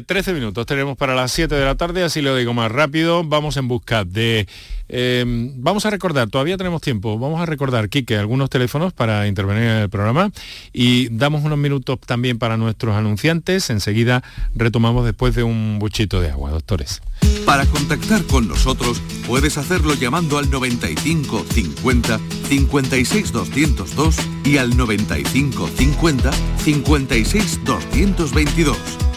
eh, 0.06 0.34
minutos, 0.34 0.66
tenemos 0.66 0.96
para 0.96 1.14
las 1.14 1.30
7 1.32 1.54
de 1.54 1.64
la 1.64 1.76
tarde, 1.76 2.02
así 2.02 2.20
lo 2.20 2.34
digo 2.36 2.52
más 2.52 2.70
rápido, 2.70 3.24
vamos 3.24 3.56
en 3.56 3.68
busca 3.68 4.04
de... 4.04 4.46
Em, 4.88 5.52
vamos 5.56 5.86
a 5.86 5.90
recordar, 5.90 6.28
todavía 6.28 6.56
tenemos 6.56 6.82
tiempo, 6.82 7.18
vamos 7.18 7.40
a 7.40 7.46
recordar, 7.46 7.88
Quique, 7.88 8.16
algunos 8.16 8.50
teléfonos 8.50 8.92
para 8.92 9.26
intervenir 9.26 9.62
en 9.62 9.78
el 9.78 9.88
programa 9.88 10.30
y 10.72 11.08
damos 11.08 11.42
unos 11.42 11.58
minutos 11.58 11.98
también 12.00 12.38
para 12.38 12.56
nuestros 12.56 12.94
anunciantes, 12.94 13.70
enseguida 13.70 14.22
retomamos 14.54 15.06
después 15.06 15.34
de 15.34 15.42
un 15.42 15.78
buchito 15.78 16.20
de 16.20 16.30
agua, 16.30 16.50
doctores. 16.50 17.00
Para 17.46 17.64
contactar 17.66 18.22
con 18.24 18.48
nosotros 18.48 19.00
puedes 19.26 19.56
hacerlo 19.58 19.94
llamando 19.94 20.38
al 20.38 20.50
95 20.50 21.44
50 21.50 22.20
56 22.48 23.32
202 23.32 24.16
y 24.44 24.58
al 24.58 24.76
95 24.76 25.68
50 25.68 26.30
56 26.58 27.60
222 27.64 28.76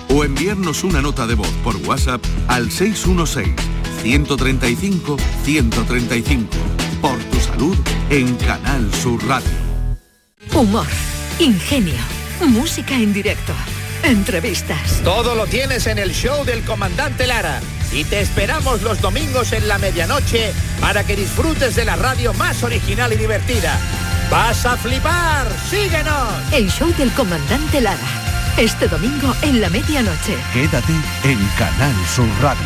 o 0.10 0.24
enviarnos 0.24 0.84
una 0.84 1.02
nota 1.02 1.28
de 1.28 1.36
voz 1.36 1.52
por 1.64 1.76
WhatsApp 1.78 2.24
al 2.48 2.72
616 2.72 3.77
135 4.08 5.18
135 5.44 6.48
por 7.02 7.18
tu 7.26 7.40
salud 7.40 7.78
en 8.10 8.36
Canal 8.38 8.94
Sur 8.94 9.22
Radio. 9.28 9.50
Humor, 10.54 10.88
ingenio, 11.40 12.00
música 12.40 12.96
en 12.96 13.12
directo 13.12 13.54
entrevistas. 14.04 15.02
Todo 15.04 15.36
lo 15.36 15.46
tienes 15.48 15.88
en 15.88 16.00
el 16.00 16.12
show 16.12 16.46
del 16.46 16.64
comandante 16.64 17.28
Lara. 17.28 17.60
Y 17.92 18.04
te 18.04 18.20
esperamos 18.20 18.82
los 18.82 19.02
domingos 19.02 19.54
en 19.54 19.68
la 19.68 19.78
medianoche 19.78 20.54
para 20.82 21.04
que 21.06 21.16
disfrutes 21.16 21.76
de 21.76 21.86
la 21.86 21.96
radio 21.96 22.34
más 22.34 22.64
original 22.64 23.14
y 23.14 23.18
divertida. 23.18 23.78
¡Vas 24.30 24.66
a 24.66 24.76
flipar! 24.78 25.48
¡Síguenos! 25.70 26.54
El 26.54 26.70
show 26.70 26.90
del 26.98 27.12
comandante 27.12 27.82
Lara. 27.82 27.98
Este 28.58 28.88
domingo 28.88 29.34
en 29.42 29.62
la 29.62 29.70
medianoche. 29.70 30.36
Quédate 30.54 30.94
en 31.24 31.40
Canal 31.58 31.96
Sur 32.14 32.28
Radio, 32.42 32.66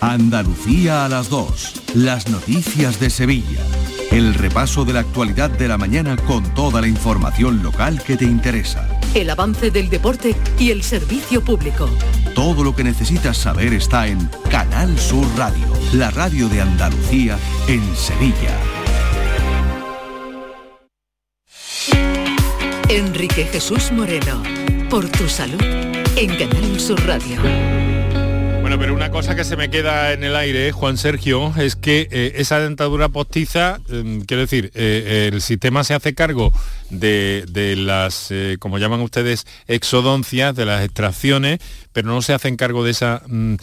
Andalucía 0.00 1.04
a 1.04 1.08
las 1.08 1.28
2. 1.28 1.82
Las 1.94 2.28
noticias 2.28 2.98
de 2.98 3.10
Sevilla. 3.10 3.60
El 4.10 4.34
repaso 4.34 4.86
de 4.86 4.94
la 4.94 5.00
actualidad 5.00 5.50
de 5.50 5.68
la 5.68 5.76
mañana 5.76 6.16
con 6.16 6.42
toda 6.54 6.80
la 6.80 6.88
información 6.88 7.62
local 7.62 8.02
que 8.02 8.16
te 8.16 8.24
interesa. 8.24 8.88
El 9.14 9.28
avance 9.28 9.70
del 9.70 9.90
deporte 9.90 10.34
y 10.58 10.70
el 10.70 10.82
servicio 10.82 11.44
público. 11.44 11.88
Todo 12.34 12.64
lo 12.64 12.74
que 12.74 12.82
necesitas 12.82 13.36
saber 13.36 13.74
está 13.74 14.06
en 14.06 14.30
Canal 14.50 14.98
Sur 14.98 15.26
Radio, 15.36 15.66
la 15.92 16.10
radio 16.10 16.48
de 16.48 16.62
Andalucía 16.62 17.38
en 17.68 17.82
Sevilla. 17.94 18.56
Enrique 22.88 23.44
Jesús 23.44 23.92
Moreno. 23.92 24.42
Por 24.88 25.08
tu 25.10 25.28
salud. 25.28 25.62
En 26.16 26.36
Canal 26.36 26.80
Sur 26.80 27.00
Radio. 27.06 27.79
Bueno, 28.70 28.82
pero 28.82 28.94
una 28.94 29.10
cosa 29.10 29.34
que 29.34 29.42
se 29.42 29.56
me 29.56 29.68
queda 29.68 30.12
en 30.12 30.22
el 30.22 30.36
aire, 30.36 30.70
Juan 30.70 30.96
Sergio, 30.96 31.52
es 31.58 31.74
que 31.74 32.06
eh, 32.12 32.34
esa 32.36 32.60
dentadura 32.60 33.08
postiza, 33.08 33.80
eh, 33.90 34.22
quiero 34.28 34.42
decir, 34.42 34.70
eh, 34.76 35.28
el 35.32 35.42
sistema 35.42 35.82
se 35.82 35.92
hace 35.92 36.14
cargo 36.14 36.52
de, 36.88 37.46
de 37.50 37.74
las, 37.74 38.28
eh, 38.30 38.58
como 38.60 38.78
llaman 38.78 39.00
ustedes, 39.00 39.44
exodoncias, 39.66 40.54
de 40.54 40.66
las 40.66 40.84
extracciones, 40.84 41.58
pero 41.92 42.06
no 42.12 42.22
se 42.22 42.32
hacen 42.32 42.56
cargo 42.56 42.84
de 42.84 42.92
esa 42.92 43.22
mm, 43.26 43.56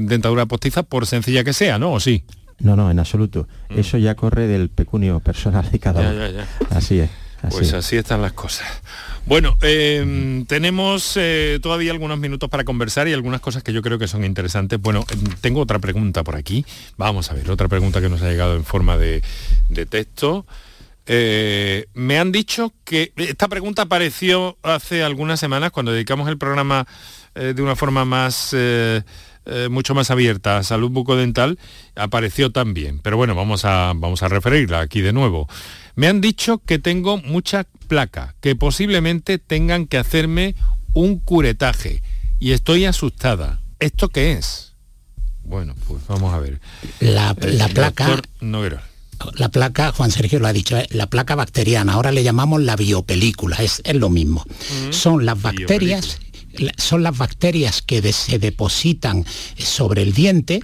dentadura 0.00 0.44
postiza 0.44 0.82
por 0.82 1.06
sencilla 1.06 1.42
que 1.42 1.54
sea, 1.54 1.78
¿no? 1.78 1.94
¿O 1.94 1.98
sí? 1.98 2.22
No, 2.58 2.76
no, 2.76 2.90
en 2.90 2.98
absoluto. 2.98 3.48
Eso 3.70 3.96
ya 3.96 4.14
corre 4.14 4.46
del 4.46 4.68
pecunio 4.68 5.20
personal 5.20 5.70
de 5.70 5.78
cada 5.78 6.02
uno. 6.02 6.42
Así 6.68 6.98
es. 6.98 7.08
Así 7.40 7.56
Pues 7.56 7.68
es. 7.68 7.74
así 7.74 7.96
están 7.96 8.20
las 8.20 8.34
cosas. 8.34 8.66
Bueno, 9.26 9.56
eh, 9.62 10.44
tenemos 10.46 11.16
eh, 11.16 11.58
todavía 11.62 11.92
algunos 11.92 12.18
minutos 12.18 12.50
para 12.50 12.64
conversar 12.64 13.08
y 13.08 13.14
algunas 13.14 13.40
cosas 13.40 13.62
que 13.62 13.72
yo 13.72 13.80
creo 13.80 13.98
que 13.98 14.06
son 14.06 14.22
interesantes. 14.22 14.78
Bueno, 14.78 15.04
eh, 15.10 15.16
tengo 15.40 15.60
otra 15.60 15.78
pregunta 15.78 16.22
por 16.22 16.36
aquí. 16.36 16.66
Vamos 16.98 17.30
a 17.30 17.34
ver, 17.34 17.50
otra 17.50 17.68
pregunta 17.68 18.02
que 18.02 18.10
nos 18.10 18.20
ha 18.20 18.28
llegado 18.28 18.54
en 18.54 18.64
forma 18.64 18.98
de, 18.98 19.22
texto. 19.88 20.44
Eh, 21.06 21.86
me 21.94 22.18
han 22.18 22.32
dicho 22.32 22.72
que 22.84 23.12
esta 23.16 23.48
pregunta 23.48 23.82
apareció 23.82 24.58
hace 24.62 25.02
algunas 25.02 25.40
semanas 25.40 25.70
cuando 25.70 25.92
dedicamos 25.92 26.28
el 26.28 26.38
programa 26.38 26.86
eh, 27.34 27.52
de 27.54 27.62
una 27.62 27.74
forma 27.74 28.04
más 28.04 28.50
eh, 28.52 29.02
eh, 29.44 29.68
mucho 29.68 29.92
más 29.92 30.12
abierta 30.12 30.58
a 30.58 30.62
salud 30.62 30.90
bucodental 30.90 31.58
apareció 31.96 32.52
también 32.52 33.00
pero 33.00 33.16
bueno 33.16 33.34
vamos 33.34 33.64
a 33.64 33.92
vamos 33.96 34.22
a 34.22 34.28
referirla 34.28 34.78
aquí 34.78 35.00
de 35.00 35.12
nuevo 35.12 35.48
me 35.96 36.08
han 36.08 36.20
dicho 36.20 36.58
que 36.58 36.78
tengo 36.78 37.18
mucha 37.18 37.64
placa 37.88 38.34
que 38.40 38.56
posiblemente 38.56 39.38
tengan 39.38 39.86
que 39.86 39.98
hacerme 39.98 40.54
un 40.92 41.18
curetaje. 41.18 42.02
Y 42.40 42.52
estoy 42.52 42.84
asustada. 42.84 43.60
Esto 43.78 44.08
qué 44.08 44.32
es 44.32 44.72
bueno 45.46 45.74
pues 45.86 46.00
vamos 46.08 46.32
a 46.32 46.38
ver. 46.38 46.60
La, 47.00 47.36
la 47.42 47.68
placa... 47.68 48.06
La 49.36 49.48
placa, 49.50 49.92
Juan 49.92 50.10
Sergio 50.10 50.38
lo 50.40 50.46
ha 50.48 50.52
dicho, 50.52 50.76
¿eh? 50.76 50.86
la 50.90 51.06
placa 51.06 51.34
bacteriana, 51.34 51.92
ahora 51.92 52.10
le 52.12 52.24
llamamos 52.24 52.60
la 52.62 52.76
biopelícula, 52.76 53.56
es, 53.56 53.80
es 53.84 53.94
lo 53.94 54.10
mismo. 54.10 54.44
Son 54.90 55.24
las 55.24 55.40
bacterias, 55.40 56.18
la- 56.54 56.72
son 56.78 57.02
las 57.04 57.16
bacterias 57.16 57.80
que 57.80 58.00
de- 58.02 58.12
se 58.12 58.38
depositan 58.38 59.24
sobre 59.56 60.02
el 60.02 60.12
diente, 60.14 60.60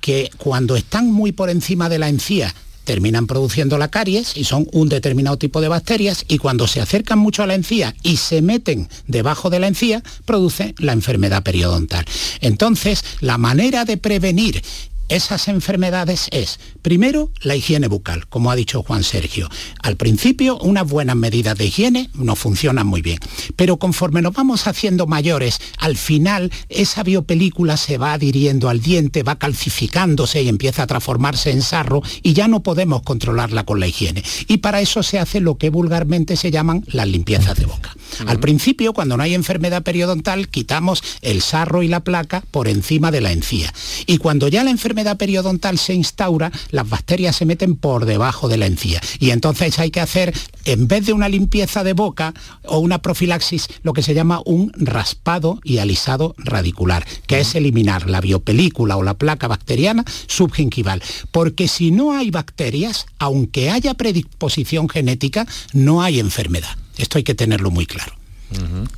que 0.00 0.30
cuando 0.36 0.76
están 0.76 1.10
muy 1.10 1.32
por 1.32 1.50
encima 1.50 1.88
de 1.88 1.98
la 1.98 2.08
encía 2.08 2.54
terminan 2.90 3.28
produciendo 3.28 3.78
la 3.78 3.86
caries 3.86 4.36
y 4.36 4.42
son 4.42 4.66
un 4.72 4.88
determinado 4.88 5.36
tipo 5.36 5.60
de 5.60 5.68
bacterias 5.68 6.24
y 6.26 6.38
cuando 6.38 6.66
se 6.66 6.80
acercan 6.80 7.20
mucho 7.20 7.44
a 7.44 7.46
la 7.46 7.54
encía 7.54 7.94
y 8.02 8.16
se 8.16 8.42
meten 8.42 8.88
debajo 9.06 9.48
de 9.48 9.60
la 9.60 9.68
encía 9.68 10.02
producen 10.24 10.74
la 10.78 10.92
enfermedad 10.92 11.44
periodontal. 11.44 12.04
Entonces, 12.40 13.04
la 13.20 13.38
manera 13.38 13.84
de 13.84 13.96
prevenir 13.96 14.64
esas 15.10 15.48
enfermedades 15.48 16.28
es, 16.30 16.58
primero, 16.82 17.30
la 17.42 17.56
higiene 17.56 17.88
bucal, 17.88 18.26
como 18.28 18.50
ha 18.50 18.56
dicho 18.56 18.82
Juan 18.82 19.02
Sergio. 19.02 19.48
Al 19.82 19.96
principio, 19.96 20.58
unas 20.58 20.88
buenas 20.88 21.16
medidas 21.16 21.58
de 21.58 21.66
higiene 21.66 22.10
no 22.14 22.36
funcionan 22.36 22.86
muy 22.86 23.02
bien, 23.02 23.18
pero 23.56 23.76
conforme 23.76 24.22
nos 24.22 24.32
vamos 24.32 24.66
haciendo 24.66 25.06
mayores, 25.06 25.58
al 25.78 25.96
final 25.96 26.50
esa 26.68 27.02
biopelícula 27.02 27.76
se 27.76 27.98
va 27.98 28.12
adhiriendo 28.12 28.68
al 28.68 28.80
diente, 28.80 29.22
va 29.22 29.38
calcificándose 29.38 30.42
y 30.42 30.48
empieza 30.48 30.84
a 30.84 30.86
transformarse 30.86 31.50
en 31.50 31.62
sarro 31.62 32.02
y 32.22 32.32
ya 32.32 32.48
no 32.48 32.62
podemos 32.62 33.02
controlarla 33.02 33.64
con 33.64 33.80
la 33.80 33.86
higiene. 33.86 34.22
Y 34.48 34.58
para 34.58 34.80
eso 34.80 35.02
se 35.02 35.18
hace 35.18 35.40
lo 35.40 35.58
que 35.58 35.70
vulgarmente 35.70 36.36
se 36.36 36.50
llaman 36.50 36.84
las 36.86 37.08
limpiezas 37.08 37.56
de 37.56 37.66
boca. 37.66 37.96
Al 38.26 38.40
principio, 38.40 38.92
cuando 38.92 39.16
no 39.16 39.22
hay 39.22 39.34
enfermedad 39.34 39.82
periodontal, 39.82 40.48
quitamos 40.48 41.02
el 41.22 41.42
sarro 41.42 41.82
y 41.82 41.88
la 41.88 42.00
placa 42.00 42.42
por 42.50 42.68
encima 42.68 43.10
de 43.10 43.20
la 43.20 43.32
encía. 43.32 43.72
Y 44.06 44.18
cuando 44.18 44.48
ya 44.48 44.64
la 44.64 44.70
enfermedad 44.70 45.16
periodontal 45.16 45.78
se 45.78 45.94
instaura, 45.94 46.52
las 46.70 46.88
bacterias 46.88 47.36
se 47.36 47.46
meten 47.46 47.76
por 47.76 48.04
debajo 48.04 48.48
de 48.48 48.56
la 48.56 48.66
encía. 48.66 49.00
Y 49.18 49.30
entonces 49.30 49.78
hay 49.78 49.90
que 49.90 50.00
hacer, 50.00 50.34
en 50.64 50.88
vez 50.88 51.06
de 51.06 51.12
una 51.12 51.28
limpieza 51.28 51.84
de 51.84 51.92
boca 51.92 52.34
o 52.64 52.78
una 52.78 53.02
profilaxis, 53.02 53.68
lo 53.82 53.92
que 53.92 54.02
se 54.02 54.14
llama 54.14 54.42
un 54.44 54.72
raspado 54.76 55.60
y 55.64 55.78
alisado 55.78 56.34
radicular, 56.38 57.06
que 57.26 57.40
es 57.40 57.54
eliminar 57.54 58.08
la 58.08 58.20
biopelícula 58.20 58.96
o 58.96 59.02
la 59.02 59.14
placa 59.14 59.48
bacteriana 59.48 60.04
subgingival. 60.26 61.02
Porque 61.30 61.68
si 61.68 61.90
no 61.90 62.16
hay 62.16 62.30
bacterias, 62.30 63.06
aunque 63.18 63.70
haya 63.70 63.94
predisposición 63.94 64.88
genética, 64.88 65.46
no 65.72 66.02
hay 66.02 66.20
enfermedad. 66.20 66.76
Esto 67.00 67.18
hay 67.18 67.24
que 67.24 67.34
tenerlo 67.34 67.70
muy 67.70 67.86
claro. 67.86 68.12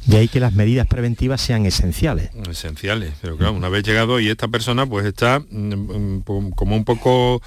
De 0.07 0.17
ahí 0.17 0.29
que 0.29 0.41
las 0.41 0.55
medidas 0.55 0.87
preventivas 0.87 1.41
sean 1.41 1.67
esenciales. 1.67 2.31
esenciales 2.51 3.13
pero 3.21 3.37
claro 3.37 3.53
una 3.53 3.69
vez 3.69 3.85
llegado 3.85 4.19
y 4.19 4.29
esta 4.31 4.49
persona 4.49 4.87
pues 4.87 5.05
está 5.05 5.41
mm, 5.41 6.23
mm, 6.25 6.51
como 6.57 6.75
un 6.75 6.85
poco 6.85 7.43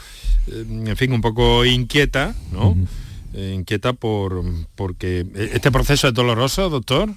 eh, 0.47 0.65
en 0.69 0.95
fin 0.95 1.13
un 1.13 1.21
poco 1.21 1.65
inquieta 1.65 2.35
no 2.51 2.75
Eh, 3.37 3.51
inquieta 3.53 3.91
por 3.91 4.45
porque 4.75 5.25
eh, 5.35 5.49
este 5.55 5.69
proceso 5.69 6.07
es 6.07 6.13
doloroso 6.13 6.69
doctor 6.69 7.09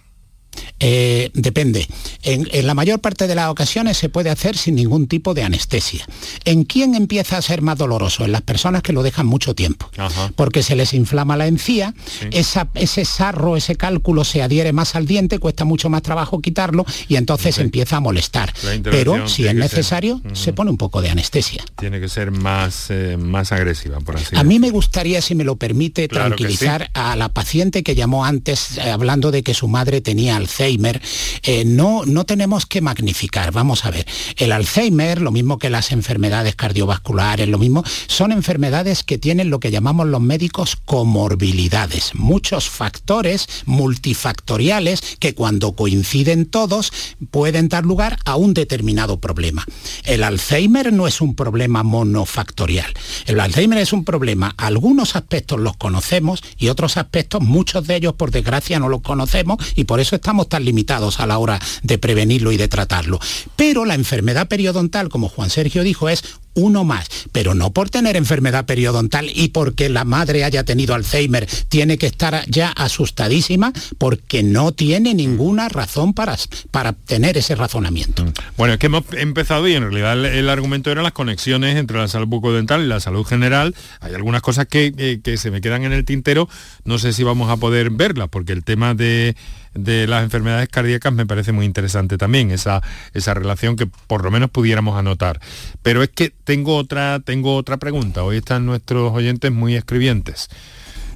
Eh, 0.81 1.31
depende. 1.35 1.87
En, 2.23 2.47
en 2.53 2.67
la 2.67 2.75
mayor 2.75 3.01
parte 3.01 3.27
de 3.27 3.35
las 3.35 3.49
ocasiones 3.51 3.97
se 3.97 4.09
puede 4.09 4.31
hacer 4.31 4.57
sin 4.57 4.75
ningún 4.77 5.09
tipo 5.09 5.35
de 5.35 5.43
anestesia. 5.43 6.07
¿En 6.45 6.65
quién 6.65 6.95
empieza 6.95 7.37
a 7.37 7.43
ser 7.43 7.63
más 7.63 7.77
doloroso? 7.79 8.25
En 8.25 8.33
las 8.33 8.43
personas 8.43 8.83
que 8.83 8.93
lo 8.93 9.03
dejan 9.03 9.27
mucho 9.27 9.55
tiempo. 9.55 9.91
Porque 10.37 10.63
se 10.63 10.77
les 10.77 10.95
inflama 10.95 11.37
la 11.37 11.47
encía, 11.47 11.95
esa- 12.31 12.69
ese 12.75 13.05
sarro, 13.05 13.57
ese 13.57 13.77
cálculo 13.77 14.25
se 14.25 14.43
adhiere 14.43 14.73
más 14.73 14.95
al 14.95 15.07
diente, 15.07 15.39
cuesta 15.39 15.65
mucho 15.65 15.89
más 15.89 16.03
trabajo 16.03 16.41
quitarlo 16.41 16.85
y 17.09 17.17
entonces 17.17 17.59
empieza 17.59 17.97
a 17.97 18.01
molestar. 18.01 18.53
Pero 18.85 19.29
si 19.29 19.43
es 19.43 19.49
ser. 19.51 19.57
necesario, 19.57 20.21
se 20.33 20.53
pone 20.53 20.71
un 20.71 20.77
poco 20.77 21.01
de 21.03 21.11
anestesia. 21.11 21.65
tiene 21.79 22.01
que 22.01 22.09
ser 22.09 22.31
más 22.31 22.87
eh, 22.91 23.17
más 23.19 23.53
agresiva 23.53 23.99
por 24.01 24.17
así 24.17 24.37
A 24.37 24.45
mí 24.45 24.59
me 24.59 24.71
gustaría, 24.71 25.21
si 25.23 25.35
me 25.35 25.45
lo 25.45 25.57
permite, 25.57 26.09
Claro 26.09 26.27
tranquilizar 26.37 26.91
a 26.95 27.17
la 27.17 27.29
paciente 27.31 27.83
que 27.83 27.95
llamó 27.95 28.25
antes 28.25 28.79
eh, 28.79 28.83
hablando 28.91 29.31
de 29.31 29.43
que 29.43 29.55
su 29.55 29.69
madre 29.69 30.01
tenía 30.01 30.37
Alzheimer. 30.49 31.01
Eh, 31.43 31.65
no, 31.67 32.05
no 32.07 32.25
tenemos 32.25 32.65
que 32.65 32.81
magnificar. 32.81 33.53
Vamos 33.53 33.85
a 33.85 33.91
ver, 33.91 34.07
el 34.37 34.53
Alzheimer, 34.53 35.21
lo 35.21 35.31
mismo 35.31 35.59
que 35.59 35.69
las 35.69 35.93
enfermedades 35.93 36.57
cardiovasculares, 36.57 37.49
lo 37.49 37.59
mismo, 37.59 37.85
son 38.07 38.33
enfermedades 38.33 39.05
que 39.05 39.19
tienen 39.19 39.51
lo 39.51 39.61
que 39.61 39.71
llamamos 39.71 40.07
los 40.07 40.23
médicos 40.23 40.77
comorbilidades. 40.77 42.15
Muchos 42.15 42.71
factores 42.71 43.47
multifactoriales 43.67 45.03
que 45.21 45.35
cuando 45.35 45.73
coinciden 45.73 46.47
todos 46.47 46.93
pueden 47.31 47.69
dar 47.69 47.85
lugar 47.85 48.19
a 48.25 48.37
un 48.37 48.55
determinado 48.55 49.21
problema. 49.21 49.67
El 50.05 50.25
Alzheimer 50.25 50.93
no 50.93 51.07
es 51.07 51.21
un 51.21 51.35
problema 51.35 51.83
monofactorial. 51.83 52.93
El 53.27 53.41
Alzheimer 53.41 53.79
es 53.79 53.93
un 53.93 54.05
problema, 54.05 54.55
algunos 54.57 55.15
aspectos 55.15 55.61
los 55.61 55.77
conocemos 55.77 56.43
y 56.57 56.69
otros 56.69 56.97
aspectos, 56.97 57.43
muchos 57.43 57.87
de 57.87 57.97
ellos 57.97 58.15
por 58.15 58.31
desgracia 58.31 58.79
no 58.79 58.89
los 58.89 59.03
conocemos 59.03 59.59
y 59.75 59.85
por 59.85 60.01
eso 60.01 60.17
estamos 60.17 60.38
tan 60.47 60.65
limitados 60.65 61.21
a 61.21 61.27
la 61.27 61.39
hora 61.39 61.61
de 61.83 61.99
prevenirlo 61.99 62.53
y 62.53 62.57
de 62.57 62.69
tratarlo. 62.69 63.19
Pero 63.57 63.85
la 63.85 63.95
enfermedad 63.95 64.49
periodontal, 64.49 65.09
como 65.09 65.29
Juan 65.29 65.51
Sergio 65.51 65.83
dijo, 65.83 66.09
es 66.09 66.23
uno 66.59 66.85
más, 66.85 67.09
pero 67.31 67.55
no 67.55 67.71
por 67.71 67.89
tener 67.89 68.17
enfermedad 68.17 68.67
periodontal 68.67 69.31
y 69.33 69.49
porque 69.49 69.89
la 69.89 70.05
madre 70.05 70.43
haya 70.43 70.65
tenido 70.65 70.95
Alzheimer, 70.95 71.47
tiene 71.69 71.99
que 71.99 72.07
estar 72.07 72.45
ya 72.49 72.71
asustadísima 72.71 73.73
porque 73.97 74.43
no 74.43 74.73
tiene 74.73 75.15
ninguna 75.15 75.69
razón 75.69 76.15
para, 76.15 76.37
para 76.71 76.95
tener 76.95 77.39
ese 77.39 77.55
razonamiento. 77.55 78.25
Mm. 78.25 78.33
Bueno, 78.57 78.75
es 78.75 78.81
que 78.81 78.87
hemos 78.87 79.05
empezado 79.13 79.69
y 79.69 79.75
en 79.75 79.85
realidad 79.85 80.25
el, 80.25 80.49
argumento 80.49 80.91
era 80.91 81.03
las 81.03 81.13
conexiones 81.13 81.77
entre 81.77 81.99
la 81.99 82.09
salud 82.09 82.27
bucodental 82.27 82.83
y 82.83 82.87
la 82.87 82.99
salud 82.99 83.25
general. 83.25 83.75
Hay 84.01 84.15
algunas 84.15 84.43
cosas 84.43 84.67
que, 84.67 84.93
eh, 84.97 85.21
que 85.23 85.37
se 85.37 85.51
me 85.53 85.61
quedan 85.61 85.85
en 85.85 85.93
el 85.93 86.05
tintero, 86.05 86.49
no 86.85 86.99
sé 86.99 87.13
si 87.13 87.23
vamos 87.23 87.51
a 87.51 87.57
poder 87.57 87.91
verlas, 87.91 88.29
porque 88.31 88.53
el 88.53 88.65
tema 88.65 88.95
de 88.95 89.37
de 89.85 90.07
las 90.07 90.25
enfermedades 90.25 90.69
cardíacas 90.69 91.13
me 91.13 91.27
parece 91.27 91.53
muy 91.53 91.67
interesante 91.67 92.19
también, 92.19 92.51
esa, 92.51 92.83
esa 93.15 93.35
relación 93.35 93.77
que 93.77 93.87
por 93.87 94.25
lo 94.25 94.31
menos 94.31 94.51
pudiéramos 94.51 94.99
anotar. 94.99 95.41
Pero 95.83 96.03
es 96.03 96.11
que 96.11 96.33
tengo 96.45 96.77
otra, 96.77 97.21
tengo 97.21 97.57
otra 97.57 97.77
pregunta. 97.77 98.23
Hoy 98.25 98.39
están 98.39 98.67
nuestros 98.67 99.13
oyentes 99.13 99.53
muy 99.53 99.75
escribientes. 99.75 100.49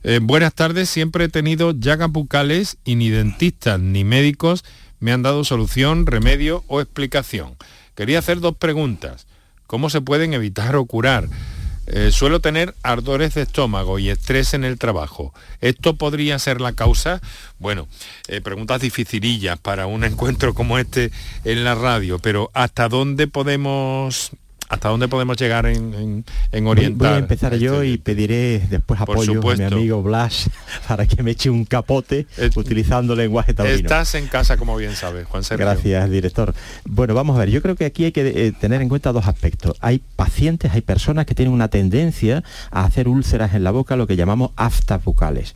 Eh, 0.04 0.20
buenas 0.22 0.54
tardes, 0.54 0.88
siempre 0.88 1.24
he 1.24 1.28
tenido 1.28 1.72
llagas 1.72 2.10
bucales 2.10 2.76
y 2.84 2.96
ni 2.96 3.10
dentistas 3.10 3.78
ni 3.78 4.04
médicos 4.04 4.64
me 4.98 5.12
han 5.12 5.22
dado 5.22 5.44
solución, 5.44 6.06
remedio 6.06 6.64
o 6.66 6.80
explicación. 6.80 7.56
Quería 7.94 8.20
hacer 8.20 8.40
dos 8.40 8.56
preguntas. 8.56 9.26
¿Cómo 9.66 9.90
se 9.90 10.00
pueden 10.00 10.34
evitar 10.34 10.76
o 10.76 10.84
curar? 10.84 11.28
Eh, 11.86 12.10
suelo 12.12 12.40
tener 12.40 12.74
ardores 12.82 13.34
de 13.34 13.42
estómago 13.42 13.98
y 13.98 14.08
estrés 14.08 14.54
en 14.54 14.64
el 14.64 14.78
trabajo. 14.78 15.34
¿Esto 15.60 15.94
podría 15.94 16.38
ser 16.38 16.60
la 16.60 16.72
causa? 16.72 17.20
Bueno, 17.58 17.88
eh, 18.28 18.40
preguntas 18.40 18.80
dificilillas 18.80 19.58
para 19.58 19.86
un 19.86 20.04
encuentro 20.04 20.54
como 20.54 20.78
este 20.78 21.10
en 21.44 21.64
la 21.64 21.74
radio, 21.74 22.18
pero 22.18 22.50
¿hasta 22.54 22.88
dónde 22.88 23.26
podemos 23.26 24.30
¿Hasta 24.72 24.88
dónde 24.88 25.06
podemos 25.06 25.36
llegar 25.36 25.66
en, 25.66 26.24
en, 26.50 26.66
orientar? 26.66 27.08
Voy 27.10 27.16
a 27.16 27.18
empezar 27.18 27.54
yo 27.56 27.84
y 27.84 27.98
pediré 27.98 28.58
después 28.70 28.98
apoyo 28.98 29.38
a 29.46 29.54
mi 29.54 29.64
amigo 29.64 30.02
Blas 30.02 30.48
para 30.88 31.06
que 31.06 31.22
me 31.22 31.32
eche 31.32 31.50
un 31.50 31.66
capote 31.66 32.26
utilizando 32.56 33.14
lenguaje 33.14 33.52
taurino. 33.52 33.76
Estás 33.76 34.14
en 34.14 34.28
casa, 34.28 34.56
como 34.56 34.74
bien 34.78 34.96
sabes, 34.96 35.26
Juan 35.26 35.44
Sergio. 35.44 35.66
Gracias, 35.66 36.10
director. 36.10 36.54
Bueno, 36.86 37.12
vamos 37.12 37.36
a 37.36 37.40
ver, 37.40 37.50
yo 37.50 37.60
creo 37.60 37.76
que 37.76 37.84
aquí 37.84 38.06
hay 38.06 38.12
que 38.12 38.26
eh, 38.26 38.52
tener 38.58 38.80
en 38.80 38.88
cuenta 38.88 39.12
dos 39.12 39.28
aspectos. 39.28 39.76
Hay 39.82 40.00
pacientes, 40.16 40.72
hay 40.72 40.80
personas 40.80 41.26
que 41.26 41.34
tienen 41.34 41.52
una 41.52 41.68
tendencia 41.68 42.42
a 42.70 42.86
hacer 42.86 43.08
úlceras 43.08 43.52
en 43.52 43.64
la 43.64 43.72
boca, 43.72 43.96
lo 43.96 44.06
que 44.06 44.16
llamamos 44.16 44.52
aftas 44.56 45.04
bucales. 45.04 45.54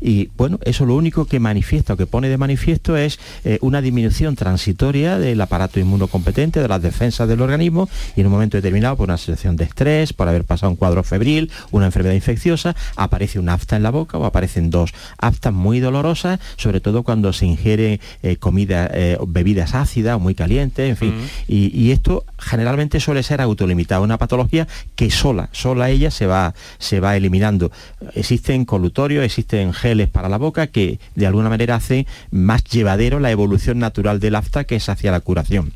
Y 0.00 0.30
bueno, 0.36 0.58
eso 0.64 0.86
lo 0.86 0.96
único 0.96 1.26
que 1.26 1.38
manifiesta 1.38 1.94
o 1.94 1.96
que 1.96 2.06
pone 2.06 2.28
de 2.28 2.36
manifiesto 2.36 2.96
es 2.96 3.20
eh, 3.44 3.58
una 3.60 3.80
disminución 3.80 4.34
transitoria 4.34 5.20
del 5.20 5.40
aparato 5.40 5.78
inmunocompetente, 5.78 6.60
de 6.60 6.66
las 6.66 6.82
defensas 6.82 7.28
del 7.28 7.42
organismo, 7.42 7.88
y 8.16 8.22
en 8.22 8.26
un 8.26 8.32
momento 8.32 8.55
determinado 8.56 8.96
por 8.96 9.08
una 9.08 9.18
situación 9.18 9.56
de 9.56 9.64
estrés, 9.64 10.12
por 10.12 10.28
haber 10.28 10.44
pasado 10.44 10.70
un 10.70 10.76
cuadro 10.76 11.02
febril, 11.02 11.50
una 11.70 11.86
enfermedad 11.86 12.14
infecciosa, 12.14 12.74
aparece 12.96 13.38
un 13.38 13.48
afta 13.48 13.76
en 13.76 13.82
la 13.82 13.90
boca 13.90 14.18
o 14.18 14.24
aparecen 14.24 14.70
dos 14.70 14.92
aftas 15.18 15.52
muy 15.52 15.80
dolorosas, 15.80 16.40
sobre 16.56 16.80
todo 16.80 17.02
cuando 17.02 17.32
se 17.32 17.46
ingiere 17.46 18.00
eh, 18.22 18.36
comida, 18.36 18.90
eh, 18.92 19.18
bebidas 19.26 19.74
ácidas 19.74 20.16
o 20.16 20.18
muy 20.18 20.34
calientes, 20.34 20.88
en 20.90 20.96
fin. 20.96 21.14
y, 21.46 21.86
esto 21.86 22.24
generalmente 22.38 23.00
suele 23.00 23.22
ser 23.22 23.40
autolimitado, 23.40 24.02
una 24.02 24.18
patología 24.18 24.66
que 24.96 25.10
sola, 25.10 25.48
sola 25.52 25.88
ella 25.90 26.10
se 26.10 26.26
va, 26.26 26.54
se 26.78 27.00
va 27.00 27.16
eliminando. 27.16 27.70
Existen 28.14 28.64
colutorios, 28.64 29.24
existen 29.24 29.72
geles 29.72 30.08
para 30.08 30.28
la 30.28 30.36
boca 30.36 30.66
que 30.66 30.98
de 31.14 31.26
alguna 31.26 31.48
manera 31.48 31.76
hacen 31.76 32.06
más 32.30 32.64
llevadero 32.64 33.20
la 33.20 33.30
evolución 33.30 33.78
natural 33.78 34.20
del 34.20 34.34
afta 34.34 34.64
que 34.64 34.76
es 34.76 34.88
hacia 34.88 35.12
la 35.12 35.20
curación. 35.20 35.72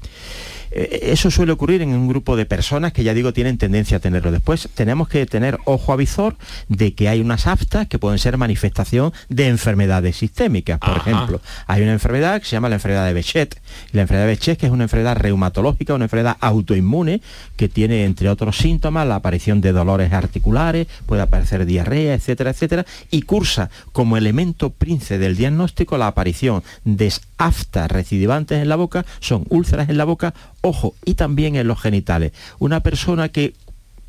Eh, 0.70 1.10
eso 1.12 1.30
suele 1.30 1.52
ocurrir 1.52 1.82
en 1.82 1.90
un 1.90 2.08
grupo 2.08 2.36
de 2.36 2.46
personas 2.46 2.92
que 2.92 3.02
ya 3.02 3.14
digo 3.14 3.32
tienen 3.32 3.58
tendencia 3.58 3.96
a 3.96 4.00
tenerlo. 4.00 4.30
Después 4.30 4.68
tenemos 4.74 5.08
que 5.08 5.26
tener 5.26 5.58
ojo 5.64 5.92
avisor 5.92 6.36
de 6.68 6.94
que 6.94 7.08
hay 7.08 7.20
unas 7.20 7.46
aftas 7.46 7.88
que 7.88 7.98
pueden 7.98 8.18
ser 8.18 8.36
manifestación 8.36 9.12
de 9.28 9.48
enfermedades 9.48 10.16
sistémicas. 10.16 10.78
Por 10.78 10.96
ejemplo, 10.96 11.40
hay 11.66 11.82
una 11.82 11.92
enfermedad 11.92 12.40
que 12.40 12.46
se 12.46 12.52
llama 12.52 12.68
la 12.68 12.76
enfermedad 12.76 13.06
de 13.06 13.12
Bechet. 13.12 13.60
La 13.92 14.02
enfermedad 14.02 14.26
de 14.26 14.32
Bechet 14.32 14.58
que 14.58 14.66
es 14.66 14.72
una 14.72 14.84
enfermedad 14.84 15.16
reumatológica, 15.16 15.94
una 15.94 16.04
enfermedad 16.04 16.36
autoinmune 16.40 17.20
que 17.56 17.68
tiene 17.68 18.04
entre 18.04 18.28
otros 18.28 18.56
síntomas 18.56 19.06
la 19.06 19.16
aparición 19.16 19.60
de 19.60 19.72
dolores 19.72 20.12
articulares, 20.12 20.86
puede 21.06 21.22
aparecer 21.22 21.66
diarrea, 21.66 22.14
etcétera, 22.14 22.50
etcétera, 22.50 22.86
y 23.10 23.22
cursa 23.22 23.70
como 23.92 24.16
elemento 24.16 24.70
príncipe 24.70 25.18
del 25.18 25.36
diagnóstico 25.36 25.98
la 25.98 26.08
aparición 26.08 26.62
de 26.84 27.12
aftas 27.38 27.90
recidivantes 27.90 28.60
en 28.60 28.68
la 28.68 28.76
boca, 28.76 29.04
son 29.20 29.44
úlceras 29.48 29.88
en 29.88 29.96
la 29.96 30.04
boca 30.04 30.34
ojo, 30.60 30.94
y 31.04 31.14
también 31.14 31.56
en 31.56 31.66
los 31.66 31.80
genitales. 31.80 32.32
Una 32.58 32.80
persona 32.80 33.28
que 33.28 33.54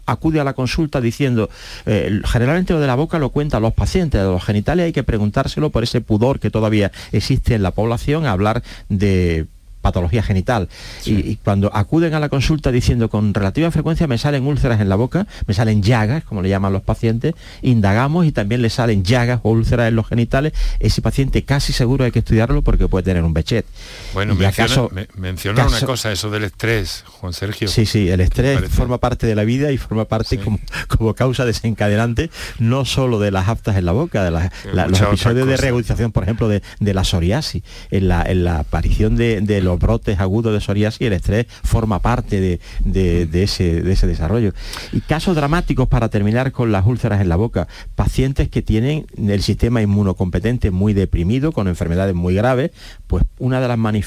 acude 0.05 0.39
a 0.39 0.43
la 0.43 0.53
consulta 0.53 1.01
diciendo, 1.01 1.49
eh, 1.85 2.21
generalmente 2.25 2.73
lo 2.73 2.79
de 2.79 2.87
la 2.87 2.95
boca 2.95 3.19
lo 3.19 3.29
cuentan 3.29 3.61
los 3.61 3.73
pacientes, 3.73 4.21
de 4.21 4.27
los 4.27 4.43
genitales 4.43 4.85
hay 4.85 4.93
que 4.93 5.03
preguntárselo 5.03 5.69
por 5.69 5.83
ese 5.83 6.01
pudor 6.01 6.39
que 6.39 6.49
todavía 6.49 6.91
existe 7.11 7.55
en 7.55 7.63
la 7.63 7.71
población 7.71 8.25
a 8.25 8.31
hablar 8.31 8.63
de 8.89 9.45
patología 9.81 10.23
genital. 10.23 10.69
Y, 11.05 11.37
cuando 11.37 11.75
acuden 11.75 12.13
a 12.13 12.19
la 12.19 12.29
consulta 12.29 12.71
diciendo 12.71 13.09
con 13.09 13.33
relativa 13.33 13.71
frecuencia 13.71 14.07
me 14.07 14.17
salen 14.17 14.45
úlceras 14.45 14.79
en 14.79 14.89
la 14.89 14.95
boca, 14.95 15.27
me 15.47 15.53
salen 15.53 15.81
llagas, 15.81 16.23
como 16.23 16.41
le 16.41 16.49
llaman 16.49 16.71
los 16.71 16.83
pacientes, 16.83 17.33
indagamos 17.61 18.25
y 18.25 18.31
también 18.31 18.61
le 18.61 18.69
salen 18.69 19.03
llagas 19.03 19.39
o 19.43 19.51
úlceras 19.51 19.87
en 19.89 19.95
los 19.95 20.07
genitales, 20.07 20.53
ese 20.79 21.01
paciente 21.01 21.43
casi 21.43 21.73
seguro 21.73 22.05
hay 22.05 22.11
que 22.11 22.19
estudiarlo 22.19 22.61
porque 22.61 22.87
puede 22.87 23.03
tener 23.03 23.23
un 23.23 23.33
bechet. 23.33 23.65
Bueno, 24.13 24.35
menciona, 24.35 25.67
una 25.67 25.81
cosa, 25.81 26.11
eso 26.11 26.29
del 26.29 26.43
estrés, 26.43 27.03
Juan 27.07 27.31
Sergio. 27.31 27.67
Sí, 27.67 27.85
sí, 27.85 28.09
el 28.09 28.19
estrés 28.19 28.69
forma 28.69 28.97
parte 28.97 29.25
de 29.25 29.35
la 29.35 29.43
vida 29.45 29.71
y 29.71 29.77
forma 29.77 30.05
parte 30.05 30.37
como, 30.37 30.59
como, 30.87 31.13
causa 31.13 31.45
desencadenante 31.45 32.29
no 32.59 32.83
solo 32.83 33.19
de 33.19 33.31
las 33.31 33.47
aftas 33.47 33.77
en 33.77 33.85
la 33.85 33.93
boca, 33.93 34.23
de 34.23 34.31
los 34.31 35.01
episodios 35.01 35.47
de 35.47 35.57
reagudización, 35.57 36.11
por 36.11 36.23
ejemplo, 36.23 36.49
de, 36.49 36.61
la 36.93 37.03
psoriasis, 37.03 37.63
en 37.89 38.09
la, 38.09 38.23
en 38.23 38.43
la 38.43 38.59
aparición 38.59 39.15
de, 39.15 39.39
de 39.39 39.61
los 39.61 39.79
brotes 39.79 40.19
agudos 40.19 40.53
de 40.53 40.59
psoriasis, 40.59 41.07
el 41.07 41.13
estrés 41.13 41.45
forma 41.63 41.99
parte 41.99 42.41
de, 42.41 43.43
ese, 43.43 43.81
de 43.81 43.91
ese 43.93 44.07
desarrollo. 44.07 44.53
Y 44.91 45.01
casos 45.01 45.35
dramáticos 45.35 45.87
para 45.87 46.09
terminar 46.09 46.51
con 46.51 46.71
las 46.71 46.85
úlceras 46.85 47.21
en 47.21 47.29
la 47.29 47.37
boca, 47.37 47.67
pacientes 47.95 48.49
que 48.49 48.61
tienen 48.61 49.05
el 49.17 49.41
sistema 49.41 49.81
inmunocompetente 49.81 50.69
muy 50.69 50.93
deprimido, 50.93 51.53
con 51.53 51.69
enfermedades 51.69 52.13
muy 52.13 52.35
graves, 52.35 52.71
pues 53.07 53.23
una 53.39 53.61
de 53.61 53.67
las 53.67 53.77
manifestaciones 53.77 54.00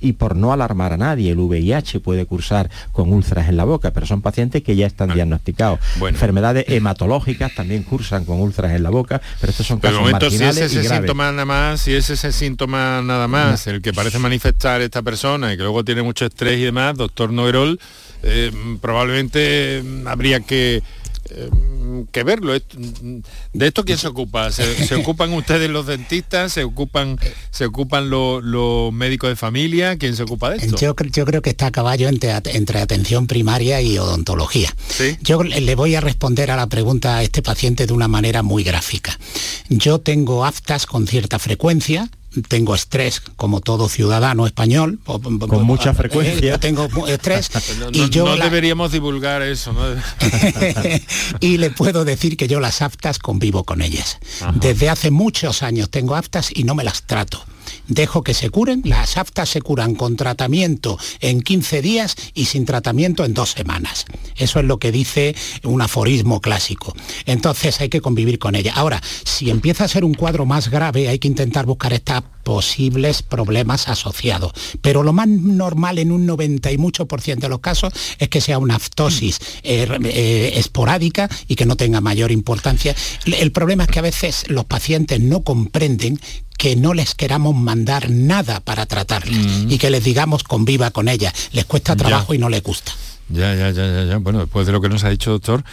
y 0.00 0.12
por 0.12 0.36
no 0.36 0.52
alarmar 0.52 0.92
a 0.92 0.96
nadie, 0.96 1.32
el 1.32 1.38
VIH 1.38 2.00
puede 2.00 2.26
cursar 2.26 2.70
con 2.92 3.12
úlceras 3.12 3.48
en 3.48 3.56
la 3.56 3.64
boca, 3.64 3.90
pero 3.92 4.06
son 4.06 4.20
pacientes 4.22 4.62
que 4.62 4.76
ya 4.76 4.86
están 4.86 5.14
diagnosticados. 5.14 5.80
Enfermedades 6.06 6.66
hematológicas 6.68 7.54
también 7.54 7.82
cursan 7.82 8.24
con 8.24 8.40
úlceras 8.40 8.72
en 8.72 8.82
la 8.82 8.90
boca, 8.90 9.20
pero 9.40 9.50
estos 9.50 9.66
son 9.66 9.80
casos 9.80 10.00
momento, 10.00 10.26
marginales 10.26 10.56
si 10.56 10.78
es 10.78 10.86
ese 10.86 10.94
síntoma 10.94 11.30
nada 11.30 11.44
más, 11.44 11.80
si 11.80 11.94
es 11.94 12.10
ese 12.10 12.32
síntoma 12.32 13.00
nada 13.02 13.28
más, 13.28 13.66
el 13.66 13.80
que 13.80 13.92
parece 13.92 14.18
manifestar 14.18 14.82
esta 14.82 15.02
persona 15.02 15.52
y 15.52 15.56
que 15.56 15.62
luego 15.62 15.84
tiene 15.84 16.02
mucho 16.02 16.26
estrés 16.26 16.58
y 16.58 16.64
demás, 16.64 16.96
doctor 16.96 17.32
Noerol, 17.32 17.80
eh, 18.22 18.50
probablemente 18.80 19.82
habría 20.06 20.40
que 20.40 20.82
eh, 21.30 21.50
que 22.10 22.22
verlo. 22.22 22.52
¿De 22.52 23.66
esto 23.66 23.84
quién 23.84 23.98
se 23.98 24.08
ocupa? 24.08 24.50
¿Se, 24.50 24.94
ocupan 25.00 25.32
ustedes 25.32 25.70
los 25.70 25.86
dentistas? 25.86 26.52
¿Se 26.52 26.64
ocupan, 26.64 27.18
se 27.50 27.66
ocupan 27.66 28.10
los, 28.10 28.92
médicos 28.92 29.30
de 29.30 29.36
familia? 29.36 29.96
¿Quién 29.96 30.16
se 30.16 30.22
ocupa 30.22 30.50
de 30.50 30.58
esto? 30.58 30.76
Yo, 30.76 30.94
yo 31.12 31.24
creo 31.24 31.42
que 31.42 31.50
está 31.50 31.66
a 31.66 31.70
caballo 31.70 32.08
entre, 32.08 32.32
entre 32.46 32.80
atención 32.80 33.26
primaria 33.26 33.80
y 33.80 33.98
odontología. 33.98 34.74
Yo 35.22 35.42
le 35.42 35.74
voy 35.74 35.94
a 35.94 36.00
responder 36.00 36.50
a 36.50 36.56
la 36.56 36.66
pregunta 36.66 37.16
a 37.16 37.22
este 37.22 37.42
paciente 37.42 37.86
de 37.86 37.92
una 37.92 38.08
manera 38.08 38.42
muy 38.42 38.64
gráfica. 38.64 39.18
Yo 39.68 39.98
tengo 39.98 40.44
aftas 40.44 40.86
con 40.86 41.06
cierta 41.06 41.38
frecuencia, 41.38 42.08
tengo 42.48 42.74
estrés 42.74 43.20
como 43.36 43.60
todo 43.60 43.88
ciudadano 43.88 44.46
español. 44.46 44.98
Con 45.04 45.64
mucha 45.64 45.90
eh, 45.90 45.94
frecuencia. 45.94 46.58
tengo 46.58 46.88
estrés. 47.06 47.50
y 47.92 48.08
yo 48.10 48.24
no 48.24 48.36
deberíamos 48.36 48.92
divulgar 48.92 49.42
eso, 49.42 49.72
¿no? 49.72 49.80
y 51.40 51.58
le 51.58 51.70
puedo 51.70 52.04
decir 52.04 52.36
que 52.36 52.48
yo 52.48 52.60
las 52.60 52.82
aftas 52.82 53.18
convivo 53.18 53.64
con 53.64 53.82
ellas. 53.82 54.18
Desde 54.54 54.88
hace 54.88 55.10
muchos 55.10 55.62
años 55.62 55.90
tengo 55.90 56.14
aftas 56.14 56.50
y 56.54 56.64
no 56.64 56.74
me 56.74 56.84
las 56.84 57.04
trato 57.04 57.44
dejo 57.88 58.22
que 58.22 58.34
se 58.34 58.50
curen, 58.50 58.82
las 58.84 59.16
aftas 59.16 59.48
se 59.48 59.62
curan 59.62 59.94
con 59.94 60.16
tratamiento 60.16 60.98
en 61.20 61.42
15 61.42 61.82
días 61.82 62.16
y 62.34 62.46
sin 62.46 62.64
tratamiento 62.64 63.24
en 63.24 63.34
dos 63.34 63.50
semanas. 63.52 64.06
Eso 64.36 64.58
es 64.60 64.64
lo 64.64 64.78
que 64.78 64.92
dice 64.92 65.34
un 65.62 65.82
aforismo 65.82 66.40
clásico. 66.40 66.94
Entonces 67.26 67.80
hay 67.80 67.88
que 67.88 68.00
convivir 68.00 68.38
con 68.38 68.54
ella. 68.54 68.72
Ahora, 68.74 69.02
si 69.24 69.50
empieza 69.50 69.84
a 69.84 69.88
ser 69.88 70.04
un 70.04 70.14
cuadro 70.14 70.46
más 70.46 70.70
grave, 70.70 71.08
hay 71.08 71.18
que 71.18 71.28
intentar 71.28 71.66
buscar 71.66 71.92
estas 71.92 72.22
posibles 72.44 73.22
problemas 73.22 73.88
asociados. 73.88 74.52
Pero 74.80 75.02
lo 75.02 75.12
más 75.12 75.26
normal 75.26 75.98
en 75.98 76.12
un 76.12 76.26
90 76.26 76.70
y 76.70 76.78
mucho 76.78 77.06
por 77.06 77.20
ciento 77.20 77.46
de 77.46 77.50
los 77.50 77.60
casos 77.60 77.92
es 78.18 78.28
que 78.28 78.40
sea 78.40 78.58
una 78.58 78.76
aftosis 78.76 79.40
eh, 79.62 79.88
eh, 80.04 80.52
esporádica 80.56 81.28
y 81.48 81.56
que 81.56 81.66
no 81.66 81.76
tenga 81.76 82.00
mayor 82.00 82.30
importancia. 82.30 82.94
El 83.24 83.50
problema 83.50 83.84
es 83.84 83.88
que 83.88 83.98
a 83.98 84.02
veces 84.02 84.44
los 84.48 84.66
pacientes 84.66 85.20
no 85.20 85.42
comprenden 85.42 86.20
que 86.56 86.76
no 86.76 86.94
les 86.94 87.14
queramos 87.14 87.54
mandar 87.54 88.10
nada 88.10 88.60
para 88.60 88.86
tratarles 88.86 89.36
Mm. 89.64 89.70
y 89.72 89.78
que 89.78 89.90
les 89.90 90.04
digamos 90.04 90.42
conviva 90.44 90.90
con 90.90 91.08
ella. 91.08 91.32
Les 91.52 91.64
cuesta 91.64 91.96
trabajo 91.96 92.34
y 92.34 92.38
no 92.38 92.48
les 92.48 92.62
gusta. 92.62 92.92
Ya, 93.28 93.54
ya, 93.54 93.70
ya, 93.70 93.86
ya, 93.86 94.04
ya. 94.04 94.16
Bueno, 94.18 94.40
después 94.40 94.66
de 94.66 94.72
lo 94.72 94.80
que 94.80 94.88
nos 94.88 95.02
ha 95.04 95.08
dicho, 95.10 95.30
doctor, 95.30 95.64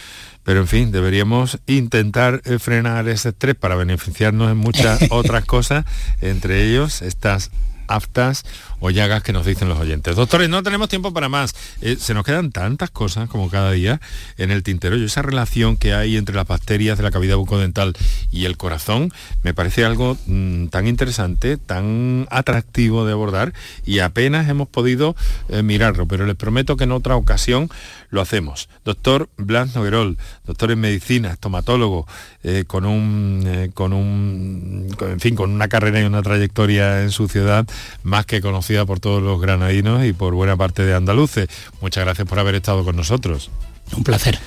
pero 0.42 0.60
en 0.60 0.66
fin, 0.68 0.90
deberíamos 0.90 1.58
intentar 1.66 2.40
eh, 2.44 2.58
frenar 2.58 3.08
ese 3.08 3.28
estrés 3.28 3.54
para 3.54 3.74
beneficiarnos 3.76 4.50
en 4.50 4.56
muchas 4.56 5.00
otras 5.10 5.44
cosas, 5.44 5.84
entre 6.20 6.66
ellos 6.68 7.02
estas 7.02 7.50
aftas 7.94 8.44
o 8.80 8.90
llagas 8.90 9.22
que 9.22 9.32
nos 9.32 9.46
dicen 9.46 9.68
los 9.68 9.78
oyentes. 9.78 10.16
Doctores, 10.16 10.48
no 10.48 10.62
tenemos 10.62 10.88
tiempo 10.88 11.12
para 11.12 11.28
más. 11.28 11.54
Eh, 11.80 11.96
se 11.98 12.14
nos 12.14 12.24
quedan 12.24 12.50
tantas 12.50 12.90
cosas 12.90 13.28
como 13.28 13.48
cada 13.48 13.70
día 13.72 14.00
en 14.38 14.50
el 14.50 14.62
tintero. 14.62 14.96
Yo 14.96 15.06
esa 15.06 15.22
relación 15.22 15.76
que 15.76 15.94
hay 15.94 16.16
entre 16.16 16.34
las 16.34 16.46
bacterias 16.46 16.98
de 16.98 17.04
la 17.04 17.10
cavidad 17.10 17.36
bucodental 17.36 17.94
y 18.30 18.44
el 18.44 18.56
corazón 18.56 19.12
me 19.42 19.54
parece 19.54 19.84
algo 19.84 20.16
mm, 20.26 20.66
tan 20.66 20.86
interesante, 20.86 21.56
tan 21.56 22.26
atractivo 22.30 23.04
de 23.04 23.12
abordar 23.12 23.52
y 23.84 24.00
apenas 24.00 24.48
hemos 24.48 24.68
podido 24.68 25.14
eh, 25.48 25.62
mirarlo, 25.62 26.06
pero 26.06 26.26
les 26.26 26.36
prometo 26.36 26.76
que 26.76 26.84
en 26.84 26.92
otra 26.92 27.16
ocasión 27.16 27.70
lo 28.10 28.20
hacemos. 28.20 28.68
Doctor 28.84 29.28
Blas 29.36 29.74
Noguerol, 29.74 30.18
doctor 30.44 30.70
en 30.70 30.80
medicina, 30.80 31.30
estomatólogo, 31.30 32.06
eh, 32.44 32.64
con 32.66 32.84
un 32.84 33.44
eh, 33.46 33.70
con 33.72 33.92
un 33.92 34.88
en 35.00 35.20
fin, 35.20 35.34
con 35.34 35.50
una 35.50 35.68
carrera 35.68 36.00
y 36.00 36.04
una 36.04 36.22
trayectoria 36.22 37.02
en 37.02 37.10
su 37.10 37.28
ciudad 37.28 37.66
más 38.02 38.26
que 38.26 38.40
conocida 38.40 38.84
por 38.84 39.00
todos 39.00 39.22
los 39.22 39.40
granadinos 39.40 40.04
y 40.04 40.12
por 40.12 40.34
buena 40.34 40.56
parte 40.56 40.84
de 40.84 40.94
andaluces. 40.94 41.48
Muchas 41.80 42.04
gracias 42.04 42.26
por 42.26 42.38
haber 42.38 42.56
estado 42.56 42.84
con 42.84 42.96
nosotros. 42.96 43.50
Un 43.96 44.04
placer. 44.04 44.38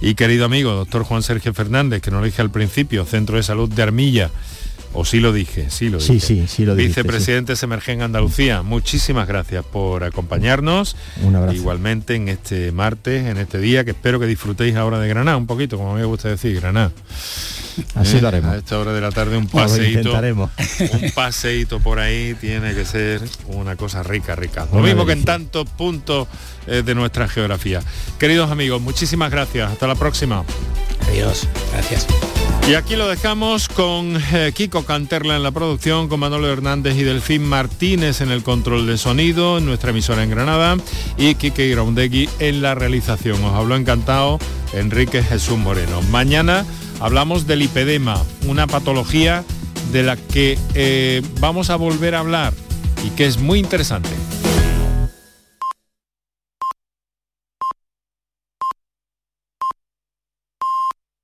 Y 0.00 0.14
querido 0.14 0.44
amigo, 0.44 0.72
doctor 0.72 1.04
Juan 1.04 1.22
Sergio 1.22 1.54
Fernández, 1.54 2.02
que 2.02 2.10
no 2.10 2.20
lo 2.20 2.26
dije 2.26 2.42
al 2.42 2.50
principio, 2.50 3.04
Centro 3.04 3.36
de 3.36 3.42
Salud 3.42 3.70
de 3.70 3.82
Armilla, 3.82 4.30
o 4.94 5.04
sí 5.04 5.20
lo 5.20 5.32
dije, 5.32 5.66
sí 5.70 5.88
lo 5.90 6.00
Sí, 6.00 6.14
dije. 6.14 6.26
sí, 6.26 6.44
sí 6.48 6.64
lo 6.64 6.74
dijiste, 6.74 7.02
Vicepresidente 7.02 7.56
Semergen 7.56 8.02
Andalucía, 8.02 8.62
muchísimas 8.62 9.26
gracias 9.28 9.64
por 9.64 10.04
acompañarnos. 10.04 10.96
Un 11.22 11.36
abrazo. 11.36 11.56
Igualmente 11.56 12.14
en 12.14 12.28
este 12.28 12.72
martes, 12.72 13.26
en 13.26 13.36
este 13.38 13.58
día, 13.58 13.84
que 13.84 13.90
espero 13.90 14.18
que 14.20 14.26
disfrutéis 14.26 14.76
ahora 14.76 14.98
de 15.00 15.08
Granada, 15.08 15.36
un 15.36 15.46
poquito, 15.46 15.76
como 15.76 15.94
me 15.94 16.04
gusta 16.04 16.28
decir, 16.28 16.60
Granada. 16.60 16.92
Así 17.96 18.18
Eh, 18.18 18.20
lo 18.20 18.28
haremos. 18.28 18.52
A 18.54 18.56
esta 18.56 18.78
hora 18.78 18.92
de 18.92 19.00
la 19.00 19.10
tarde 19.10 19.36
un 19.36 19.48
Bueno, 19.48 19.68
paseíto. 19.68 19.98
intentaremos. 19.98 20.50
Un 21.02 21.10
paseíto 21.10 21.80
por 21.80 21.98
ahí 21.98 22.34
tiene 22.40 22.72
que 22.72 22.84
ser 22.84 23.20
una 23.48 23.74
cosa 23.74 24.04
rica, 24.04 24.36
rica. 24.36 24.66
Lo 24.70 24.78
Una 24.78 24.86
mismo 24.86 25.04
que 25.06 25.12
en 25.12 25.24
tantos 25.24 25.68
puntos 25.70 26.28
eh, 26.68 26.82
de 26.86 26.94
nuestra 26.94 27.26
geografía. 27.26 27.80
Queridos 28.18 28.50
amigos, 28.52 28.80
muchísimas 28.80 29.30
gracias. 29.32 29.72
Hasta 29.72 29.88
la 29.88 29.96
próxima. 29.96 30.44
Adiós. 31.10 31.48
Gracias. 31.72 32.06
Y 32.66 32.76
aquí 32.76 32.96
lo 32.96 33.06
dejamos 33.06 33.68
con 33.68 34.16
eh, 34.32 34.52
Kiko 34.54 34.86
Canterla 34.86 35.36
en 35.36 35.42
la 35.42 35.50
producción, 35.50 36.08
con 36.08 36.20
Manolo 36.20 36.50
Hernández 36.50 36.96
y 36.96 37.02
Delfín 37.02 37.44
Martínez 37.44 38.22
en 38.22 38.30
el 38.30 38.42
control 38.42 38.86
de 38.86 38.96
sonido, 38.96 39.58
en 39.58 39.66
nuestra 39.66 39.90
emisora 39.90 40.22
en 40.22 40.30
Granada, 40.30 40.78
y 41.18 41.34
Kike 41.34 41.66
Iraundegui 41.66 42.26
en 42.38 42.62
la 42.62 42.74
realización. 42.74 43.44
Os 43.44 43.54
habló 43.54 43.76
encantado 43.76 44.38
Enrique 44.72 45.22
Jesús 45.22 45.58
Moreno. 45.58 46.00
Mañana 46.10 46.64
hablamos 47.00 47.46
del 47.46 47.58
lipedema, 47.58 48.22
una 48.46 48.66
patología 48.66 49.44
de 49.92 50.02
la 50.02 50.16
que 50.16 50.58
eh, 50.74 51.20
vamos 51.40 51.68
a 51.68 51.76
volver 51.76 52.14
a 52.14 52.20
hablar 52.20 52.54
y 53.06 53.10
que 53.10 53.26
es 53.26 53.38
muy 53.38 53.58
interesante. 53.58 54.08